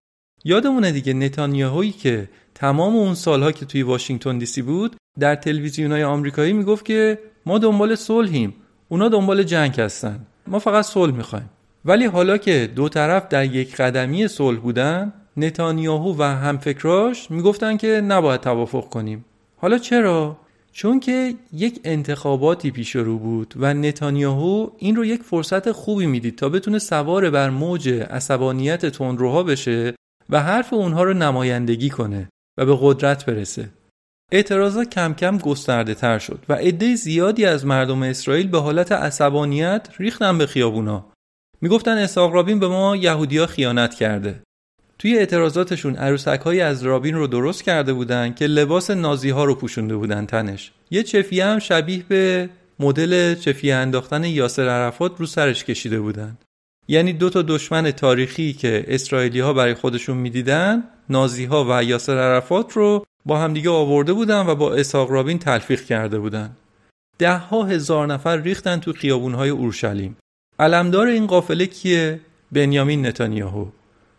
یادمونه 0.45 0.93
دیگه 0.93 1.12
نتانیاهویی 1.12 1.93
که 1.93 2.29
تمام 2.55 2.97
اون 2.97 3.14
سالها 3.14 3.53
که 3.53 3.66
توی 3.66 3.83
واشنگتن 3.83 4.39
دیسی 4.39 4.62
بود 4.62 4.97
در 5.18 5.35
تلویزیونهای 5.35 6.05
آمریکایی 6.05 6.53
می‌گفت 6.53 6.85
که 6.85 7.18
ما 7.47 7.59
دنبال 7.59 7.95
صلحیم. 7.95 8.55
اونا 8.89 9.09
دنبال 9.09 9.43
جنگ 9.43 9.81
هستن. 9.81 10.26
ما 10.47 10.59
فقط 10.59 10.85
صلح 10.85 11.14
می‌خوایم. 11.14 11.51
ولی 11.85 12.05
حالا 12.05 12.39
که 12.39 12.70
دو 12.76 12.89
طرف 12.89 13.29
در 13.29 13.45
یک 13.45 13.76
قدمی 13.76 14.29
صلح 14.29 14.61
بودن 14.61 15.12
نتانیاهو 15.37 16.14
و 16.18 16.22
همفکراش 16.22 17.31
می‌گفتن 17.31 17.76
که 17.76 17.89
نباید 17.89 18.41
توافق 18.41 18.89
کنیم. 18.89 19.24
حالا 19.57 19.79
چرا؟ 19.79 20.37
چون 20.73 21.01
که 21.01 21.35
یک 21.53 21.81
انتخاباتی 21.85 22.71
پیش 22.71 22.97
رو 22.97 23.19
بود 23.19 23.55
و 23.57 23.75
نتانیاهو 23.75 24.71
این 24.79 24.97
رو 24.97 25.05
یک 25.05 25.23
فرصت 25.23 25.73
خوبی 25.73 26.07
می‌دید 26.07 26.37
تا 26.37 26.49
بتونه 26.49 26.79
سوار 26.79 27.31
بر 27.31 27.51
موج 27.51 27.89
عصبانیت 27.89 28.87
تندروها 28.87 29.43
بشه 29.43 29.95
و 30.31 30.43
حرف 30.43 30.73
اونها 30.73 31.03
رو 31.03 31.14
نمایندگی 31.14 31.91
کنه 31.91 32.29
و 32.59 32.66
به 32.66 32.79
قدرت 32.81 33.27
برسه. 33.27 33.69
اعتراضات 34.33 34.91
کم 34.91 35.14
کم 35.14 35.39
گسترده 35.39 35.95
تر 35.95 36.19
شد 36.19 36.45
و 36.49 36.55
عده 36.55 36.95
زیادی 36.95 37.45
از 37.45 37.66
مردم 37.66 38.03
اسرائیل 38.03 38.49
به 38.49 38.61
حالت 38.61 38.93
عصبانیت 38.93 39.89
ریختن 39.99 40.39
به 40.39 40.47
خیابونا. 40.47 41.07
می‌گفتن 41.61 41.99
اسحاق 41.99 42.35
رابین 42.35 42.61
به 42.61 42.69
ما 42.69 42.97
یهودیا 42.97 43.47
خیانت 43.47 43.95
کرده. 43.95 44.43
توی 44.99 45.18
اعتراضاتشون 45.18 45.96
عروسک 45.96 46.40
های 46.40 46.61
از 46.61 46.82
رابین 46.82 47.14
رو 47.14 47.26
درست 47.26 47.62
کرده 47.62 47.92
بودن 47.92 48.34
که 48.34 48.46
لباس 48.46 48.90
نازی 48.90 49.30
ها 49.30 49.44
رو 49.44 49.55
پوشونده 49.55 49.96
بودن 49.96 50.26
تنش. 50.26 50.72
یه 50.90 51.03
چفیه 51.03 51.46
هم 51.46 51.59
شبیه 51.59 52.05
به 52.09 52.49
مدل 52.80 53.34
چفیه 53.34 53.74
انداختن 53.74 54.24
یاسر 54.24 54.68
عرفات 54.68 55.12
رو 55.18 55.26
سرش 55.26 55.64
کشیده 55.64 56.01
بودن. 56.01 56.38
یعنی 56.88 57.12
دو 57.12 57.30
تا 57.30 57.42
دشمن 57.42 57.90
تاریخی 57.90 58.53
که 58.53 58.84
اسرائیلی 58.88 59.40
ها 59.40 59.53
برای 59.53 59.74
خودشون 59.74 60.16
می‌دیدن 60.16 60.84
نازی 61.09 61.44
ها 61.44 61.66
و 61.70 61.84
یاسر 61.84 62.18
عرفات 62.18 62.72
رو 62.72 63.07
با 63.26 63.38
همدیگه 63.38 63.70
آورده 63.70 64.12
بودن 64.12 64.46
و 64.46 64.55
با 64.55 64.74
اسحاق 64.74 65.11
رابین 65.11 65.38
تلفیق 65.38 65.84
کرده 65.84 66.18
بودن. 66.18 66.51
ده 67.18 67.36
ها 67.36 67.64
هزار 67.64 68.07
نفر 68.07 68.36
ریختن 68.36 68.80
تو 68.80 68.92
خیابون 68.92 69.34
های 69.34 69.51
اورشلیم. 69.51 70.16
علمدار 70.59 71.07
این 71.07 71.26
قافله 71.26 71.66
کیه؟ 71.66 72.20
بنیامین 72.53 73.07
نتانیاهو. 73.07 73.66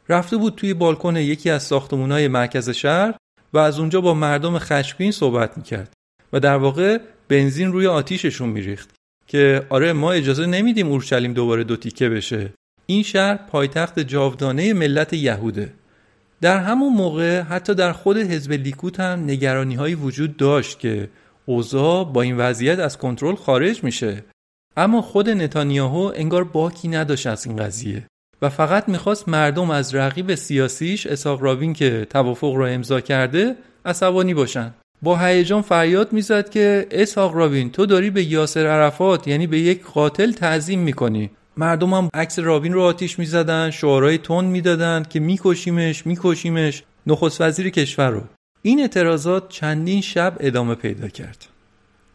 رفته 0.09 0.37
بود 0.37 0.55
توی 0.55 0.73
بالکن 0.73 1.15
یکی 1.15 1.49
از 1.49 1.63
ساختمونهای 1.63 2.27
مرکز 2.27 2.69
شهر 2.69 3.13
و 3.53 3.57
از 3.57 3.79
اونجا 3.79 4.01
با 4.01 4.13
مردم 4.13 4.59
خشمگین 4.59 5.11
صحبت 5.11 5.57
می‌کرد 5.57 5.93
و 6.33 6.39
در 6.39 6.55
واقع 6.55 6.97
بنزین 7.27 7.71
روی 7.71 7.87
آتیششون 7.87 8.49
میریخت 8.49 8.89
که 9.27 9.65
آره 9.69 9.93
ما 9.93 10.11
اجازه 10.11 10.45
نمیدیم 10.45 10.87
اورشلیم 10.87 11.33
دوباره 11.33 11.63
دو 11.63 11.75
تیکه 11.75 12.09
بشه. 12.09 12.53
این 12.85 13.03
شهر 13.03 13.35
پایتخت 13.35 13.99
جاودانه 13.99 14.73
ملت 14.73 15.13
یهوده. 15.13 15.73
در 16.41 16.57
همون 16.57 16.93
موقع 16.93 17.41
حتی 17.41 17.75
در 17.75 17.91
خود 17.91 18.17
حزب 18.17 18.51
لیکوت 18.51 18.99
هم 18.99 19.23
نگرانی 19.23 19.75
هایی 19.75 19.95
وجود 19.95 20.37
داشت 20.37 20.79
که 20.79 21.09
اوضاع 21.45 22.03
با 22.13 22.21
این 22.21 22.37
وضعیت 22.37 22.79
از 22.79 22.97
کنترل 22.97 23.35
خارج 23.35 23.83
میشه. 23.83 24.23
اما 24.77 25.01
خود 25.01 25.29
نتانیاهو 25.29 26.11
انگار 26.15 26.43
باکی 26.43 26.87
نداشت 26.87 27.27
از 27.27 27.45
این 27.45 27.55
قضیه. 27.55 28.07
و 28.41 28.49
فقط 28.49 28.89
می‌خواست 28.89 29.29
مردم 29.29 29.69
از 29.69 29.95
رقیب 29.95 30.35
سیاسیش 30.35 31.07
اساق 31.07 31.43
رابین 31.43 31.73
که 31.73 32.07
توافق 32.09 32.55
را 32.55 32.67
امضا 32.67 33.01
کرده 33.01 33.55
عصبانی 33.85 34.33
باشن. 34.33 34.73
با 35.01 35.17
هیجان 35.17 35.61
فریاد 35.61 36.13
می‌زد 36.13 36.49
که 36.49 36.87
اسحاق 36.91 37.35
رابین 37.35 37.71
تو 37.71 37.85
داری 37.85 38.09
به 38.09 38.23
یاسر 38.23 38.67
عرفات 38.67 39.27
یعنی 39.27 39.47
به 39.47 39.59
یک 39.59 39.83
قاتل 39.83 40.31
تعظیم 40.31 40.79
می‌کنی. 40.79 41.29
مردم 41.57 41.93
هم 41.93 42.09
عکس 42.13 42.39
رابین 42.39 42.73
رو 42.73 42.81
آتیش 42.81 43.19
می‌زدن 43.19 43.71
شعارهای 43.71 44.17
تند 44.17 44.51
می‌دادند 44.51 45.09
که 45.09 45.19
میکشیمش 45.19 46.05
میکشیمش. 46.07 46.83
نخست 47.07 47.41
وزیر 47.41 47.69
کشور 47.69 48.09
رو. 48.09 48.21
این 48.61 48.79
اعتراضات 48.79 49.49
چندین 49.49 50.01
شب 50.01 50.37
ادامه 50.39 50.75
پیدا 50.75 51.07
کرد. 51.07 51.45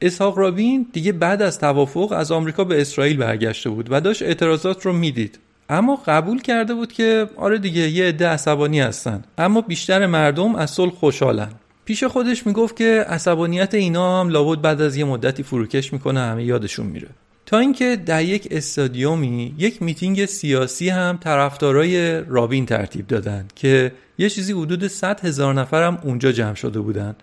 اسحاق 0.01 0.39
رابین 0.39 0.87
دیگه 0.93 1.13
بعد 1.13 1.43
از 1.43 1.59
توافق 1.59 2.13
از 2.13 2.33
آمریکا 2.33 2.65
به 2.65 2.81
اسرائیل 2.81 3.17
برگشته 3.17 3.71
بود 3.71 3.89
و 3.91 4.01
داشت 4.01 4.23
اعتراضات 4.23 4.87
رو 4.87 4.93
می‌دید. 4.93 5.39
اما 5.69 6.03
قبول 6.07 6.43
کرده 6.43 6.75
بود 6.75 6.93
که 6.93 7.29
آره 7.37 7.59
دیگه 7.59 7.81
یه 7.81 8.05
عده 8.05 8.29
عصبانی 8.29 8.81
هستن. 8.81 9.25
اما 9.39 9.61
بیشتر 9.61 10.07
مردم 10.07 10.55
از 10.55 10.71
صلح 10.71 10.93
خوشحالن. 10.93 11.53
پیش 11.85 12.05
خودش 12.05 12.47
می‌گفت 12.47 12.77
که 12.77 13.05
عصبانیت 13.09 13.75
اینا 13.75 14.21
هم 14.21 14.29
لابد 14.29 14.61
بعد 14.61 14.81
از 14.81 14.97
یه 14.97 15.05
مدتی 15.05 15.43
فروکش 15.43 15.93
می‌کنه 15.93 16.21
همه 16.21 16.45
یادشون 16.45 16.87
میره. 16.87 17.09
تا 17.47 17.59
اینکه 17.59 17.97
در 17.97 18.25
یک 18.25 18.49
استادیومی 18.51 19.55
یک 19.59 19.83
میتینگ 19.83 20.27
سیاسی 20.27 20.89
هم 20.89 21.19
طرفدارای 21.23 22.21
رابین 22.21 22.67
ترتیب 22.67 23.07
دادن 23.07 23.49
که 23.55 23.93
یه 24.19 24.31
چیزی 24.31 24.53
حدود 24.53 24.87
100 24.87 25.25
هزار 25.25 25.55
نفر 25.55 25.83
هم 25.83 25.99
اونجا 26.03 26.33
جمع 26.33 26.55
شده 26.55 26.81
بودن. 26.81 27.17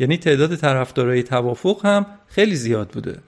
یعنی 0.00 0.16
تعداد 0.16 0.56
طرفدارای 0.56 1.22
توافق 1.22 1.86
هم 1.86 2.06
خیلی 2.26 2.56
زیاد 2.56 2.88
بوده. 2.88 3.18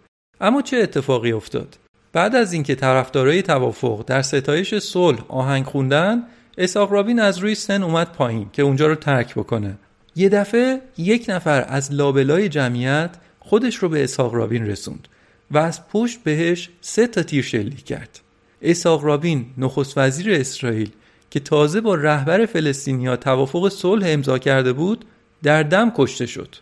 اما 0.41 0.63
چه 0.63 0.77
اتفاقی 0.77 1.33
افتاد؟ 1.33 1.77
بعد 2.17 2.37
از 2.37 2.53
اینکه 2.53 2.75
طرفدارای 2.75 3.43
توافق 3.43 4.05
در 4.07 4.23
ستایش 4.23 4.75
صلح 4.75 5.25
آهنگ 5.29 5.65
خوندن 5.65 6.23
اسحاق 6.59 6.93
رابین 6.93 7.21
از 7.21 7.39
روی 7.39 7.55
سن 7.55 7.83
اومد 7.83 8.13
پایین 8.13 8.51
که 8.53 8.63
اونجا 8.63 8.87
رو 8.87 8.95
ترک 8.95 9.35
بکنه. 9.35 9.79
یه 10.15 10.29
دفعه 10.29 10.81
یک 10.99 11.27
نفر 11.29 11.65
از 11.69 11.93
لابلای 11.93 12.49
جمعیت 12.49 13.11
خودش 13.41 13.77
رو 13.77 13.89
به 13.89 14.05
اسحاق 14.05 14.35
رابین 14.35 14.67
رسوند 14.67 15.09
و 15.51 15.59
از 15.59 15.89
پشت 15.89 16.19
بهش 16.25 16.71
سه 16.81 17.07
تا 17.07 17.23
تیر 17.23 17.45
شلیک 17.45 17.85
کرد. 17.85 18.21
اسحاق 18.63 19.05
رابین 19.05 19.47
نخست 19.59 19.99
وزیر 19.99 20.35
اسرائیل 20.35 20.91
که 21.31 21.41
تازه 21.41 21.81
با 21.81 21.95
رهبر 21.95 22.47
فلسطینیا 22.47 23.17
توافق 23.17 23.69
صلح 23.69 24.07
امضا 24.09 24.39
کرده 24.39 24.73
بود 24.73 25.05
در 25.43 25.63
دم 25.63 25.93
کشته 25.97 26.27
شد. 26.27 26.57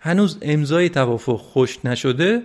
هنوز 0.00 0.38
امضای 0.42 0.88
توافق 0.88 1.36
خوش 1.36 1.78
نشده 1.84 2.42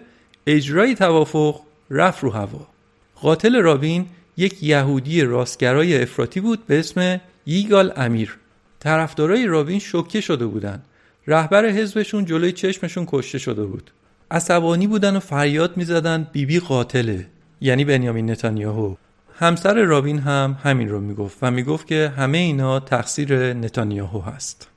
اجرای 0.48 0.96
توافق 0.96 1.60
رفت 1.90 2.24
رو 2.24 2.30
هوا. 2.30 2.68
قاتل 3.16 3.56
رابین 3.56 4.06
یک 4.38 4.64
یهودی 4.64 5.22
راستگرای 5.22 6.02
افراطی 6.02 6.40
بود 6.40 6.68
به 6.68 6.80
اسم 6.80 7.22
ییگال 7.46 7.94
امیر. 7.96 8.38
طرفدارای 8.80 9.46
رابین 9.46 9.80
شوکه 9.80 10.22
شده 10.22 10.46
بودند 10.46 10.86
رهبر 11.28 11.66
حزبشون 11.66 12.26
جلوی 12.26 12.52
چشمشون 12.52 13.06
کشته 13.08 13.38
شده 13.38 13.66
بود. 13.66 13.92
عصبانی 14.32 14.88
بودن 14.88 15.16
و 15.16 15.20
فریاد 15.20 15.78
می‌زدن 15.78 16.28
بیبی 16.32 16.60
قاتله 16.60 17.28
یعنی 17.62 17.86
بنیامین 17.86 18.32
نتانیاهو. 18.32 18.96
همسر 19.36 19.74
رابین 19.74 20.20
هم 20.20 20.58
همین 20.64 20.90
رو 20.90 21.00
می‌گفت 21.00 21.38
و 21.42 21.52
می‌گفت 21.52 21.88
که 21.88 22.14
همه 22.18 22.38
اینا 22.38 22.80
تقصیر 22.80 23.54
نتانیاهو 23.54 24.22
هست. 24.22 24.68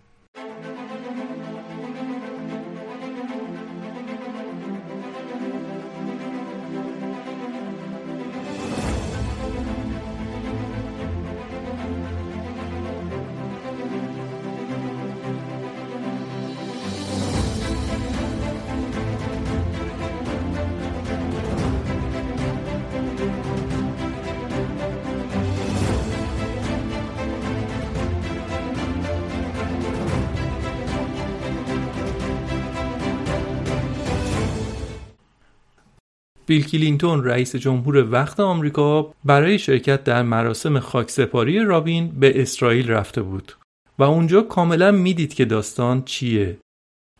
بیل 36.47 36.67
کلینتون 36.67 37.25
رئیس 37.25 37.57
جمهور 37.57 38.13
وقت 38.13 38.41
آمریکا 38.41 39.15
برای 39.25 39.59
شرکت 39.59 40.05
در 40.05 40.23
مراسم 40.23 40.79
خاکسپاری 40.79 41.65
رابین 41.65 42.09
به 42.21 42.43
اسرائیل 42.43 42.91
رفته 42.91 43.23
بود. 43.23 43.53
و 43.99 44.03
اونجا 44.03 44.43
کاملا 44.43 44.93
می‌دید 44.93 45.35
که 45.35 45.45
داستان 45.45 46.03
چیه. 46.03 46.59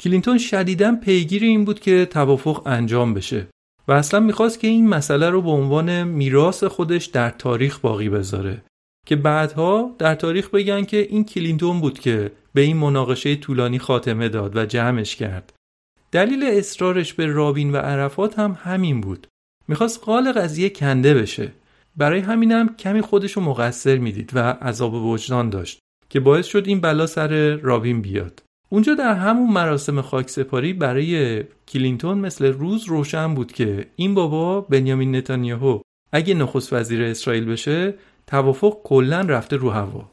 کلینتون 0.01 0.39
شدیدا 0.39 0.97
پیگیر 0.97 1.43
این 1.43 1.65
بود 1.65 1.81
که 1.81 2.07
توافق 2.07 2.63
انجام 2.67 3.15
بشه 3.15 3.47
و 3.89 3.93
اصلا 3.93 4.21
می‌خواست 4.21 4.61
که 4.61 4.69
این 4.69 4.89
مسئله 4.89 5.31
رو 5.31 5.43
به 5.43 5.51
عنوان 5.51 6.03
میراث 6.03 6.65
خودش 6.65 7.05
در 7.05 7.31
تاریخ 7.31 7.79
باقی 7.79 8.09
بذاره. 8.09 8.63
که 9.07 9.17
بعدها 9.17 9.95
در 9.99 10.15
تاریخ 10.15 10.51
بگن 10.51 10.85
که 10.85 10.97
این 10.97 11.25
کلینتون 11.25 11.81
بود 11.81 11.99
که 11.99 12.33
به 12.55 12.61
این 12.61 12.77
مناقشه 12.77 13.37
طولانی 13.37 13.79
خاتمه 13.79 14.29
داد 14.29 14.57
و 14.57 14.67
جمعش 14.67 15.17
کرد. 15.17 15.53
دلیل 16.13 16.45
اصرارش 16.45 17.13
به 17.13 17.27
رابین 17.27 17.73
و 17.73 17.77
عرفات 17.77 18.39
هم 18.39 18.59
همین 18.63 19.01
بود. 19.01 19.27
می‌خواست 19.69 20.05
قال 20.05 20.33
قضیه 20.33 20.71
کنده 20.71 21.15
بشه. 21.15 21.53
برای 21.97 22.21
همینم 22.21 22.77
کمی 22.77 23.01
خودشو 23.01 23.41
مقصر 23.41 23.97
می‌دید 23.99 24.31
و 24.35 24.39
عذاب 24.39 24.95
وجدان 24.95 25.51
داشت 25.51 25.79
که 26.09 26.21
باعث 26.21 26.47
شد 26.47 26.65
این 26.67 26.81
بلا 26.81 27.07
سر 27.07 27.57
رابین 27.57 28.03
بیاد. 28.03 28.43
اونجا 28.69 28.95
در 28.95 29.15
همون 29.15 29.51
مراسم 29.51 30.01
خاکسپاری 30.01 30.73
برای 30.73 31.45
کلینتون 31.69 32.19
مثل 32.19 32.47
روز 32.47 32.85
روشن 32.85 33.35
بود 33.35 33.53
که 33.53 33.87
این 33.97 34.15
بابا 34.15 34.61
بنیامین 34.61 35.17
نتانیاهو 35.17 35.81
اگه 36.13 36.35
نخست 36.35 36.73
وزیر 36.73 37.03
اسرائیل 37.03 37.45
بشه 37.45 37.95
توافق 38.27 38.77
کلا 38.85 39.21
رفته 39.21 39.57
رو 39.57 39.71
هوا. 39.71 40.11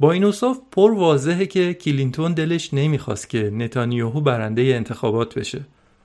با 0.00 0.12
این 0.12 0.24
اوصاف 0.24 0.58
پر 0.72 0.92
واضحه 0.92 1.46
که 1.46 1.74
کلینتون 1.74 2.32
دلش 2.32 2.74
نمی‌خواست 2.74 3.28
که 3.28 3.50
نتانیاهو 3.50 4.20
برنده 4.20 4.62
انتخابات 4.62 5.38
بشه. 5.38 5.60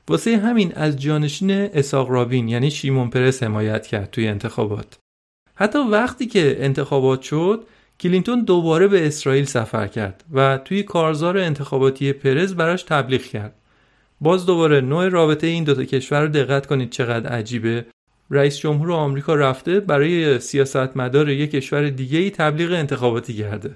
واسه 0.07 0.37
همین 0.37 0.73
از 0.75 1.01
جانشین 1.01 1.51
اسحاق 1.51 2.09
رابین 2.09 2.49
یعنی 2.49 2.71
شیمون 2.71 3.09
پرز 3.09 3.43
حمایت 3.43 3.87
کرد 3.87 4.11
توی 4.11 4.27
انتخابات. 4.27 4.97
حتی 5.55 5.79
وقتی 5.79 6.25
که 6.25 6.55
انتخابات 6.59 7.21
شد 7.21 7.63
کلینتون 7.99 8.43
دوباره 8.43 8.87
به 8.87 9.07
اسرائیل 9.07 9.45
سفر 9.45 9.87
کرد 9.87 10.23
و 10.33 10.57
توی 10.57 10.83
کارزار 10.83 11.37
انتخاباتی 11.37 12.13
پرز 12.13 12.53
براش 12.53 12.83
تبلیغ 12.83 13.21
کرد. 13.21 13.55
باز 14.21 14.45
دوباره 14.45 14.81
نوع 14.81 15.07
رابطه 15.07 15.47
این 15.47 15.63
دوتا 15.63 15.83
کشور 15.83 16.21
رو 16.21 16.27
دقت 16.27 16.65
کنید 16.65 16.89
چقدر 16.89 17.29
عجیبه. 17.29 17.85
رئیس 18.31 18.57
جمهور 18.57 18.91
آمریکا 18.91 19.35
رفته 19.35 19.79
برای 19.79 20.39
سیاستمدار 20.39 21.29
یک 21.29 21.51
کشور 21.51 21.89
دیگه 21.89 22.19
ای 22.19 22.29
تبلیغ 22.29 22.71
انتخاباتی 22.71 23.33
کرده 23.33 23.75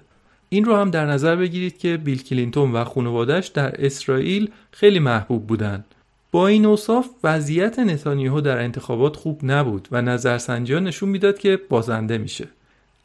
این 0.50 0.66
رو 0.66 0.76
هم 0.76 0.92
در 0.92 1.06
نظر 1.06 1.36
بگیرید 1.36 1.78
که 1.78 1.98
بیل 1.98 2.24
کلینتون 2.24 2.72
و 2.72 2.84
خانوادش 2.84 3.48
در 3.48 3.86
اسرائیل 3.86 4.50
خیلی 4.72 5.00
محبوب 5.00 5.48
بودند. 5.48 5.86
با 6.32 6.48
این 6.48 6.66
اوصاف 6.66 7.10
وضعیت 7.24 7.80
نتانیاهو 7.80 8.42
در 8.42 8.64
انتخابات 8.64 9.16
خوب 9.16 9.40
نبود 9.44 9.88
و 9.92 10.02
نظرسنجی 10.02 10.80
نشون 10.80 11.10
می‌داد 11.10 11.38
که 11.38 11.60
بازنده 11.70 12.18
میشه. 12.18 12.48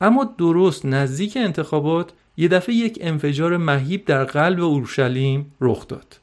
اما 0.00 0.34
درست 0.38 0.86
نزدیک 0.86 1.36
انتخابات 1.36 2.12
یه 2.36 2.48
دفعه 2.48 2.74
یک 2.74 2.98
انفجار 3.00 3.56
مهیب 3.56 4.04
در 4.04 4.24
قلب 4.24 4.60
اورشلیم 4.60 5.52
رخ 5.60 5.88
داد. 5.88 6.19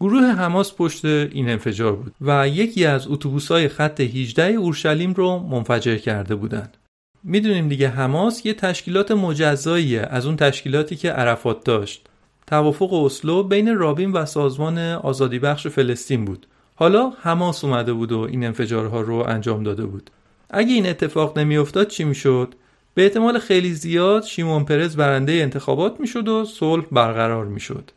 گروه 0.00 0.24
حماس 0.24 0.74
پشت 0.76 1.04
این 1.04 1.48
انفجار 1.48 1.92
بود 1.92 2.14
و 2.20 2.48
یکی 2.48 2.84
از 2.84 3.08
اتوبوس‌های 3.08 3.68
خط 3.68 4.00
18 4.00 4.44
اورشلیم 4.44 5.12
رو 5.12 5.38
منفجر 5.38 5.96
کرده 5.96 6.34
بودند. 6.34 6.76
می‌دونیم 7.24 7.68
دیگه 7.68 7.88
حماس 7.88 8.46
یه 8.46 8.54
تشکیلات 8.54 9.10
مجزاییه 9.10 10.00
از 10.00 10.26
اون 10.26 10.36
تشکیلاتی 10.36 10.96
که 10.96 11.10
عرفات 11.10 11.64
داشت. 11.64 12.06
توافق 12.46 12.92
اسلو 12.92 13.42
بین 13.42 13.76
رابین 13.76 14.12
و 14.12 14.26
سازمان 14.26 14.78
آزادی 14.78 15.38
بخش 15.38 15.66
فلسطین 15.66 16.24
بود. 16.24 16.46
حالا 16.74 17.12
حماس 17.22 17.64
اومده 17.64 17.92
بود 17.92 18.12
و 18.12 18.20
این 18.20 18.44
انفجارها 18.44 19.00
رو 19.00 19.14
انجام 19.14 19.62
داده 19.62 19.86
بود. 19.86 20.10
اگه 20.50 20.72
این 20.72 20.86
اتفاق 20.86 21.38
نمیافتاد 21.38 21.88
چی 21.88 22.04
می‌شد؟ 22.04 22.54
به 22.94 23.02
احتمال 23.02 23.38
خیلی 23.38 23.72
زیاد 23.72 24.22
شیمون 24.22 24.64
پرز 24.64 24.96
برنده 24.96 25.32
انتخابات 25.32 26.00
می‌شد 26.00 26.28
و 26.28 26.44
صلح 26.44 26.84
برقرار 26.92 27.46
می‌شد. 27.46 27.90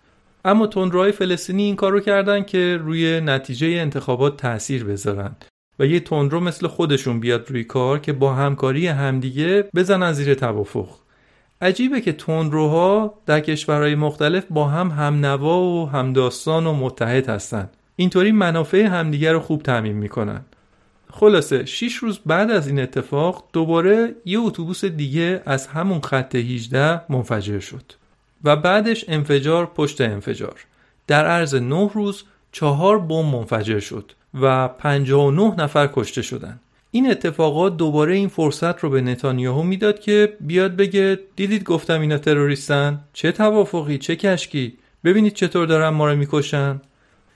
اما 0.45 0.67
تندروهای 0.67 1.11
فلسطینی 1.11 1.63
این 1.63 1.75
کار 1.75 1.91
رو 1.91 1.99
کردن 1.99 2.43
که 2.43 2.79
روی 2.81 3.21
نتیجه 3.21 3.67
انتخابات 3.67 4.37
تاثیر 4.37 4.83
بذارن. 4.83 5.35
و 5.79 5.85
یه 5.85 5.99
تندرو 5.99 6.39
مثل 6.39 6.67
خودشون 6.67 7.19
بیاد 7.19 7.49
روی 7.49 7.63
کار 7.63 7.99
که 7.99 8.13
با 8.13 8.33
همکاری 8.33 8.87
همدیگه 8.87 9.69
بزنن 9.75 10.13
زیر 10.13 10.33
توافق. 10.33 10.89
عجیبه 11.61 12.01
که 12.01 12.13
تندروها 12.13 13.13
در 13.25 13.39
کشورهای 13.39 13.95
مختلف 13.95 14.43
با 14.49 14.67
هم 14.67 14.87
همنوا 14.91 15.61
و 15.61 15.89
همداستان 15.89 16.67
و 16.67 16.73
متحد 16.73 17.29
هستن. 17.29 17.69
اینطوری 17.95 18.31
منافع 18.31 18.81
همدیگه 18.81 19.31
رو 19.31 19.39
خوب 19.39 19.61
تعمین 19.61 19.95
می‌کنن. 19.95 20.41
خلاصه 21.11 21.65
6 21.65 21.95
روز 21.95 22.19
بعد 22.25 22.51
از 22.51 22.67
این 22.67 22.79
اتفاق 22.79 23.49
دوباره 23.53 24.15
یه 24.25 24.39
اتوبوس 24.39 24.85
دیگه 24.85 25.41
از 25.45 25.67
همون 25.67 26.01
خط 26.01 26.35
18 26.35 27.01
منفجر 27.09 27.59
شد. 27.59 28.02
و 28.43 28.55
بعدش 28.55 29.05
انفجار 29.07 29.65
پشت 29.65 30.01
انفجار. 30.01 30.65
در 31.07 31.25
عرض 31.25 31.55
9 31.55 31.89
روز 31.93 32.23
چهار 32.51 32.99
بمب 32.99 33.35
منفجر 33.35 33.79
شد 33.79 34.11
و 34.41 34.67
59 34.67 35.55
نفر 35.57 35.89
کشته 35.93 36.21
شدند. 36.21 36.59
این 36.91 37.11
اتفاقات 37.11 37.77
دوباره 37.77 38.15
این 38.15 38.27
فرصت 38.27 38.79
رو 38.79 38.89
به 38.89 39.01
نتانیاهو 39.01 39.63
می‌داد 39.63 39.99
که 39.99 40.37
بیاد 40.39 40.75
بگه 40.75 41.19
دیدید 41.35 41.63
گفتم 41.63 42.01
اینا 42.01 42.17
تروریستن؟ 42.17 42.99
چه 43.13 43.31
توافقی 43.31 43.97
چه 43.97 44.15
کشکی؟ 44.15 44.77
ببینید 45.03 45.33
چطور 45.33 45.65
دارن 45.65 45.89
ما 45.89 46.11
رو 46.11 46.17
می‌کشن. 46.17 46.81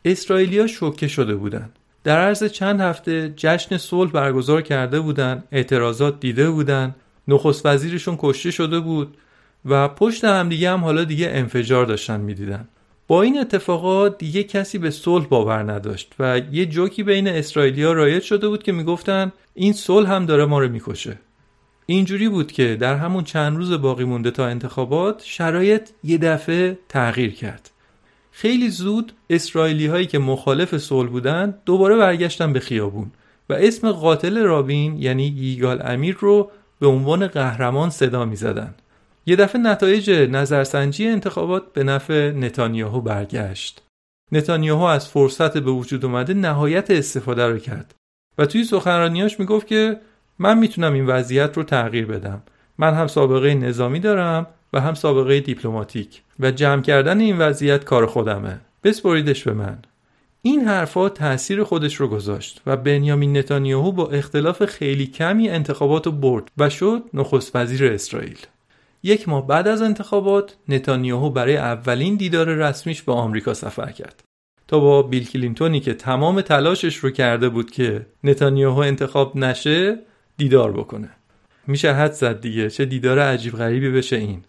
اسرائیلیا 0.06 0.68
شوکه 0.68 1.08
شده 1.08 1.36
بودند. 1.36 1.72
در 2.04 2.22
عرض 2.22 2.44
چند 2.44 2.82
هفته 2.82 3.34
جشن 3.36 3.78
صلح 3.78 4.12
برگزار 4.12 4.62
کرده 4.62 5.00
بودند 5.00 5.44
اعتراضات 5.52 6.20
دیده 6.20 6.50
بودند. 6.50 6.96
نخست 7.28 7.66
وزیرشون 7.66 8.16
کشته 8.20 8.52
شده 8.52 8.80
بود. 8.80 9.18
و 9.66 9.88
پشت 9.88 10.26
همدیگه 10.26 10.72
هم 10.72 10.84
حالا 10.84 11.04
دیگه 11.04 11.30
انفجار 11.32 11.86
داشتن 11.86 12.20
می‌دیدن. 12.20 12.68
با 13.08 13.22
این 13.22 13.40
اتفاقات 13.40 14.18
دیگه 14.18 14.44
کسی 14.44 14.78
به 14.78 14.90
صلح 14.92 15.26
باور 15.26 15.72
نداشت 15.72 16.14
و 16.20 16.42
یه 16.52 16.66
جوکی 16.66 17.04
بین 17.04 17.28
اسرائیلیا 17.28 17.94
رایج 17.94 18.24
شده 18.24 18.48
بود 18.48 18.64
که 18.64 18.72
می‌گفتن 18.72 19.32
این 19.54 19.74
صلح 19.74 20.12
هم 20.12 20.26
داره 20.26 20.46
ما 20.46 20.60
رو 20.60 20.70
می‌کشه. 20.70 21.18
اینجوری 21.86 22.30
بود 22.30 22.52
که 22.52 22.76
در 22.76 22.96
همون 22.96 23.24
چند 23.24 23.58
روز 23.58 23.72
باقی 23.72 24.04
مونده 24.04 24.32
تا 24.32 24.48
انتخابات 24.48 25.22
شرایط 25.26 25.90
یه 26.04 26.18
دفعه 26.18 26.80
تغییر 26.90 27.34
کرد. 27.34 27.70
خیلی 28.32 28.70
زود 28.70 29.14
اسرائیلی 29.30 29.88
هایی 29.88 30.06
که 30.06 30.20
مخالف 30.20 30.78
صلح 30.78 31.10
بودن 31.10 31.56
دوباره 31.66 31.96
برگشتن 31.98 32.54
به 32.54 32.60
خیابون 32.60 33.12
و 33.50 33.54
اسم 33.54 33.92
قاتل 33.92 34.38
رابین 34.38 34.98
یعنی 34.98 35.24
ییگال 35.24 35.82
امیر 35.86 36.18
رو 36.20 36.52
به 36.80 36.88
عنوان 36.88 37.28
قهرمان 37.28 37.90
صدا 37.90 38.26
می‌زدن. 38.26 38.76
یه 39.30 39.36
دفعه 39.36 39.62
نتایج 39.62 40.12
نظرسنجی 40.12 41.08
انتخابات 41.08 41.74
به 41.74 41.84
نفع 41.84 42.32
نتانیاهو 42.32 43.02
برگشت. 43.02 43.84
نتانیاهو 44.32 44.84
از 44.84 45.08
فرصت 45.08 45.58
به 45.58 45.72
وجود 45.72 46.06
اومده 46.06 46.34
نهایت 46.34 46.92
استفاده 46.92 47.48
رو 47.48 47.58
کرد 47.58 47.96
و 48.38 48.46
توی 48.46 48.64
سخنرانیاش 48.64 49.40
می‌گفت 49.40 49.68
که 49.68 50.00
من 50.40 50.58
می‌تونم 50.58 50.94
این 50.94 51.06
وضعیت 51.06 51.58
رو 51.58 51.64
تغییر 51.64 52.06
بدم. 52.06 52.44
من 52.78 52.94
هم 52.94 53.08
سابقه 53.08 53.54
نظامی 53.54 54.00
دارم 54.00 54.48
و 54.74 54.82
هم 54.82 54.94
سابقه 54.94 55.40
دیپلماتیک 55.40 56.22
و 56.40 56.52
جمع 56.52 56.82
کردن 56.82 57.20
این 57.20 57.38
وضعیت 57.38 57.84
کار 57.84 58.06
خودمه. 58.06 58.60
بسپریدش 58.84 59.44
به 59.44 59.54
من. 59.54 59.78
این 60.42 60.62
حرفا 60.62 61.10
تاثیر 61.10 61.64
خودش 61.64 61.96
رو 61.96 62.08
گذاشت 62.08 62.62
و 62.66 62.78
بنیامین 62.78 63.38
نتانیاهو 63.38 63.92
با 63.92 64.08
اختلاف 64.08 64.66
خیلی 64.66 65.08
کمی 65.08 65.50
انتخابات 65.50 66.06
رو 66.06 66.12
برد 66.12 66.52
و 66.58 66.70
شد 66.70 67.04
نخست 67.14 67.56
وزیر 67.56 67.94
اسرائیل. 67.94 68.38
یک 69.04 69.30
ماه 69.30 69.48
بعد 69.48 69.68
از 69.68 69.82
انتخابات 69.82 70.56
نتانیاهو 70.70 71.30
برای 71.30 71.58
اولین 71.58 72.16
دیدار 72.16 72.48
رسمیش 72.48 73.02
به 73.02 73.12
آمریکا 73.12 73.54
سفر 73.54 73.92
کرد. 73.92 74.24
تا 74.68 74.80
با 74.80 75.02
بیل 75.02 75.28
کلینتونی 75.28 75.80
که 75.80 75.94
تمام 75.94 76.42
تلاشش 76.42 76.96
رو 76.96 77.10
کرده 77.10 77.50
بود 77.50 77.72
که 77.72 78.06
نتانیاهو 78.24 78.80
انتخاب 78.80 79.38
نشه 79.38 80.00
دیدار 80.38 80.72
بکنه. 80.72 81.10
میشه 81.68 81.94
حدس 81.94 82.12
زد 82.12 82.42
دیگه 82.42 82.70
چه 82.70 82.86
دیدار 82.86 83.20
عجیب 83.20 83.54
غریبی 83.54 83.92
بشه 83.92 84.16
این. 84.16 84.44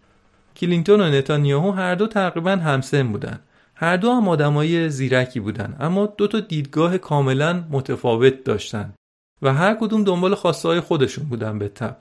کلینتون 0.57 1.01
و 1.01 1.11
نتانیاهو 1.11 1.71
هر 1.71 1.95
دو 1.95 2.07
تقریبا 2.07 2.51
همسن 2.51 3.13
بودن. 3.13 3.41
هر 3.75 3.97
دو 3.97 4.13
هم 4.13 4.29
آدمای 4.29 4.91
زیرکی 4.91 5.41
بودن 5.41 5.77
اما 5.81 6.07
دو 6.07 6.27
تا 6.27 6.41
دیدگاه 6.41 6.99
کاملا 6.99 7.65
متفاوت 7.71 8.45
داشتن. 8.45 8.95
و 9.43 9.55
هر 9.55 9.75
کدوم 9.75 10.05
دنبال 10.05 10.35
خواسته 10.35 10.81
خودشون 10.81 11.25
بودن 11.25 11.59
به 11.59 11.69
طبع. 11.69 11.97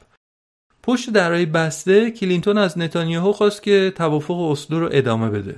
پشت 0.87 1.09
درای 1.09 1.45
بسته 1.45 2.11
کلینتون 2.11 2.57
از 2.57 2.77
نتانیاهو 2.77 3.31
خواست 3.31 3.63
که 3.63 3.93
توافق 3.95 4.39
اسلو 4.39 4.79
رو 4.79 4.89
ادامه 4.91 5.29
بده 5.29 5.55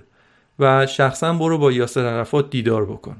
و 0.60 0.86
شخصا 0.86 1.34
برو 1.34 1.58
با 1.58 1.72
یاسر 1.72 2.06
عرفات 2.06 2.50
دیدار 2.50 2.86
بکن. 2.86 3.16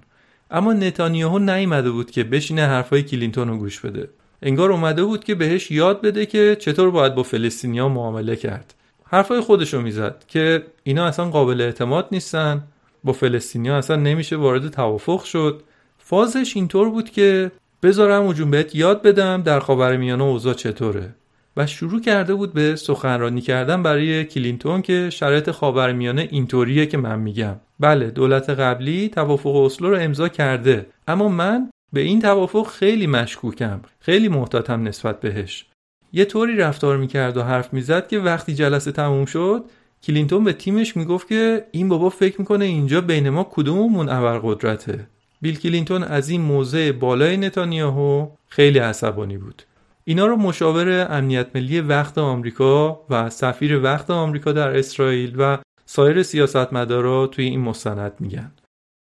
اما 0.52 0.74
نتانیاهو 0.74 1.40
نیامده 1.40 1.92
بود 1.92 2.12
که 2.12 2.24
بشینه 2.24 2.66
حرفای 2.66 3.04
کلینتون 3.04 3.48
رو 3.48 3.58
گوش 3.58 3.80
بده. 3.80 4.10
انگار 4.42 4.72
اومده 4.72 5.04
بود 5.04 5.24
که 5.24 5.36
بهش 5.36 5.72
یاد 5.72 6.02
بده 6.02 6.26
که 6.26 6.58
چطور 6.60 6.92
باید 6.92 7.16
با 7.16 7.24
فلسطینیا 7.24 7.90
معامله 7.90 8.36
کرد. 8.36 8.74
حرفای 9.04 9.40
خودشو 9.40 9.82
می‌زد 9.82 10.24
که 10.28 10.64
اینا 10.84 11.06
اصلا 11.06 11.26
قابل 11.26 11.62
اعتماد 11.62 12.08
نیستن 12.12 12.64
با 13.04 13.14
فلسطینیا 13.14 13.78
اصلا 13.78 13.96
نمیشه 13.96 14.36
وارد 14.36 14.70
توافق 14.70 15.24
شد. 15.24 15.64
فازش 15.98 16.56
اینطور 16.56 16.90
بود 16.90 17.10
که 17.10 17.52
بذار 17.84 18.26
عموجون 18.26 18.52
بهت 18.52 18.76
یاد 18.76 19.02
بدم 19.02 19.42
در 19.42 19.60
خاورمیانه 19.60 20.24
اوضاع 20.24 20.54
چطوره. 20.54 21.16
و 21.60 21.66
شروع 21.66 22.02
کرده 22.02 22.34
بود 22.34 22.54
به 22.54 22.76
سخنرانی 22.76 23.42
کردن 23.42 23.84
برای 23.84 24.26
کلینتون 24.26 24.82
که 24.82 25.10
شرایط 25.10 25.52
خاورمیانه 25.52 26.28
اینطوریه 26.32 26.86
که 26.86 26.98
من 26.98 27.20
میگم. 27.20 27.56
بله 27.80 28.12
دولت 28.12 28.50
قبلی 28.50 29.10
توافق 29.10 29.56
اسلو 29.56 29.90
رو 29.90 29.98
امضا 30.00 30.30
کرده 30.30 30.86
اما 31.08 31.28
من 31.28 31.70
به 31.94 32.02
این 32.02 32.22
توافق 32.22 32.68
خیلی 32.68 33.08
مشکوکم 33.08 33.80
خیلی 34.00 34.30
محتاطم 34.30 34.88
نسبت 34.88 35.20
بهش. 35.20 35.66
یه 36.14 36.26
طوری 36.26 36.56
رفتار 36.56 36.98
می‌کرد 36.98 37.38
و 37.38 37.44
حرف 37.44 37.74
می‌زد 37.74 38.08
که 38.08 38.20
وقتی 38.20 38.54
جلسه 38.54 38.92
تموم 38.92 39.26
شد 39.26 39.64
کلینتون 40.04 40.44
به 40.44 40.54
تیمش 40.54 40.98
می‌گفت 40.98 41.28
که 41.28 41.66
این 41.72 41.90
بابا 41.90 42.10
فکر 42.10 42.36
می‌کنه 42.40 42.66
اینجا 42.66 43.02
بین 43.02 43.30
ما 43.30 43.48
کدوممون 43.52 44.10
ابرقدرته. 44.10 45.08
بیل 45.42 45.60
کلینتون 45.60 46.04
از 46.04 46.30
این 46.30 46.42
موضع 46.42 46.92
بالای 46.92 47.38
نتانیاهو 47.38 48.28
خیلی 48.48 48.80
عصبانی 48.80 49.38
بود. 49.38 49.64
اینا 50.10 50.26
رو 50.26 50.36
مشاور 50.36 51.08
امنیت 51.10 51.48
ملی 51.56 51.82
وقت 51.82 52.18
آمریکا 52.18 53.02
و 53.10 53.30
سفیر 53.30 53.84
وقت 53.84 54.10
آمریکا 54.10 54.52
در 54.52 54.78
اسرائیل 54.78 55.36
و 55.38 55.58
سایر 55.86 56.24
سیاستمدارا 56.24 57.28
توی 57.28 57.46
این 57.46 57.60
مستند 57.60 58.12
میگن. 58.20 58.52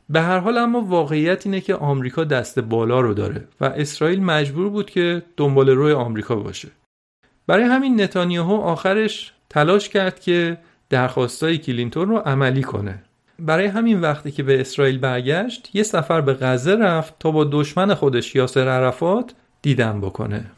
به 0.09 0.21
هر 0.21 0.39
حال 0.39 0.59
اما 0.59 0.81
واقعیت 0.81 1.47
اینه 1.47 1.61
که 1.61 1.75
آمریکا 1.75 2.25
دست 2.25 2.59
بالا 2.59 3.01
رو 3.01 3.15
داره 3.15 3.49
و 3.61 3.65
اسرائیل 3.65 4.23
مجبور 4.23 4.69
بود 4.69 4.91
که 4.91 5.23
دنباله‌روی 5.37 5.93
آمریکا 5.93 6.37
باشه. 6.37 6.69
برای 7.47 7.65
همین 7.65 8.01
نتانیاهو 8.01 8.55
آخرش 8.55 9.33
تلاش 9.51 9.89
کرد 9.89 10.21
که 10.21 10.59
درخواستای 10.91 11.59
کلینتون 11.59 12.09
رو 12.09 12.17
عملی 12.17 12.63
کنه. 12.63 13.03
برای 13.39 13.67
همین 13.67 14.01
وقتی 14.01 14.31
که 14.31 14.43
به 14.43 14.61
اسرائیل 14.61 14.99
برگشت 14.99 15.71
یه 15.75 15.83
سفر 15.83 16.21
به 16.21 16.35
غزه 16.35 16.77
رفت 16.77 17.15
تا 17.21 17.31
با 17.31 17.45
دشمن 17.45 17.95
خودش 17.95 18.35
یاسر 18.35 18.69
عرفات 18.69 19.35
دیدن 19.63 20.01
بکنه. 20.01 20.51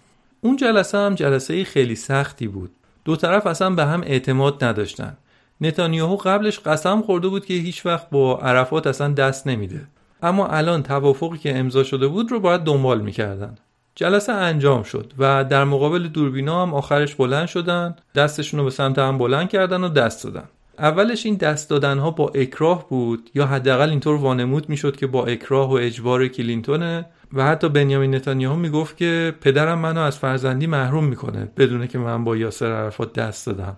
اون 0.45 0.57
جلسه 0.57 0.99
هم 0.99 1.15
جلسه 1.15 1.65
خیلی 1.65 1.97
سختی 1.97 2.49
بود. 2.49 2.71
دو 3.05 3.17
طرف 3.17 3.47
اصلا 3.47 3.71
به 3.71 3.85
هم 3.85 4.03
اعتماد 4.07 4.65
نداشتن. 4.65 5.17
نتانیاهو 5.61 6.17
قبلش 6.17 6.59
قسم 6.59 7.03
خورده 7.03 7.29
بود 7.29 7.47
که 7.47 7.55
هیچ 7.55 7.87
وقت 7.87 8.11
با 8.11 8.39
عرفات 8.39 8.87
اصلا 8.87 9.13
دست 9.13 9.47
نمیده. 9.47 9.81
اما 10.23 10.47
الان 10.47 10.83
توافقی 10.83 11.39
که 11.39 11.59
امضا 11.59 11.85
شده 11.85 12.07
بود 12.07 12.33
رو 12.33 12.41
باید 12.41 12.61
دنبال 12.61 13.01
می‌کردن. 13.01 13.55
جلسه 13.95 14.33
انجام 14.33 14.83
شد 14.83 15.13
و 15.19 15.45
در 15.45 15.65
مقابل 15.65 16.09
دوربینا 16.09 16.63
هم 16.63 16.75
آخرش 16.75 17.15
بلند 17.15 17.47
شدن 17.47 17.97
دستشون 18.15 18.61
رو 18.61 18.65
به 18.65 18.71
سمت 18.71 18.99
هم 18.99 19.19
بلند 19.19 19.49
کردن 19.49 19.85
و 19.85 19.89
دست 19.89 20.25
دادن. 20.25 20.49
اولش 20.79 21.27
این 21.27 21.35
دست 21.35 21.71
دادن 21.71 21.99
ها 21.99 22.11
با 22.11 22.33
اکراه 22.35 22.89
بود 22.89 23.31
یا 23.35 23.47
حداقل 23.47 23.91
اینطور 23.91 24.17
وانمود 24.17 24.69
می‌شد 24.69 24.97
که 24.97 25.07
با 25.07 25.27
اکراه 25.27 25.71
و 25.71 25.73
اجبار 25.73 26.29
کلینتونه 26.29 27.07
و 27.35 27.45
حتی 27.45 27.69
بنیامین 27.69 28.15
نتانیاهو 28.15 28.57
می‌گفت 28.57 28.97
که 28.97 29.35
پدرم 29.41 29.79
منو 29.79 30.01
از 30.01 30.19
فرزندی 30.19 30.67
محروم 30.67 31.05
می‌کنه 31.05 31.49
بدونه 31.57 31.89
که 31.89 31.99
من 31.99 32.25
با 32.25 32.37
یاسر 32.37 32.73
عرفات 32.73 33.13
دست 33.13 33.47
دادم. 33.47 33.77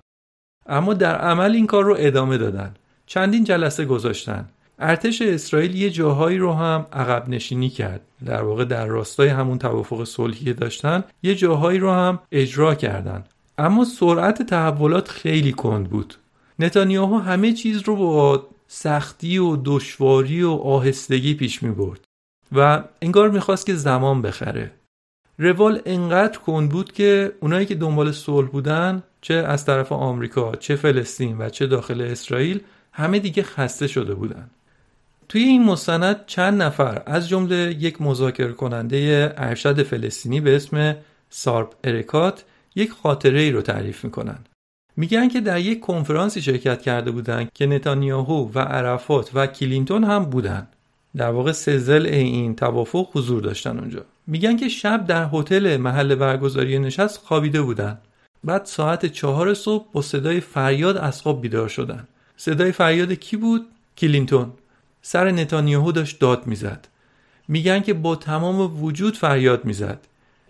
اما 0.67 0.95
در 0.95 1.17
عمل 1.17 1.53
این 1.53 1.67
کار 1.67 1.85
رو 1.85 1.95
ادامه 1.99 2.39
دادن. 2.39 2.75
چندین 3.07 3.45
جلسه 3.45 3.85
گذاشتن. 3.85 4.49
ارتش 4.79 5.23
اسرائیل 5.23 5.75
یه 5.75 5.91
جاهایی 5.91 6.39
رو 6.39 6.53
هم 6.53 6.87
عقب 6.93 7.29
نشینی 7.29 7.69
کرد. 7.69 8.01
در 8.25 8.43
واقع 8.43 8.65
در 8.65 8.87
راستای 8.87 9.29
همون 9.29 9.59
توافق 9.59 10.05
صلحی 10.05 10.53
داشتن 10.53 11.05
یه 11.23 11.35
جاهایی 11.35 11.79
رو 11.79 11.91
هم 11.93 12.19
اجرا 12.33 12.75
کردن. 12.75 13.25
اما 13.59 13.85
سرعت 13.85 14.43
تحولات 14.43 15.09
خیلی 15.09 15.53
کند 15.53 15.91
بود. 15.91 16.15
نتانیاهو 16.59 17.19
همه 17.19 17.53
چیز 17.53 17.83
رو 17.83 17.97
با 17.97 18.47
سختی 18.69 19.39
و 19.39 19.57
دشواری 19.65 20.43
و 20.43 20.51
آهستگی 20.51 21.35
پیش 21.35 21.63
می 21.63 21.71
برد 21.71 22.06
و 22.53 22.83
انگار 23.03 23.31
می‌خواست 23.31 23.67
که 23.67 23.75
زمان 23.75 24.23
بخره. 24.23 24.71
روال 25.39 25.81
انقدر 25.87 26.39
کند 26.39 26.69
بود 26.69 26.93
که 26.93 27.33
اونایی 27.41 27.67
که 27.67 27.75
دنبال 27.75 28.13
صلح 28.13 28.49
بودن 28.49 29.03
چه 29.21 29.35
از 29.35 29.65
طرف 29.65 29.93
آمریکا 29.93 30.57
چه 30.57 30.77
فلسطین 30.77 31.39
و 31.39 31.49
چه 31.49 31.67
داخل 31.67 32.01
اسرائیل 32.01 32.61
همه 32.93 33.19
دیگه 33.19 33.43
خسته 33.43 33.87
شده 33.87 34.15
بودن. 34.15 34.51
توی 35.29 35.43
این 35.43 35.65
مستند 35.65 36.27
چند 36.27 36.63
نفر 36.63 37.03
از 37.07 37.29
جمله 37.29 37.77
یک 37.79 38.03
مذاکره 38.03 38.53
کننده 38.53 39.35
ارشد 39.37 39.83
فلسطینی 39.83 40.41
به 40.41 40.57
اسم 40.57 40.97
صائب 41.31 41.71
عریقات 41.85 42.45
یک 42.75 42.91
خاطره 42.91 43.41
ای 43.41 43.51
رو 43.51 43.63
تعریف 43.63 44.05
می‌کنن. 44.05 44.39
میگن 44.97 45.29
که 45.29 45.41
در 45.41 45.61
یک 45.61 45.81
کنفرانسی 45.81 46.43
شرکت 46.43 46.83
کرده 46.83 47.11
بودند 47.11 47.49
که 47.55 47.67
نتانیاهو 47.67 48.51
و 48.55 48.59
عرفات 48.59 49.31
و 49.35 49.47
کلینتون 49.47 50.05
هم 50.05 50.25
بودن. 50.25 50.69
در 51.17 51.31
واقع 51.31 51.53
سزل 51.53 52.07
این 52.07 52.57
توافق 52.57 53.09
حضور 53.13 53.43
داشتن 53.43 53.79
اونجا. 53.79 54.05
میگن 54.27 54.57
که 54.57 54.69
شب 54.69 55.07
در 55.07 55.29
هتل 55.33 55.77
محل 55.77 56.15
برگزاری 56.15 56.79
نشست 56.79 57.19
خوابیده 57.19 57.63
بودن. 57.63 57.99
بعد 58.45 58.65
ساعت 58.65 59.07
چهار 59.07 59.55
صبح 59.55 59.87
با 59.93 60.03
صدای 60.03 60.41
فریاد 60.41 60.97
از 60.97 61.23
خواب 61.23 61.43
بیدار 61.43 61.69
شدن. 61.69 62.09
صدای 62.37 62.73
فریاد 62.73 63.13
کی 63.13 63.37
بود؟ 63.37 63.67
کلینتون. 63.99 64.53
سر 65.03 65.31
نتانیاهو 65.31 65.93
داشت 65.93 66.21
داد 66.21 66.47
می‌زد. 66.47 66.89
میگن 67.49 67.81
که 67.81 67.95
با 67.95 68.17
تمام 68.17 68.85
وجود 68.85 69.17
فریاد 69.17 69.65
می‌زد. 69.65 70.01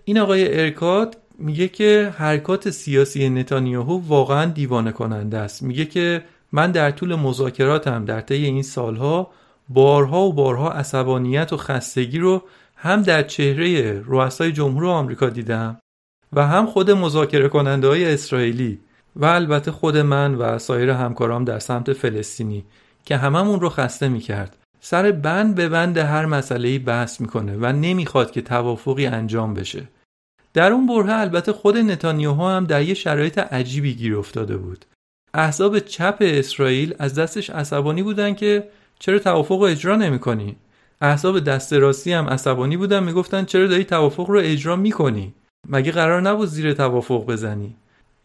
این 0.04 0.18
آقای 0.18 0.60
ارکات 0.60 1.16
میگه 1.38 1.68
که 1.68 2.14
حرکات 2.16 2.70
سیاسی 2.70 3.28
نتانیاهو 3.28 4.00
واقعا 4.08 4.44
دیوانه 4.44 4.92
کننده 4.92 5.38
است. 5.38 5.62
میگه 5.62 5.84
که 5.84 6.22
من 6.52 6.70
در 6.72 6.90
طول 6.90 7.14
مذاکراتم 7.14 8.04
در 8.04 8.20
طی 8.20 8.44
این 8.44 8.62
سالها 8.62 9.30
بارها 9.68 10.20
و 10.20 10.32
بارها 10.32 10.70
عصبانیت 10.70 11.52
و 11.52 11.56
خستگی 11.56 12.18
رو 12.18 12.42
هم 12.76 13.02
در 13.02 13.22
چهره 13.22 14.00
رؤسای 14.06 14.52
جمهور 14.52 14.86
آمریکا 14.86 15.28
دیدم 15.28 15.80
و 16.32 16.46
هم 16.46 16.66
خود 16.66 16.90
مذاکره 16.90 17.48
کننده 17.48 17.88
های 17.88 18.14
اسرائیلی 18.14 18.80
و 19.16 19.24
البته 19.24 19.72
خود 19.72 19.96
من 19.96 20.34
و 20.34 20.58
سایر 20.58 20.90
همکارام 20.90 21.44
در 21.44 21.58
سمت 21.58 21.92
فلسطینی 21.92 22.64
که 23.04 23.16
هممون 23.16 23.60
رو 23.60 23.68
خسته 23.68 24.08
می‌کرد. 24.08 24.56
سر 24.80 25.12
بند 25.12 25.54
به 25.54 25.68
بند 25.68 25.98
هر 25.98 26.26
مسئله 26.26 26.78
بحث 26.78 27.20
می‌کنه 27.20 27.56
و 27.60 27.72
نمی‌خواد 27.72 28.30
که 28.30 28.42
توافقی 28.42 29.06
انجام 29.06 29.54
بشه. 29.54 29.88
در 30.54 30.72
اون 30.72 30.86
بره 30.86 31.20
البته 31.20 31.52
خود 31.52 31.76
نتانیاهو 31.76 32.46
هم 32.46 32.64
در 32.64 32.82
یه 32.82 32.94
شرایط 32.94 33.38
عجیبی 33.38 33.94
گیر 33.94 34.16
افتاده 34.16 34.56
بود. 34.56 34.84
احزاب 35.34 35.78
چپ 35.78 36.16
اسرائیل 36.20 36.94
از 36.98 37.14
دستش 37.14 37.50
عصبانی 37.50 38.02
بودن 38.02 38.34
که 38.34 38.68
چرا 38.98 39.18
توافق 39.18 39.58
رو 39.58 39.62
اجرا 39.62 39.96
نمی‌کنی؟ 39.96 40.56
احزاب 41.00 41.40
دست 41.40 41.72
راستی 41.72 42.12
هم 42.12 42.28
عصبانی 42.28 42.76
بودن 42.76 43.02
می‌گفتن 43.02 43.44
چرا 43.44 43.66
داری 43.66 43.84
توافق 43.84 44.30
رو 44.30 44.40
اجرا 44.44 44.76
می‌کنی؟ 44.76 45.34
مگه 45.68 45.92
قرار 45.92 46.20
نبود 46.20 46.48
زیر 46.48 46.72
توافق 46.72 47.26
بزنی؟ 47.26 47.76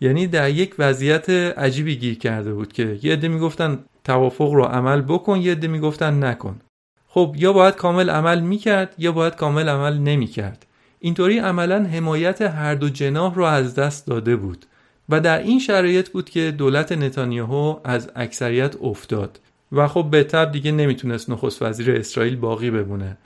یعنی 0.02 0.28
در 0.28 0.50
یک 0.50 0.76
وضعیت 0.80 1.30
عجیبی 1.30 1.96
گیر 1.96 2.18
کرده 2.18 2.54
بود 2.54 2.74
که 2.74 3.00
یه 3.04 3.14
عده 3.14 3.28
می‌گفتن 3.28 3.80
توافق 4.04 4.52
رو 4.54 4.64
عمل 4.64 5.02
بکن 5.02 5.38
یه 5.38 5.52
عده 5.52 5.68
می‌گفتن 5.68 6.24
نکن. 6.24 6.60
خب 7.08 7.36
یا 7.38 7.54
باید 7.54 7.76
کامل 7.76 8.10
عمل 8.10 8.40
می‌کرد 8.40 8.96
یا 8.98 9.12
باید 9.12 9.36
کامل 9.36 9.70
عمل 9.70 9.98
نمی‌کرد. 9.98 10.66
اینطوری 11.00 11.40
عملا 11.40 11.84
حمایت 11.84 12.42
هر 12.42 12.76
دو 12.76 12.90
جناح 12.90 13.36
رو 13.36 13.44
از 13.44 13.76
دست 13.76 14.08
داده 14.08 14.36
بود 14.36 14.66
و 15.10 15.20
در 15.20 15.40
این 15.40 15.60
شرایط 15.60 16.10
بود 16.10 16.30
که 16.30 16.52
دولت 16.52 16.92
نتانیاهو 16.92 17.80
از 17.84 18.10
اکثریت 18.16 18.76
افتاد. 18.82 19.40
و 19.72 19.88
خب 19.88 20.08
به 20.12 20.24
تب 20.24 20.52
دیگه 20.52 20.72
نمی‌تونست 20.72 21.30
نخست 21.30 21.62
وزیر 21.62 21.92
اسرائیل 21.92 22.36
باقی 22.36 22.72
بمونه. 22.72 23.18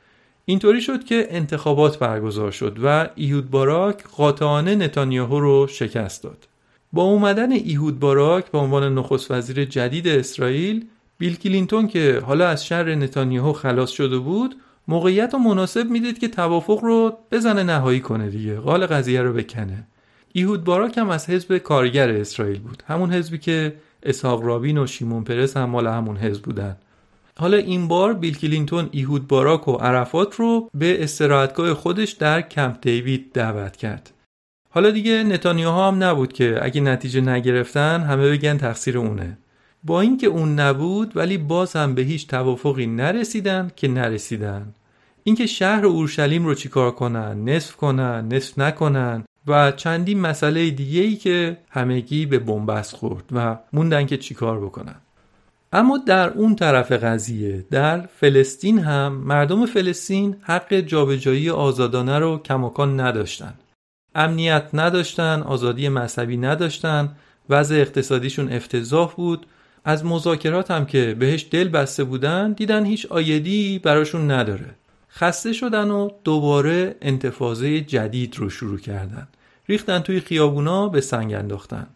اینطوری 0.45 0.81
شد 0.81 1.03
که 1.03 1.27
انتخابات 1.29 1.99
برگزار 1.99 2.51
شد 2.51 2.77
و 2.83 3.09
ایهود 3.15 3.51
باراک 3.51 4.03
قاطعانه 4.03 4.75
نتانیاهو 4.75 5.39
رو 5.39 5.67
شکست 5.67 6.23
داد. 6.23 6.47
با 6.93 7.03
اومدن 7.03 7.51
ایهود 7.51 7.99
باراک 7.99 8.51
به 8.51 8.57
عنوان 8.57 8.95
نخست 8.95 9.31
وزیر 9.31 9.65
جدید 9.65 10.07
اسرائیل 10.07 10.85
بیل 11.17 11.35
کلینتون 11.35 11.87
که 11.87 12.21
حالا 12.25 12.47
از 12.47 12.65
شر 12.65 12.95
نتانیاهو 12.95 13.53
خلاص 13.53 13.91
شده 13.91 14.17
بود 14.17 14.55
موقعیت 14.87 15.33
رو 15.33 15.39
مناسب 15.39 15.89
می‌دید 15.89 16.19
که 16.19 16.27
توافق 16.27 16.79
رو 16.83 17.17
بزنه 17.31 17.63
نهایی 17.63 17.99
کنه 17.99 18.29
دیگه 18.29 18.59
قال 18.59 18.85
قضیه 18.85 19.21
رو 19.21 19.33
بکنه. 19.33 19.87
ایهود 20.33 20.63
باراک 20.63 20.97
هم 20.97 21.09
از 21.09 21.29
حزب 21.29 21.57
کارگر 21.57 22.09
اسرائیل 22.09 22.59
بود. 22.59 22.83
همون 22.87 23.13
حزبی 23.13 23.37
که 23.37 23.73
اسحاق 24.05 24.43
رابین 24.43 24.77
و 24.77 24.87
شیمون 24.87 25.23
پرس 25.23 25.57
هم 25.57 25.69
مال 25.69 25.87
همون 25.87 26.17
حزب 26.17 26.41
بودن. 26.41 26.77
حالا 27.37 27.57
این 27.57 27.87
بار 27.87 28.13
بیل 28.13 28.37
کلینتون 28.37 28.89
ایهود 28.91 29.27
باراک 29.27 29.67
و 29.67 29.71
عرفات 29.71 30.35
رو 30.35 30.69
به 30.73 31.03
استراحتگاه 31.03 31.73
خودش 31.73 32.11
در 32.11 32.41
کمپ 32.41 32.77
دیوید 32.81 33.31
دعوت 33.33 33.77
کرد. 33.77 34.11
حالا 34.69 34.91
دیگه 34.91 35.23
نتانیاهو 35.23 35.81
هم 35.81 36.03
نبود 36.03 36.33
که 36.33 36.59
اگه 36.61 36.81
نتیجه 36.81 37.21
نگرفتن 37.21 38.01
همه 38.01 38.31
بگن 38.31 38.57
تقصیر 38.57 38.97
اونه. 38.97 39.37
با 39.83 40.01
اینکه 40.01 40.27
اون 40.27 40.59
نبود 40.59 41.17
ولی 41.17 41.37
باز 41.37 41.75
هم 41.75 41.95
به 41.95 42.01
هیچ 42.01 42.27
توافقی 42.27 42.85
نرسیدن 42.85 43.71
که 43.75 43.87
نرسیدن. 43.87 44.73
اینکه 45.23 45.45
شهر 45.45 45.85
اورشلیم 45.85 46.45
رو 46.45 46.55
چیکار 46.55 46.91
کنن 46.91 47.49
نصف 47.49 47.75
کنن 47.75 48.27
نصف 48.27 48.59
نکنن 48.59 49.23
و 49.47 49.71
چندین 49.71 50.19
مسئله 50.19 50.69
دیگه 50.69 51.01
ای 51.01 51.15
که 51.15 51.57
همگی 51.69 52.25
به 52.25 52.39
بنبست 52.39 52.95
خورد 52.95 53.23
و 53.31 53.57
موندن 53.73 54.05
که 54.05 54.17
چیکار 54.17 54.59
بکنن. 54.65 54.95
اما 55.73 55.97
در 55.97 56.29
اون 56.29 56.55
طرف 56.55 56.91
قضیه 56.91 57.65
در 57.71 58.01
فلسطین 58.01 58.79
هم 58.79 59.13
مردم 59.13 59.65
فلسطین 59.65 60.35
حق 60.41 60.73
جابجایی 60.73 61.49
آزادانه 61.49 62.19
رو 62.19 62.37
کماکان 62.37 62.99
نداشتن. 62.99 63.53
امنیت 64.15 64.69
نداشتن 64.73 65.41
آزادی 65.41 65.89
مذهبی 65.89 66.37
نداشتن 66.37 67.15
وضع 67.49 67.75
اقتصادیشون 67.75 68.51
افتضاح 68.51 69.13
بود. 69.15 69.45
از 69.85 70.05
مذاکرات 70.05 70.71
هم 70.71 70.85
که 70.85 71.15
بهش 71.19 71.47
دل 71.51 71.67
بسته 71.67 72.03
بودن 72.03 72.51
دیدن 72.51 72.85
هیچ 72.85 73.05
آیدی 73.05 73.79
براشون 73.79 74.31
نداره. 74.31 74.75
خسته 75.17 75.53
شدن 75.53 75.91
و 75.91 76.09
دوباره 76.23 76.95
انتفاضه 77.01 77.81
جدید 77.81 78.37
رو 78.37 78.49
شروع 78.49 78.79
کردن 78.79 79.27
ریختن 79.69 79.99
توی 79.99 80.19
خیابونا 80.19 80.87
به 80.87 81.01
سنگ 81.01 81.33
انداختن 81.33 81.87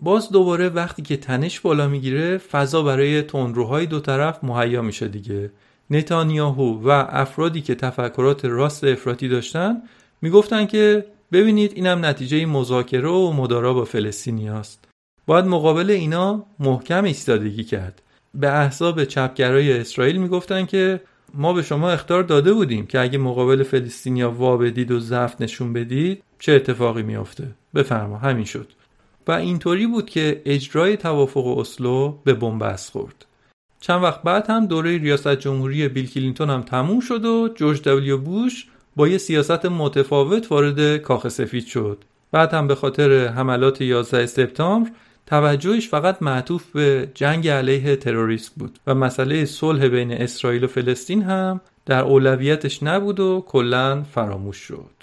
باز 0.00 0.32
دوباره 0.32 0.68
وقتی 0.68 1.02
که 1.02 1.16
تنش 1.16 1.60
بالا 1.60 1.88
می‌گیره 1.88 2.38
فضا 2.38 2.82
برای 2.82 3.22
تندروهای 3.22 3.86
دو 3.86 4.00
طرف 4.00 4.44
مهیا 4.44 4.82
میشه 4.82 5.08
دیگه 5.08 5.50
نتانیاهو 5.90 6.88
و 6.88 7.06
افرادی 7.08 7.60
که 7.60 7.74
تفکرات 7.74 8.44
راست 8.44 8.84
افراطی 8.84 9.28
داشتن 9.28 9.82
می‌گفتن 10.22 10.66
که 10.66 11.04
ببینید 11.32 11.72
اینم 11.74 12.04
نتیجه 12.04 12.46
مذاکره 12.46 13.08
و 13.08 13.32
مدارا 13.32 13.74
با 13.74 13.84
فلسطینیاست. 13.84 14.84
باید 15.26 15.44
مقابل 15.44 15.90
اینا 15.90 16.44
محکم 16.58 17.04
ایستادگی 17.04 17.64
کرد. 17.64 18.02
به 18.34 18.58
احزاب 18.58 19.04
چپگرای 19.04 19.80
اسرائیل 19.80 20.16
می‌گفتن 20.16 20.66
که 20.66 21.00
ما 21.34 21.52
به 21.52 21.62
شما 21.62 21.90
اخطار 21.90 22.22
داده 22.22 22.52
بودیم 22.52 22.86
که 22.86 23.00
اگه 23.00 23.18
مقابل 23.18 23.62
فلسطینیا 23.62 24.30
وا 24.30 24.56
بدید 24.56 24.90
و 24.90 25.00
ضعف 25.00 25.40
نشون 25.40 25.72
بدید 25.72 26.22
چه 26.38 26.52
اتفاقی 26.52 27.02
میافته؟ 27.02 27.46
بفرما 27.74 28.18
همین 28.18 28.44
شد. 28.44 28.68
و 29.28 29.32
اینطوری 29.32 29.86
بود 29.86 30.10
که 30.10 30.42
اجرای 30.44 30.96
توافق 30.96 31.46
اسلو 31.58 32.14
به 32.24 32.34
بن‌بست 32.34 32.92
خورد. 32.92 33.26
چند 33.80 34.02
وقت 34.02 34.22
بعد 34.22 34.50
هم 34.50 34.66
دوره 34.66 34.98
ریاست 34.98 35.34
جمهوری 35.34 35.88
بیل 35.88 36.10
کلینتون 36.10 36.50
هم 36.50 36.62
تموم 36.62 37.00
شد 37.00 37.24
و 37.24 37.48
جورج 37.54 37.82
دبلیو 37.82 38.18
بوش 38.18 38.66
با 38.96 39.08
یه 39.08 39.18
سیاست 39.18 39.66
متفاوت 39.66 40.52
وارد 40.52 40.96
کاخ 40.96 41.28
سفید 41.28 41.66
شد. 41.66 42.04
بعد 42.32 42.54
هم 42.54 42.66
به 42.66 42.74
خاطر 42.74 43.26
حملات 43.26 43.80
11 43.80 44.26
سپتامبر 44.26 44.90
توجهش 45.30 45.88
فقط 45.88 46.22
معطوف 46.22 46.66
به 46.72 47.08
جنگ 47.14 47.48
علیه 47.48 47.96
تروریست 47.96 48.54
بود 48.56 48.78
و 48.86 48.94
مسئله 48.94 49.44
صلح 49.44 49.88
بین 49.88 50.12
اسرائیل 50.12 50.64
و 50.64 50.66
فلسطین 50.66 51.22
هم 51.22 51.60
در 51.86 52.02
اولویتش 52.02 52.82
نبود 52.82 53.20
و 53.20 53.44
کلا 53.46 54.02
فراموش 54.02 54.56
شد. 54.56 54.99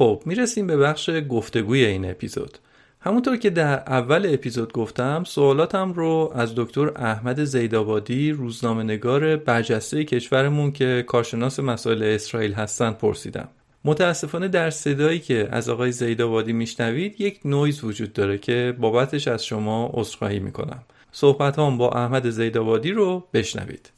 خب 0.00 0.22
می‌رسیم 0.26 0.66
به 0.66 0.76
بخش 0.76 1.10
گفتگوی 1.28 1.84
این 1.84 2.10
اپیزود. 2.10 2.58
همونطور 3.00 3.36
که 3.36 3.50
در 3.50 3.78
اول 3.78 4.34
اپیزود 4.34 4.72
گفتم 4.72 5.24
سوالاتم 5.26 5.92
رو 5.92 6.32
از 6.34 6.52
دکتر 6.56 6.92
احمد 6.96 7.44
زیدابادی 7.44 8.32
روزنامه 8.32 8.82
نگار 8.82 9.36
برجسته 9.36 10.04
کشورمون 10.04 10.72
که 10.72 11.04
کارشناس 11.06 11.60
مسائل 11.60 12.02
اسرائیل 12.02 12.52
هستند 12.52 12.98
پرسیدم. 12.98 13.48
متاسفانه 13.84 14.48
در 14.48 14.70
صدایی 14.70 15.18
که 15.18 15.48
از 15.50 15.68
آقای 15.68 15.92
زیدابادی 15.92 16.52
میشنوید 16.52 17.20
یک 17.20 17.40
نویز 17.44 17.84
وجود 17.84 18.12
داره 18.12 18.38
که 18.38 18.74
بابتش 18.80 19.28
از 19.28 19.46
شما 19.46 19.90
عذرخواهی 19.94 20.38
می‌کنم. 20.38 20.82
صحبت 21.12 21.58
هم 21.58 21.78
با 21.78 21.90
احمد 21.90 22.30
زیدابادی 22.30 22.92
رو 22.92 23.24
بشنوید. 23.34 23.90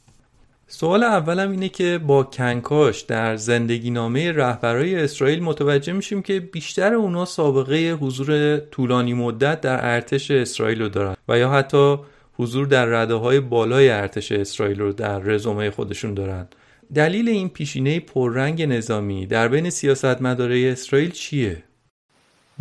سوال 0.75 1.03
اولم 1.03 1.51
اینه 1.51 1.69
که 1.69 1.99
با 2.07 2.23
کنکاش 2.23 3.01
در 3.01 3.35
زندگی 3.35 3.91
نامه 3.91 4.31
رهبرای 4.31 4.95
اسرائیل 4.95 5.43
متوجه 5.43 5.93
میشیم 5.93 6.21
که 6.21 6.39
بیشتر 6.39 6.93
اونا 6.93 7.25
سابقه 7.25 7.97
حضور 8.01 8.57
طولانی 8.57 9.13
مدت 9.13 9.61
در 9.61 9.93
ارتش 9.93 10.31
اسرائیل 10.31 10.81
رو 10.81 10.89
دارن 10.89 11.15
و 11.27 11.39
یا 11.39 11.49
حتی 11.49 11.97
حضور 12.33 12.67
در 12.67 12.85
رده 12.85 13.13
های 13.13 13.39
بالای 13.39 13.89
ارتش 13.89 14.31
اسرائیل 14.31 14.79
رو 14.79 14.93
در 14.93 15.19
رزومه 15.19 15.69
خودشون 15.69 16.13
دارن 16.13 16.47
دلیل 16.95 17.29
این 17.29 17.49
پیشینه 17.49 17.99
پررنگ 17.99 18.63
نظامی 18.63 19.25
در 19.25 19.47
بین 19.47 19.69
سیاستمدارای 19.69 20.69
اسرائیل 20.69 21.11
چیه؟ 21.11 21.63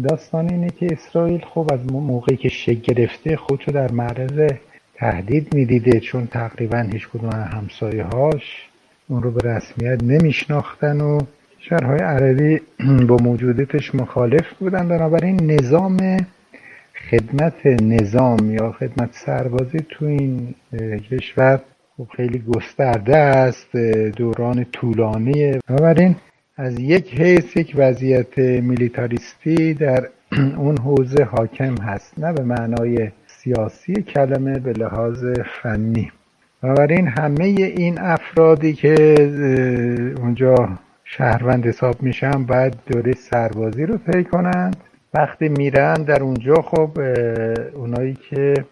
داستان 0.08 0.48
اینه 0.48 0.70
که 0.70 0.86
اسرائیل 0.90 1.44
خب 1.54 1.70
از 1.72 1.92
موقعی 1.92 2.36
که 2.36 2.48
شکل 2.48 2.94
گرفته 2.94 3.36
خودشو 3.36 3.72
در 3.72 3.92
معرض 3.92 4.50
تهدید 5.02 5.54
می‌دیده 5.54 6.00
چون 6.00 6.26
تقریبا 6.26 6.78
هیچ 6.92 7.08
کدوم 7.08 7.30
همسایه 7.30 8.04
هاش 8.04 8.68
اون 9.08 9.22
رو 9.22 9.30
به 9.30 9.50
رسمیت 9.50 10.02
نمیشناختن 10.02 11.00
و 11.00 11.18
شهرهای 11.58 11.98
عربی 11.98 12.60
با 13.08 13.16
موجودیتش 13.16 13.94
مخالف 13.94 14.52
بودن. 14.58 14.88
بنابراین 14.88 15.50
نظام 15.50 16.16
خدمت 17.10 17.66
نظام 17.66 18.54
یا 18.54 18.72
خدمت 18.72 19.10
سربازی 19.12 19.78
تو 19.90 20.04
این 20.04 20.54
کشور 21.10 21.60
خب 21.96 22.06
خیلی 22.16 22.38
گسترده 22.38 23.16
است 23.16 23.76
دوران 24.16 24.66
طولانیه 24.72 25.58
بنابراین 25.68 26.16
از 26.56 26.78
یک 26.78 27.20
حیث 27.20 27.56
یک 27.56 27.72
وضعیت 27.76 28.38
میلیتاریستی 28.38 29.74
در 29.74 30.08
اون 30.62 30.78
حوزه 30.78 31.24
حاکم 31.24 31.74
هست. 31.76 32.18
نه 32.18 32.32
به 32.32 32.42
معنای 32.42 33.10
سیاسی 33.44 34.02
کلمه 34.02 34.58
به 34.58 34.72
لحاظ 34.72 35.24
فنی. 35.62 36.12
بنابراین 36.62 37.08
همه 37.08 37.44
این 37.44 37.98
افرادی 37.98 38.72
که 38.72 38.94
اونجا 40.18 40.54
شهروند 41.04 41.66
حساب 41.66 42.02
میشن 42.02 42.44
باید 42.44 42.74
دوره 42.86 43.12
سربازی 43.12 43.86
رو 43.86 43.96
طی 43.96 44.24
کنند. 44.24 44.76
وقتی 45.14 45.48
میرن 45.48 45.94
در 45.94 46.22
اونجا 46.22 46.54
خب 46.54 46.98
اونایی 47.74 48.18
که 48.30 48.64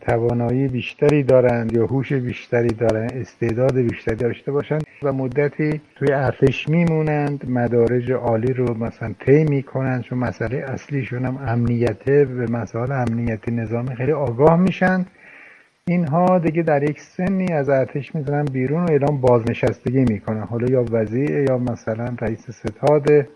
توانایی 0.00 0.68
بیشتری 0.68 1.22
دارند 1.22 1.76
یا 1.76 1.86
هوش 1.86 2.12
بیشتری 2.12 2.68
دارند 2.68 3.12
استعداد 3.12 3.78
بیشتری 3.78 4.16
داشته 4.16 4.52
باشند 4.52 4.84
و 5.02 5.12
مدتی 5.12 5.80
توی 5.96 6.12
ارتش 6.12 6.68
میمونند 6.68 7.50
مدارج 7.50 8.12
عالی 8.12 8.52
رو 8.52 8.84
مثلا 8.84 9.14
طی 9.26 9.44
می‌کنند 9.44 10.02
چون 10.02 10.18
مسئله 10.18 10.56
اصلیشون 10.56 11.24
هم 11.24 11.36
امنیته 11.46 12.24
به 12.24 12.46
مسائل 12.50 12.92
امنیتی 12.92 13.50
نظامی 13.50 13.96
خیلی 13.96 14.12
آگاه 14.12 14.56
میشن. 14.56 15.06
اینها 15.88 16.38
دیگه 16.38 16.62
در 16.62 16.82
یک 16.82 17.00
سنی 17.00 17.52
از 17.52 17.68
ارتش 17.68 18.14
می‌زنن 18.14 18.44
بیرون 18.44 18.84
و 18.84 18.90
اعلام 18.90 19.20
بازنشستگی 19.20 20.04
می‌کنن. 20.04 20.42
حالا 20.42 20.68
یا 20.68 20.84
وزیر 20.90 21.30
یا 21.30 21.58
مثلا 21.58 22.16
رئیس 22.20 22.50
ستاد 22.50 23.26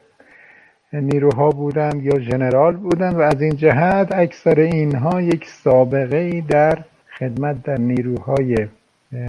نیروها 0.93 1.51
بودند 1.51 2.05
یا 2.05 2.21
ژنرال 2.21 2.77
بودند 2.77 3.17
و 3.17 3.21
از 3.21 3.43
این 3.43 3.57
جهت 3.57 4.13
اکثر 4.13 4.61
اینها 4.61 5.23
یک 5.23 5.47
سابقه 5.47 6.17
ای 6.17 6.41
در 6.41 6.85
خدمت 7.19 7.63
در 7.63 7.79
نیروهای 7.79 8.57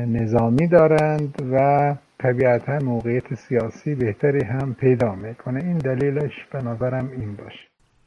نظامی 0.08 0.68
دارند 0.68 1.36
و 1.52 1.96
طبیعتا 2.20 2.80
موقعیت 2.80 3.34
سیاسی 3.36 3.96
بهتری 3.96 4.44
هم 4.44 4.74
پیدا 4.74 5.16
می‌کنه. 5.16 5.64
این 5.64 5.78
دلیلش 5.78 6.32
به 6.52 6.62
نظرم 6.62 7.12
این 7.18 7.36
باشه. 7.36 7.60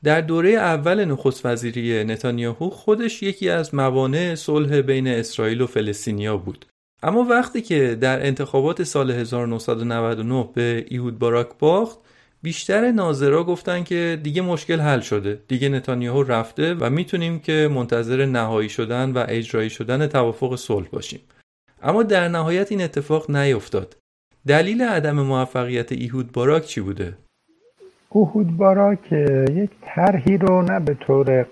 در 0.05 0.21
دوره 0.21 0.51
اول 0.51 1.05
نخست 1.05 1.47
وزیری 1.47 2.05
نتانیاهو 2.05 2.71
خودش 2.71 3.23
یکی 3.23 3.51
از 3.51 3.75
موانع 3.75 4.35
صلح 4.35 4.81
بین 4.81 5.09
اسرائیل 5.09 5.61
و 5.61 5.67
فلسطینیا 5.67 6.37
بود. 6.37 6.67
اما 7.03 7.23
وقتی 7.31 7.63
که 7.63 7.95
در 8.01 8.27
انتخابات 8.27 8.83
سال 8.83 9.11
1999 9.11 10.49
به 10.55 10.85
ایهود 10.89 11.19
باراک 11.19 11.49
باخت 11.59 11.99
بیشتر 12.45 12.91
ناظرا 12.91 13.45
گفتن 13.45 13.85
که 13.85 14.19
دیگه 14.23 14.43
مشکل 14.43 14.81
حل 14.81 15.01
شده. 15.01 15.39
دیگه 15.49 15.69
نتانیاهو 15.69 16.23
رفته 16.23 16.75
و 16.75 16.91
می‌تونیم 16.91 17.39
که 17.39 17.69
منتظر 17.75 18.27
نهایی 18.27 18.69
شدن 18.69 19.11
و 19.11 19.25
اجرایی 19.29 19.71
شدن 19.71 20.07
توافق 20.07 20.57
صلح 20.57 20.89
باشیم. 20.93 21.21
اما 21.83 22.03
در 22.03 22.29
نهایت 22.29 22.73
این 22.73 22.83
اتفاق 22.83 23.31
نیفتاد. 23.31 23.97
دلیل 24.47 24.83
عدم 24.83 25.21
موفقیت 25.21 25.93
ایهود 25.93 26.33
باراک 26.33 26.65
چی 26.65 26.81
بوده؟ 26.81 27.17
ایهود 28.15 28.57
باراک 28.57 29.13
یک 29.53 29.71
طرحی 29.83 30.37
رو 30.37 30.63
نه 30.63 30.81
به 30.81 30.95
طور 30.95 31.47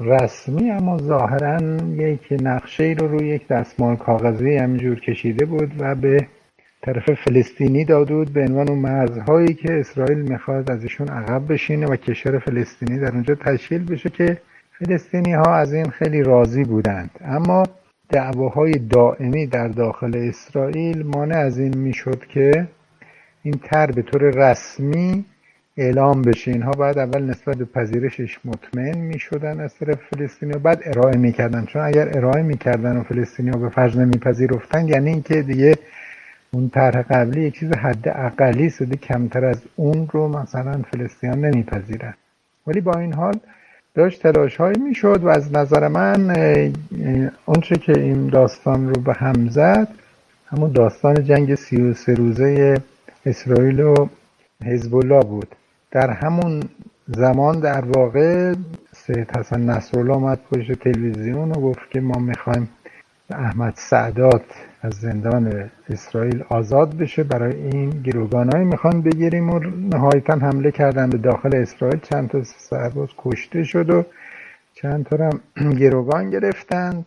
رسمی 0.00 0.70
اما 0.70 0.98
ظاهرا 0.98 1.60
یک 1.96 2.20
نقشه 2.42 2.96
رو 2.98 3.08
روی 3.08 3.28
یک 3.28 3.48
دستمال 3.48 3.96
کاغذی 3.96 4.56
همینجور 4.56 5.00
کشیده 5.00 5.44
بود 5.46 5.72
و 5.78 5.94
به 5.94 6.26
طرف 6.86 7.10
فلسطینی 7.10 7.84
داده 7.84 8.24
به 8.24 8.40
عنوان 8.40 8.70
مرزهایی 8.72 9.54
که 9.54 9.80
اسرائیل 9.80 10.18
می‌خواد 10.18 10.70
ازشون 10.70 11.08
عقب 11.08 11.52
بشینه 11.52 11.86
و 11.86 11.96
کشور 11.96 12.38
فلسطینی 12.38 12.98
در 12.98 13.12
اونجا 13.12 13.34
تشکیل 13.34 13.84
بشه 13.84 14.08
که 14.10 14.36
فلسطینی 14.78 15.32
ها 15.32 15.54
از 15.54 15.72
این 15.72 15.90
خیلی 15.90 16.22
راضی 16.22 16.64
بودند. 16.64 17.10
اما 17.24 17.62
دعواهای 18.08 18.72
دائمی 18.72 19.46
در 19.46 19.68
داخل 19.68 20.16
اسرائیل 20.16 21.06
مانع 21.06 21.38
از 21.38 21.58
این 21.58 21.78
می‌شد 21.78 22.24
که 22.28 22.68
این 23.42 23.54
تر 23.64 23.86
به 23.86 24.02
طور 24.02 24.22
رسمی 24.22 25.24
اعلام 25.76 26.22
بشه. 26.22 26.50
اینها 26.50 26.70
بعد 26.70 26.98
اول 26.98 27.22
نسبت 27.22 27.56
به 27.56 27.64
پذیرشش 27.64 28.38
مطمئن 28.44 28.98
می 28.98 29.18
شدن 29.18 29.60
از 29.60 29.74
طرف 29.74 29.98
فلسطینی 30.10 30.52
و 30.52 30.58
بعد 30.58 30.80
ارائه 30.84 31.16
می‌کردن. 31.16 31.64
چون 31.64 31.82
اگر 31.82 32.16
ارائه 32.18 32.42
می‌کردن 32.42 32.96
و 32.96 33.02
فلسطینی 33.02 33.50
ها 33.50 33.58
به 33.58 33.68
فرض 33.68 33.96
نمیپذیرفتن 33.96 34.88
یعنی 34.88 35.10
اینکه 35.10 35.42
دیگه 35.42 35.74
اون 36.50 36.68
طرح 36.68 37.02
قبلی 37.02 37.40
یک 37.42 37.58
چیز 37.58 37.72
حد 37.72 38.08
اقلی 38.08 38.70
شده 38.70 38.96
کمتر 38.96 39.44
از 39.44 39.62
اون 39.76 40.08
رو 40.12 40.28
مثلا 40.28 40.82
فلسطینیان 40.90 41.44
نمیپذیرن. 41.44 42.14
ولی 42.66 42.80
با 42.80 42.98
این 42.98 43.12
حال 43.12 43.34
داشت 43.94 44.22
تلاش 44.22 44.56
هایی 44.56 44.78
می‌شد 44.78 45.24
و 45.24 45.28
از 45.28 45.52
نظر 45.52 45.88
من 45.88 46.30
اونچه 47.46 47.76
که 47.76 47.92
این 48.00 48.26
داستان 48.26 48.94
رو 48.94 49.00
به 49.00 49.12
هم 49.12 49.48
زد 49.48 49.88
همون 50.46 50.72
داستان 50.72 51.24
جنگ 51.24 51.54
سی 51.54 51.82
و 51.82 51.94
سه 51.94 52.14
روزه 52.14 52.80
اسرائیل 53.26 53.80
و 53.80 54.08
حزب 54.64 54.94
الله 54.94 55.24
بود. 55.24 55.54
در 55.90 56.10
همون 56.10 56.62
زمان 57.08 57.60
در 57.60 57.84
واقع 57.84 58.54
سید 58.92 59.36
حسن 59.36 59.70
نصرالله 59.70 60.14
آمد 60.14 60.40
پشت 60.50 60.72
تلویزیون 60.72 61.50
و 61.50 61.54
گفت 61.54 61.90
که 61.90 62.00
ما 62.00 62.18
می‌خوایم 62.18 62.68
احمد 63.30 63.74
سعدات 63.76 64.44
از 64.86 64.94
زندان 64.94 65.70
اسرائیل 65.90 66.44
آزاد 66.48 66.96
بشه. 66.96 67.22
برای 67.24 67.54
این 67.54 67.90
گروگانهایی 67.90 68.64
می‌خوان 68.64 69.02
بگیریم 69.02 69.50
و 69.50 69.58
نهایتا 69.94 70.34
حمله 70.34 70.70
کردن 70.70 71.10
به 71.10 71.18
داخل 71.18 71.54
اسرائیل. 71.56 72.00
چند 72.00 72.28
تا 72.28 72.44
سرباز 72.44 73.08
کشته 73.18 73.64
شد 73.64 73.90
و 73.90 74.04
چند 74.74 75.06
تا 75.06 75.16
هم 75.16 75.40
گروگان 75.82 76.30
گرفتند. 76.30 77.06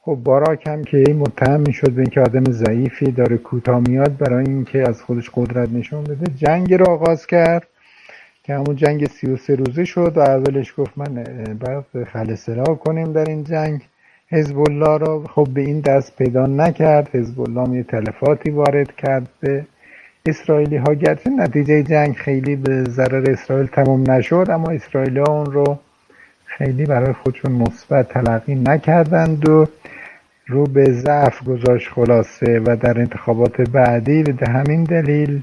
خب 0.00 0.14
باراک 0.24 0.66
هم 0.66 0.84
که 0.84 0.96
این 0.96 1.16
متهم 1.16 1.60
می‌شد 1.60 1.90
به 1.92 2.00
اینکه 2.02 2.20
آدم 2.20 2.44
ضعیفی 2.52 3.12
داره 3.12 3.36
کوتاه 3.38 3.80
میاد 3.80 4.16
برای 4.16 4.46
اینکه 4.46 4.88
از 4.88 5.02
خودش 5.02 5.30
قدرت 5.34 5.68
نشون 5.72 6.04
بده. 6.04 6.26
جنگ 6.36 6.74
رو 6.74 6.90
آغاز 6.90 7.26
کرد 7.26 7.66
که 8.44 8.54
همون 8.54 8.76
جنگ 8.76 9.08
سی 9.08 9.26
و 9.26 9.36
سه 9.36 9.54
روزه 9.54 9.84
شد 9.84 10.12
و 10.16 10.20
اولش 10.20 10.74
گفت 10.78 10.98
من 10.98 11.24
باید 11.60 12.04
خلصلا 12.04 12.64
کنیم 12.64 13.12
در 13.12 13.24
این 13.24 13.44
جنگ. 13.44 13.89
حزب 14.32 14.58
الله 14.58 14.98
را 14.98 15.24
خب 15.34 15.48
به 15.54 15.60
این 15.60 15.80
دست 15.80 16.16
پیدا 16.16 16.46
نکرد. 16.46 17.08
حزب 17.12 17.40
الله 17.40 17.76
یه 17.76 17.82
تلفاتی 17.82 18.50
وارد 18.50 18.96
کرد 18.96 19.28
به 19.40 19.66
اسرائیلی. 20.26 20.76
ها 20.76 20.94
گرچه 20.94 21.30
نتیجه 21.30 21.82
جنگ 21.82 22.14
خیلی 22.14 22.56
به 22.56 22.84
ضرر 22.84 23.30
اسرائیل 23.30 23.66
تمام 23.66 24.10
نشد 24.10 24.46
اما 24.50 24.70
اسرائیلی 24.70 25.18
ها 25.18 25.32
اون 25.32 25.46
رو 25.46 25.78
خیلی 26.44 26.86
برای 26.86 27.12
خودشون 27.12 27.52
مثبت 27.52 28.08
تلقی 28.08 28.54
نکردند 28.54 29.48
و 29.48 29.66
رو 30.46 30.64
به 30.64 30.92
ضعف 30.92 31.44
گذاشت 31.44 31.88
خلاصه 31.88 32.60
و 32.66 32.76
در 32.76 32.98
انتخابات 32.98 33.60
بعدی 33.60 34.22
به 34.22 34.48
همین 34.48 34.84
دلیل 34.84 35.42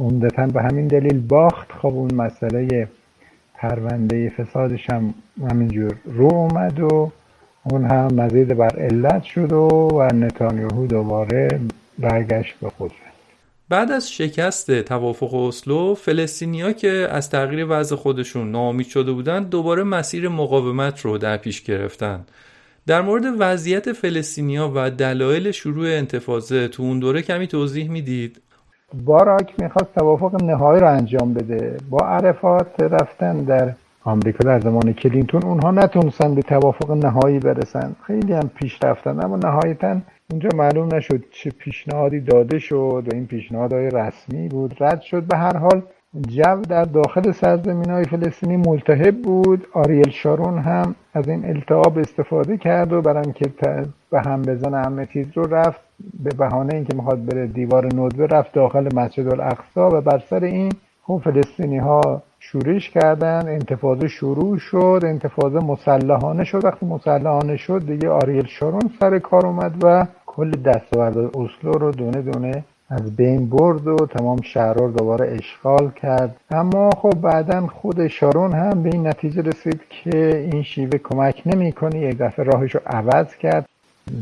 عمدتا 0.00 0.46
به 0.46 0.62
همین 0.62 0.86
دلیل 0.86 1.26
باخت. 1.26 1.72
خب 1.72 1.86
اون 1.86 2.14
مسئله 2.14 2.88
پرونده 3.54 4.28
فسادش 4.28 4.90
هم 4.90 5.14
همینجور 5.50 5.94
رو 6.04 6.34
اومد 6.34 6.80
و 6.80 7.10
اون 7.70 7.84
هم 7.84 8.14
مزید 8.14 8.56
بر 8.56 8.76
علت 8.76 9.22
شد 9.22 9.52
و, 9.52 9.68
و 9.68 10.02
نتانیاهو 10.14 10.86
دوباره 10.86 11.60
برگشت 11.98 12.54
به 12.60 12.70
قدرت 12.80 13.14
بعد 13.68 13.92
از 13.92 14.12
شکست 14.12 14.80
توافق 14.80 15.34
اسلو 15.34 15.94
فلسطینیا 15.94 16.72
که 16.72 17.08
از 17.10 17.30
تغییر 17.30 17.66
وضع 17.68 17.96
خودشون 17.96 18.50
ناامید 18.50 18.86
شده 18.86 19.12
بودند 19.12 19.48
دوباره 19.48 19.82
مسیر 19.82 20.28
مقاومت 20.28 21.00
رو 21.00 21.18
در 21.18 21.36
پیش 21.36 21.62
گرفتن. 21.62 22.24
در 22.86 23.02
مورد 23.02 23.24
وضعیت 23.38 23.92
فلسطینیا 23.92 24.72
و 24.74 24.90
دلایل 24.90 25.50
شروع 25.50 25.86
انتفاضه 25.86 26.68
تو 26.68 26.82
اون 26.82 26.98
دوره 26.98 27.22
کمی 27.22 27.46
توضیح 27.46 27.90
می‌دید؟ 27.90 28.40
باراک 29.04 29.54
می‌خواست 29.58 29.94
توافق 29.94 30.42
نهایی 30.42 30.80
رو 30.80 30.92
انجام 30.92 31.34
بده. 31.34 31.76
با 31.90 31.98
عرفات 31.98 32.80
رفتن 32.80 33.44
در 33.44 33.72
آمریکا 34.06 34.44
در 34.44 34.60
زمان 34.60 34.92
کلینتون 34.92 35.42
اونها 35.42 35.70
نتونستن 35.70 36.34
به 36.34 36.42
توافق 36.42 36.90
نهایی 36.90 37.38
برسن. 37.38 37.96
خیلی 38.06 38.32
هم 38.32 38.50
پیش 38.54 38.78
رفتن 38.82 39.24
اما 39.24 39.36
نهایتا 39.36 40.00
اونجا 40.30 40.48
معلوم 40.54 40.94
نشد 40.94 41.24
چه 41.30 41.50
پیشنهادی 41.50 42.20
داده 42.20 42.58
شد 42.58 43.04
و 43.06 43.14
این 43.14 43.26
پیشنهادهای 43.26 43.90
رسمی 43.90 44.48
بود. 44.48 44.76
رد 44.80 45.00
شد 45.00 45.22
به 45.22 45.36
هر 45.36 45.56
حال. 45.56 45.82
جو 46.28 46.60
در 46.68 46.84
داخل 46.84 47.32
سرزمین 47.32 47.90
های 47.90 48.04
فلسطینی 48.04 48.56
ملتهب 48.56 49.22
بود. 49.22 49.66
آریل 49.72 50.10
شارون 50.10 50.58
هم 50.58 50.94
از 51.14 51.28
این 51.28 51.44
التعاب 51.44 51.98
استفاده 51.98 52.56
کرد 52.56 52.92
و 52.92 53.02
برای 53.02 53.32
که 53.32 53.52
به 54.10 54.20
هم 54.20 54.42
بزن 54.42 54.84
همه 54.84 55.06
چیز 55.06 55.26
رو 55.34 55.54
رفت. 55.54 55.80
به 56.24 56.30
بهانه 56.30 56.74
اینکه 56.74 56.96
می‌خواد 56.96 57.24
بره 57.24 57.46
دیوار 57.46 57.86
ندوه 57.86 58.26
رفت 58.26 58.52
داخل 58.52 58.88
مسجد 58.94 59.28
الاقصا 59.28 59.98
و 59.98 60.00
بر 60.00 60.18
سر 60.30 60.44
این 60.44 60.72
خب 61.02 61.20
فلسطینی 61.24 61.78
ها 61.78 62.22
شورش 62.50 62.90
کردن 62.90 63.48
انتفاضه 63.48 64.08
شروع 64.08 64.58
شد 64.58 65.00
انتفاضه 65.04 65.58
مسلحانه 65.58 66.44
شد. 66.44 66.64
وقتی 66.64 66.86
مسلحانه 66.86 67.56
شد 67.56 67.86
دیگه 67.86 68.08
آریل 68.08 68.46
شارون 68.46 68.90
سر 69.00 69.18
کار 69.18 69.46
اومد 69.46 69.74
و 69.82 70.06
کل 70.26 70.50
دستاورد 70.50 71.18
اسلو 71.18 71.72
رو 71.72 71.90
دونه 71.90 72.22
دونه 72.22 72.64
از 72.90 73.16
بین 73.16 73.50
برد 73.50 73.86
و 73.86 73.96
تمام 73.96 74.40
شهرها 74.42 74.86
رو 74.86 74.92
دوباره 74.92 75.36
اشغال 75.38 75.90
کرد. 75.90 76.36
اما 76.50 76.90
خب 76.90 77.20
بعدا 77.20 77.66
خود 77.66 78.06
شارون 78.06 78.52
هم 78.52 78.82
به 78.82 78.90
این 78.92 79.06
نتیجه 79.06 79.42
رسید 79.42 79.80
که 79.88 80.48
این 80.52 80.62
شیوه 80.62 80.98
کمک 80.98 81.42
نمی‌کنه 81.46 81.98
یک 81.98 82.18
دفعه 82.18 82.44
راهش 82.44 82.74
رو 82.74 82.80
عوض 82.86 83.36
کرد. 83.36 83.66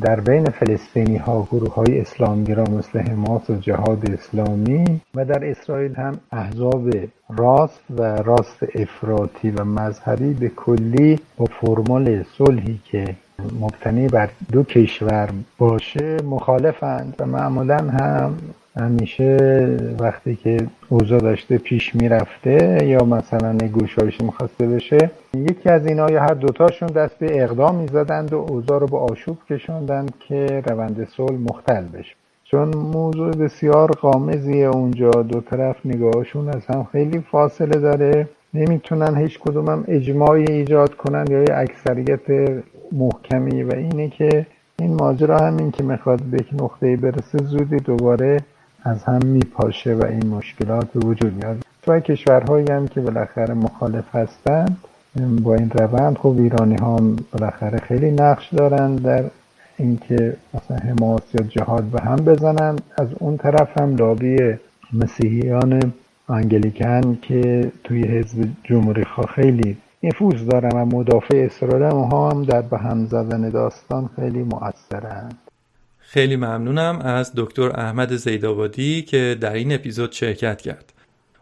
در 0.03 0.21
بین 0.21 0.45
فلسطینی 0.45 1.17
ها 1.17 1.49
گروه 1.53 1.75
های 1.75 2.01
اسلامگرا 2.01 2.65
مثل 2.65 2.99
حماس 2.99 3.51
و 3.51 3.55
جهاد 3.55 4.11
اسلامی 4.11 5.01
و 5.15 5.25
در 5.25 5.51
اسرائیل 5.51 5.95
هم 5.95 6.21
احزاب 6.33 6.91
راست 7.29 7.81
و 7.91 8.03
راست 8.03 8.63
افراطی 8.75 9.51
و 9.51 9.65
مذهبی 9.65 10.35
به 10.35 10.49
کلی 10.49 11.21
با 11.37 11.45
فرمال 11.45 12.25
صلحی 12.39 12.81
که 12.85 13.17
مبتنی 13.61 14.09
بر 14.09 14.31
دو 14.53 14.63
کشور 14.63 15.29
باشه 15.59 16.17
مخالفند 16.23 17.15
و 17.19 17.27
معمولا 17.27 17.79
هم 17.79 18.39
همیشه 18.77 19.37
وقتی 20.01 20.37
که 20.37 20.57
اوضاع 20.89 21.21
داشته 21.21 21.59
پیش 21.59 21.95
می‌رفته 21.95 22.87
یا 22.87 23.05
مثلا 23.05 23.59
گوشایش 23.73 24.21
می‌خواسته 24.21 24.67
بشه 24.67 25.11
یکی 25.35 25.69
از 25.69 25.87
اینا 25.87 26.11
یا 26.11 26.21
هر 26.23 26.35
دوتاشون 26.35 26.89
دست 26.89 27.19
به 27.19 27.43
اقدام 27.43 27.75
می‌زدند 27.75 28.33
و 28.33 28.37
اوضاع 28.37 28.81
رو 28.81 28.87
به 28.87 28.97
آشوب 28.97 29.39
کشوندند 29.51 30.15
که 30.29 30.63
روند 30.67 31.09
صلح 31.17 31.37
مختل 31.37 31.85
بشه. 31.85 32.15
چون 32.45 32.77
موضوع 32.77 33.31
بسیار 33.31 33.91
قامزیه 33.91 34.67
اونجا 34.67 35.11
دو 35.11 35.41
طرف 35.41 35.77
نگاهشون 35.85 36.49
از 36.49 36.67
هم 36.67 36.87
خیلی 36.93 37.21
فاصله 37.31 37.81
داره. 37.81 38.29
نمی‌تونن 38.55 39.17
هیچ 39.17 39.39
کدومم 39.39 39.85
اجماعی 39.89 40.45
ایجاد 40.51 40.95
کنن 40.95 41.25
یا 41.31 41.39
یه 41.39 41.55
اکثریت 41.55 42.21
محکمی 42.93 43.63
و 43.63 43.75
اینه 43.75 44.09
که 44.09 44.47
این 44.79 44.95
ماجرا 44.95 45.39
همین 45.39 45.71
که 45.71 45.83
می‌خواد 45.83 46.23
به 46.23 46.37
یک 46.41 46.49
نقطه 46.63 46.97
برسه 46.97 47.39
زودی 47.39 47.77
دوباره 47.77 48.41
از 48.85 49.05
هم 49.05 49.27
میپاشه 49.27 49.95
و 49.95 50.07
این 50.07 50.27
مشکلات 50.27 50.93
به 50.93 51.07
وجود 51.07 51.35
میاد 51.35 51.65
و 51.87 52.01
کشورهایی 52.01 52.67
هم 52.71 52.89
که 52.89 53.01
بالاخره 53.01 53.55
مخالف 53.55 54.15
هستند 54.15 54.77
با 55.43 55.55
این 55.55 55.71
روند 55.71 56.19
خب 56.19 56.35
ایرانی 56.39 56.77
ها 56.77 57.01
بالاخره 57.33 57.79
خیلی 57.79 58.11
نقش 58.11 58.55
دارن 58.55 58.97
در 58.97 59.25
اینکه 59.79 60.37
مثلا 60.55 60.77
حماس 60.77 61.23
یا 61.35 61.47
جهاد 61.47 61.85
به 61.85 62.01
هم 62.01 62.17
بزنن 62.17 62.77
از 62.99 63.09
اون 63.19 63.37
طرف 63.37 63.81
هم 63.81 63.97
لابی 63.97 64.37
مسیحیان 64.93 65.93
انگلیکن 66.29 67.19
که 67.23 67.73
توی 67.85 68.03
حزب 68.03 68.49
جمهوری 68.65 69.05
خواه 69.05 69.27
خیلی 69.27 69.77
نفوذ 70.03 70.45
دارن 70.45 70.71
و 70.73 70.85
مدافع 70.85 71.37
اسرائیل 71.37 71.83
هم 71.83 72.43
در 72.43 72.63
به 72.63 72.79
هم 72.79 73.07
زدن 73.07 73.51
داستان 73.51 74.11
خیلی 74.17 74.43
مؤثرند 74.43 75.52
خیلی 76.13 76.37
ممنونم 76.37 76.99
از 76.99 77.33
دکتر 77.37 77.71
احمد 77.81 78.17
زیدآبادی 78.17 79.03
که 79.03 79.37
در 79.41 79.53
این 79.53 79.73
اپیزود 79.73 80.13
شرکت 80.13 80.61
کرد. 80.61 80.93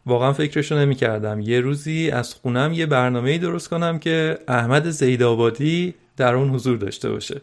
واقعا 0.06 0.32
فکرشو 0.32 0.78
نمی 0.78 0.94
کردم 0.94 1.40
یه 1.40 1.60
روزی 1.60 2.10
از 2.10 2.34
خونم 2.34 2.72
یه 2.72 2.86
برنامه 2.86 3.38
درست 3.38 3.68
کنم 3.68 3.98
که 3.98 4.38
احمد 4.48 4.90
زیدآبادی 4.90 5.94
در 6.16 6.34
اون 6.34 6.50
حضور 6.50 6.78
داشته 6.78 7.10
باشه. 7.10 7.40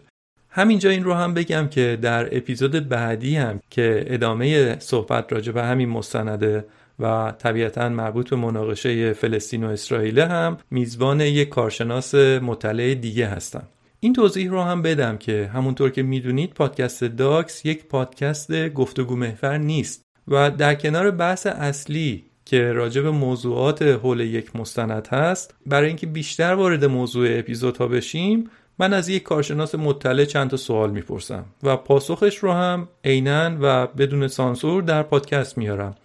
همینجا 0.49 0.89
این 0.89 1.03
رو 1.03 1.13
هم 1.13 1.33
بگم 1.33 1.67
که 1.67 1.97
در 2.01 2.37
اپیزود 2.37 2.89
بعدی 2.89 3.35
هم 3.35 3.59
که 3.69 4.05
ادامه 4.07 4.79
صحبت 4.79 5.33
راجع 5.33 5.51
به 5.51 5.63
همین 5.63 5.89
مستنده 5.89 6.65
و 6.99 7.33
طبیعتا 7.39 7.89
مربوط 7.89 8.29
به 8.29 8.35
مناقشه 8.35 9.13
فلسطین 9.13 9.63
و 9.63 9.69
اسرائیل 9.69 10.19
هم 10.19 10.57
میزبان 10.71 11.21
یک 11.21 11.49
کارشناس 11.49 12.15
مطلع 12.15 12.93
دیگه 12.93 13.27
هستم. 13.27 13.67
این 13.99 14.13
توضیح 14.13 14.49
رو 14.49 14.61
هم 14.61 14.81
بدم 14.81 15.17
که 15.17 15.49
همونطور 15.53 15.89
که 15.89 16.03
می‌دونید 16.03 16.53
پادکست 16.53 17.03
داکس 17.03 17.65
یک 17.65 17.85
پادکست 17.85 18.69
گفتگو 18.69 19.15
محور 19.15 19.57
نیست 19.57 20.01
و 20.27 20.51
در 20.51 20.75
کنار 20.75 21.11
بحث 21.11 21.47
اصلی 21.47 22.25
که 22.45 22.71
راجع 22.71 23.01
به 23.01 23.11
موضوعات 23.11 23.81
حول 23.81 24.19
یک 24.19 24.55
مستند 24.55 25.07
هست 25.07 25.55
برای 25.65 25.87
اینکه 25.87 26.07
بیشتر 26.07 26.53
وارد 26.53 26.85
موضوع 26.85 27.27
اپیزودها 27.31 27.87
بشیم 27.87 28.49
من 28.79 28.93
از 28.93 29.09
یک 29.09 29.23
کارشناس 29.23 29.75
مطلع 29.75 30.25
چند 30.25 30.49
تا 30.49 30.57
سوال 30.57 30.91
می‌پرسم 30.91 31.45
و 31.63 31.77
پاسخش 31.77 32.37
رو 32.37 32.51
هم 32.51 32.87
عینا 33.03 33.57
و 33.61 33.87
بدون 33.87 34.27
سانسور 34.27 34.83
در 34.83 35.03
پادکست 35.03 35.57
میارم 35.57 35.95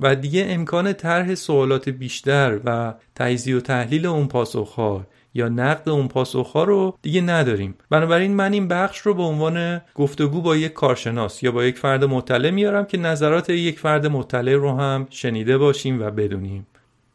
و 0.00 0.16
دیگه 0.16 0.46
امکان 0.48 0.92
طرح 0.92 1.34
سوالات 1.34 1.88
بیشتر 1.88 2.60
و 2.64 2.94
تجزیه 3.14 3.56
و 3.56 3.60
تحلیل 3.60 4.06
اون 4.06 4.28
پاسخها 4.28 5.06
یا 5.34 5.48
نقد 5.48 5.88
اون 5.88 6.08
پاسخها 6.08 6.64
رو 6.64 6.98
دیگه 7.02 7.20
نداریم. 7.20 7.74
بنابراین 7.90 8.34
من 8.34 8.52
این 8.52 8.68
بخش 8.68 8.98
رو 8.98 9.14
به 9.14 9.22
عنوان 9.22 9.80
گفتگو 9.94 10.42
با 10.42 10.56
یک 10.56 10.72
کارشناس 10.72 11.42
یا 11.42 11.52
با 11.52 11.64
یک 11.64 11.78
فرد 11.78 12.04
مطلع 12.04 12.50
میارم 12.50 12.84
که 12.84 12.98
نظرات 12.98 13.50
یک 13.50 13.78
فرد 13.78 14.06
مطلع 14.06 14.54
رو 14.54 14.76
هم 14.76 15.06
شنیده 15.10 15.58
باشیم 15.58 16.02
و 16.02 16.10
بدونیم. 16.10 16.66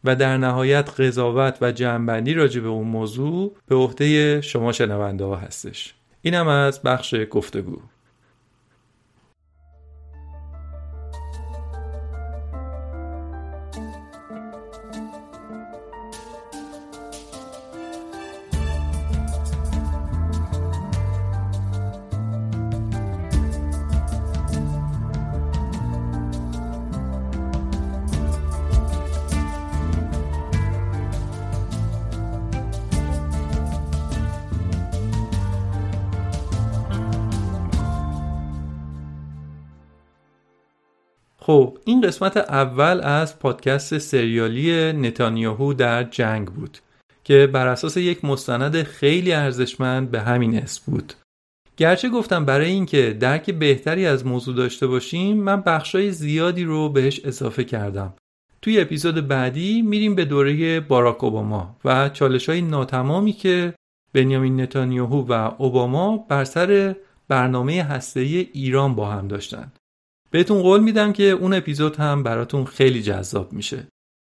و 0.03 0.15
در 0.15 0.37
نهایت 0.37 0.89
قضاوت 0.99 1.57
و 1.61 1.71
جمعبندی 1.71 2.33
راجع 2.33 2.61
به 2.61 2.67
اون 2.67 2.87
موضوع 2.87 3.55
به 3.67 3.75
عهده 3.75 4.41
شما 4.41 4.71
شنونده 4.71 5.23
ها 5.23 5.35
هستش. 5.35 5.93
اینم 6.21 6.47
از 6.47 6.81
بخش 6.81 7.15
گفتگو. 7.29 7.77
خب 41.47 41.77
این 41.85 42.01
قسمت 42.01 42.37
اول 42.37 43.01
از 43.03 43.39
پادکست 43.39 43.97
سریالی 43.97 44.93
نتانیاهو 44.93 45.73
در 45.73 46.03
جنگ 46.03 46.47
بود 46.47 46.77
که 47.23 47.47
بر 47.47 47.67
اساس 47.67 47.97
یک 47.97 48.25
مستند 48.25 48.83
خیلی 48.83 49.33
ارزشمند 49.33 50.11
به 50.11 50.21
همین 50.21 50.57
اسم 50.57 50.91
بود 50.91 51.13
گرچه 51.77 52.09
گفتم 52.09 52.45
برای 52.45 52.71
اینکه 52.71 53.17
درک 53.19 53.51
بهتری 53.51 54.05
از 54.05 54.25
موضوع 54.25 54.55
داشته 54.55 54.87
باشیم 54.87 55.37
من 55.37 55.61
بخشای 55.61 56.11
زیادی 56.11 56.63
رو 56.63 56.89
بهش 56.89 57.21
اضافه 57.25 57.63
کردم 57.63 58.13
توی 58.61 58.81
اپیزود 58.81 59.27
بعدی 59.27 59.81
میریم 59.81 60.15
به 60.15 60.25
دوره 60.25 60.79
باراک 60.79 61.23
اوباما 61.23 61.75
و 61.85 62.09
چالش 62.09 62.49
های 62.49 62.61
ناتمامی 62.61 63.33
که 63.33 63.73
بنیامین 64.13 64.61
نتانیاهو 64.61 65.25
و 65.27 65.51
اوباما 65.57 66.17
بر 66.17 66.43
سر 66.43 66.95
برنامه 67.27 67.83
هسته‌ای 67.83 68.47
ایران 68.53 68.95
با 68.95 69.09
هم 69.09 69.27
داشتن. 69.27 69.71
بهتون 70.37 70.61
قول 70.61 70.79
میدم 70.79 71.13
که 71.13 71.23
اون 71.23 71.53
اپیزود 71.53 71.95
هم 71.95 72.23
براتون 72.23 72.65
خیلی 72.65 73.01
جذاب 73.01 73.53
میشه. 73.53 73.87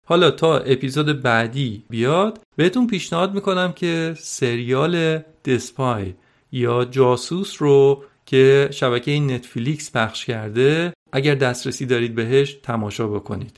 حالا 0.07 0.30
تا 0.30 0.59
اپیزود 0.59 1.22
بعدی 1.22 1.84
بیاد 1.90 2.40
بهتون 2.57 2.86
پیشنهاد 2.86 3.34
می‌کنم 3.34 3.72
که 3.72 4.14
سریال 4.18 5.18
دسپای 5.44 6.14
یا 6.53 6.84
جاسوس 6.84 7.62
رو 7.62 8.05
که 8.26 8.68
شبکه 8.72 9.20
نتفلیکس 9.20 9.96
پخش 9.96 10.24
کرده 10.24 10.92
اگر 11.12 11.34
دسترسی 11.34 11.86
دارید 11.86 12.14
بهش 12.14 12.53
تماشا 12.62 13.09
بکنید. 13.09 13.57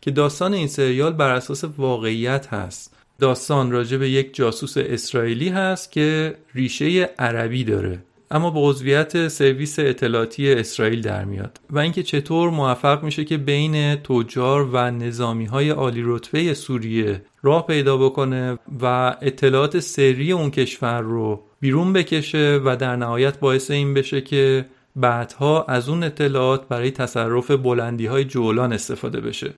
که 0.00 0.10
داستان 0.10 0.54
این 0.54 0.68
سریال 0.68 1.12
بر 1.12 1.30
اساس 1.30 1.64
واقعیت 1.64 2.46
هست. 2.46 2.96
داستان 3.18 3.70
راجع 3.70 3.96
به 3.96 4.10
یک 4.10 4.34
جاسوس 4.34 4.76
اسرائیلی 4.76 5.48
هست 5.48 5.92
که 5.92 6.36
ریشه 6.54 7.10
عربی 7.18 7.64
داره. 7.64 8.05
اما 8.30 8.50
به 8.50 8.60
عضویت 8.60 9.28
سرویس 9.28 9.78
اطلاعاتی 9.78 10.52
اسرائیل 10.52 11.02
در 11.02 11.24
میاد 11.24 11.60
و 11.70 11.78
اینکه 11.78 12.02
چطور 12.02 12.50
موفق 12.50 13.02
میشه 13.02 13.24
که 13.24 13.36
بین 13.36 13.96
تجار 13.96 14.68
و 14.72 14.90
نظامی 14.90 15.44
های 15.44 15.70
عالی 15.70 16.02
رتبه 16.04 16.54
سوریه 16.54 17.22
راه 17.42 17.66
پیدا 17.66 17.96
بکنه 17.96 18.58
و 18.82 19.16
اطلاعات 19.22 19.80
سری 19.80 20.32
اون 20.32 20.50
کشور 20.50 21.00
رو 21.00 21.42
بیرون 21.60 21.92
بکشه 21.92 22.60
و 22.64 22.76
در 22.76 22.96
نهایت 22.96 23.38
باعث 23.40 23.70
این 23.70 23.94
بشه 23.94 24.20
که 24.20 24.66
بعدها 24.96 25.64
از 25.64 25.88
اون 25.88 26.02
اطلاعات 26.02 26.68
برای 26.68 26.90
تصرف 26.90 27.50
بلندی 27.50 28.06
های 28.06 28.24
جولان 28.24 28.72
استفاده 28.72 29.20
بشه. 29.20 29.54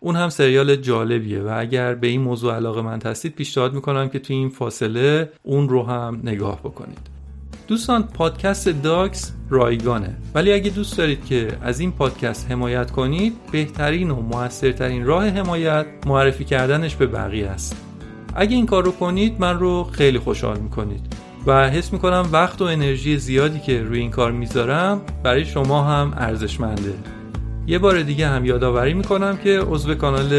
اون 0.00 0.16
هم 0.16 0.28
سریال 0.28 0.76
جالبیه 0.76 1.40
و 1.40 1.54
اگر 1.58 1.94
به 1.94 2.06
این 2.06 2.20
موضوع 2.20 2.54
علاقه 2.54 2.82
من 2.82 3.00
هستید 3.04 3.34
پیشنهاد 3.34 3.74
می‌کنم 3.74 4.08
که 4.08 4.18
تو 4.18 4.32
این 4.32 4.48
فاصله 4.48 5.32
اون 5.42 5.68
رو 5.68 5.82
هم 5.82 6.20
نگاه 6.24 6.60
بکنید. 6.60 7.19
دوستان 7.70 8.02
پادکست 8.02 8.68
داکس 8.68 9.32
رایگانه. 9.50 10.16
ولی 10.34 10.52
اگه 10.52 10.70
دوست 10.70 10.98
دارید 10.98 11.24
که 11.24 11.48
از 11.62 11.80
این 11.80 11.92
پادکست 11.92 12.50
حمایت 12.50 12.90
کنید 12.90 13.32
بهترین 13.52 14.10
و 14.10 14.20
موثرترین 14.20 15.04
راه 15.04 15.28
حمایت 15.28 15.86
معرفی 16.06 16.44
کردنش 16.44 16.96
به 16.96 17.06
بقیه 17.06 17.48
است. 17.48 17.76
اگه 18.34 18.56
این 18.56 18.66
کار 18.66 18.84
رو 18.84 18.92
کنید 18.92 19.40
من 19.40 19.58
رو 19.58 19.84
خیلی 19.84 20.18
خوشحال 20.18 20.58
می‌کنید. 20.58 21.00
و 21.46 21.70
حس 21.70 21.92
می‌کنم 21.92 22.28
وقت 22.32 22.62
و 22.62 22.64
انرژی 22.64 23.18
زیادی 23.18 23.60
که 23.60 23.82
روی 23.82 23.98
این 23.98 24.10
کار 24.10 24.32
می‌ذارم 24.32 25.00
برای 25.22 25.44
شما 25.44 25.82
هم 25.82 26.14
ارزشمنده. 26.16 26.94
یه 27.66 27.78
بار 27.78 28.02
دیگه 28.02 28.28
هم 28.28 28.44
یادآوری 28.44 28.94
می‌کنم 28.94 29.36
که 29.36 29.60
عضو 29.60 29.94
کانال 29.94 30.32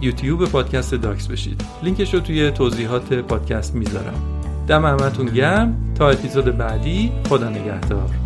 یوتیوب 0.00 0.44
پادکست 0.44 0.94
داکس 0.94 1.26
بشید. 1.26 1.64
لینکش 1.82 2.14
رو 2.14 2.20
توی 2.20 2.50
توضیحات 2.50 3.12
پادکست 3.12 3.74
می‌ذارم. 3.74 4.35
دم 4.68 4.86
همتون 4.86 5.26
گرم. 5.26 5.76
تا 5.94 6.08
اپیزود 6.08 6.56
بعدی 6.58 7.12
خدا 7.28 7.48
نگهدار. 7.48 8.25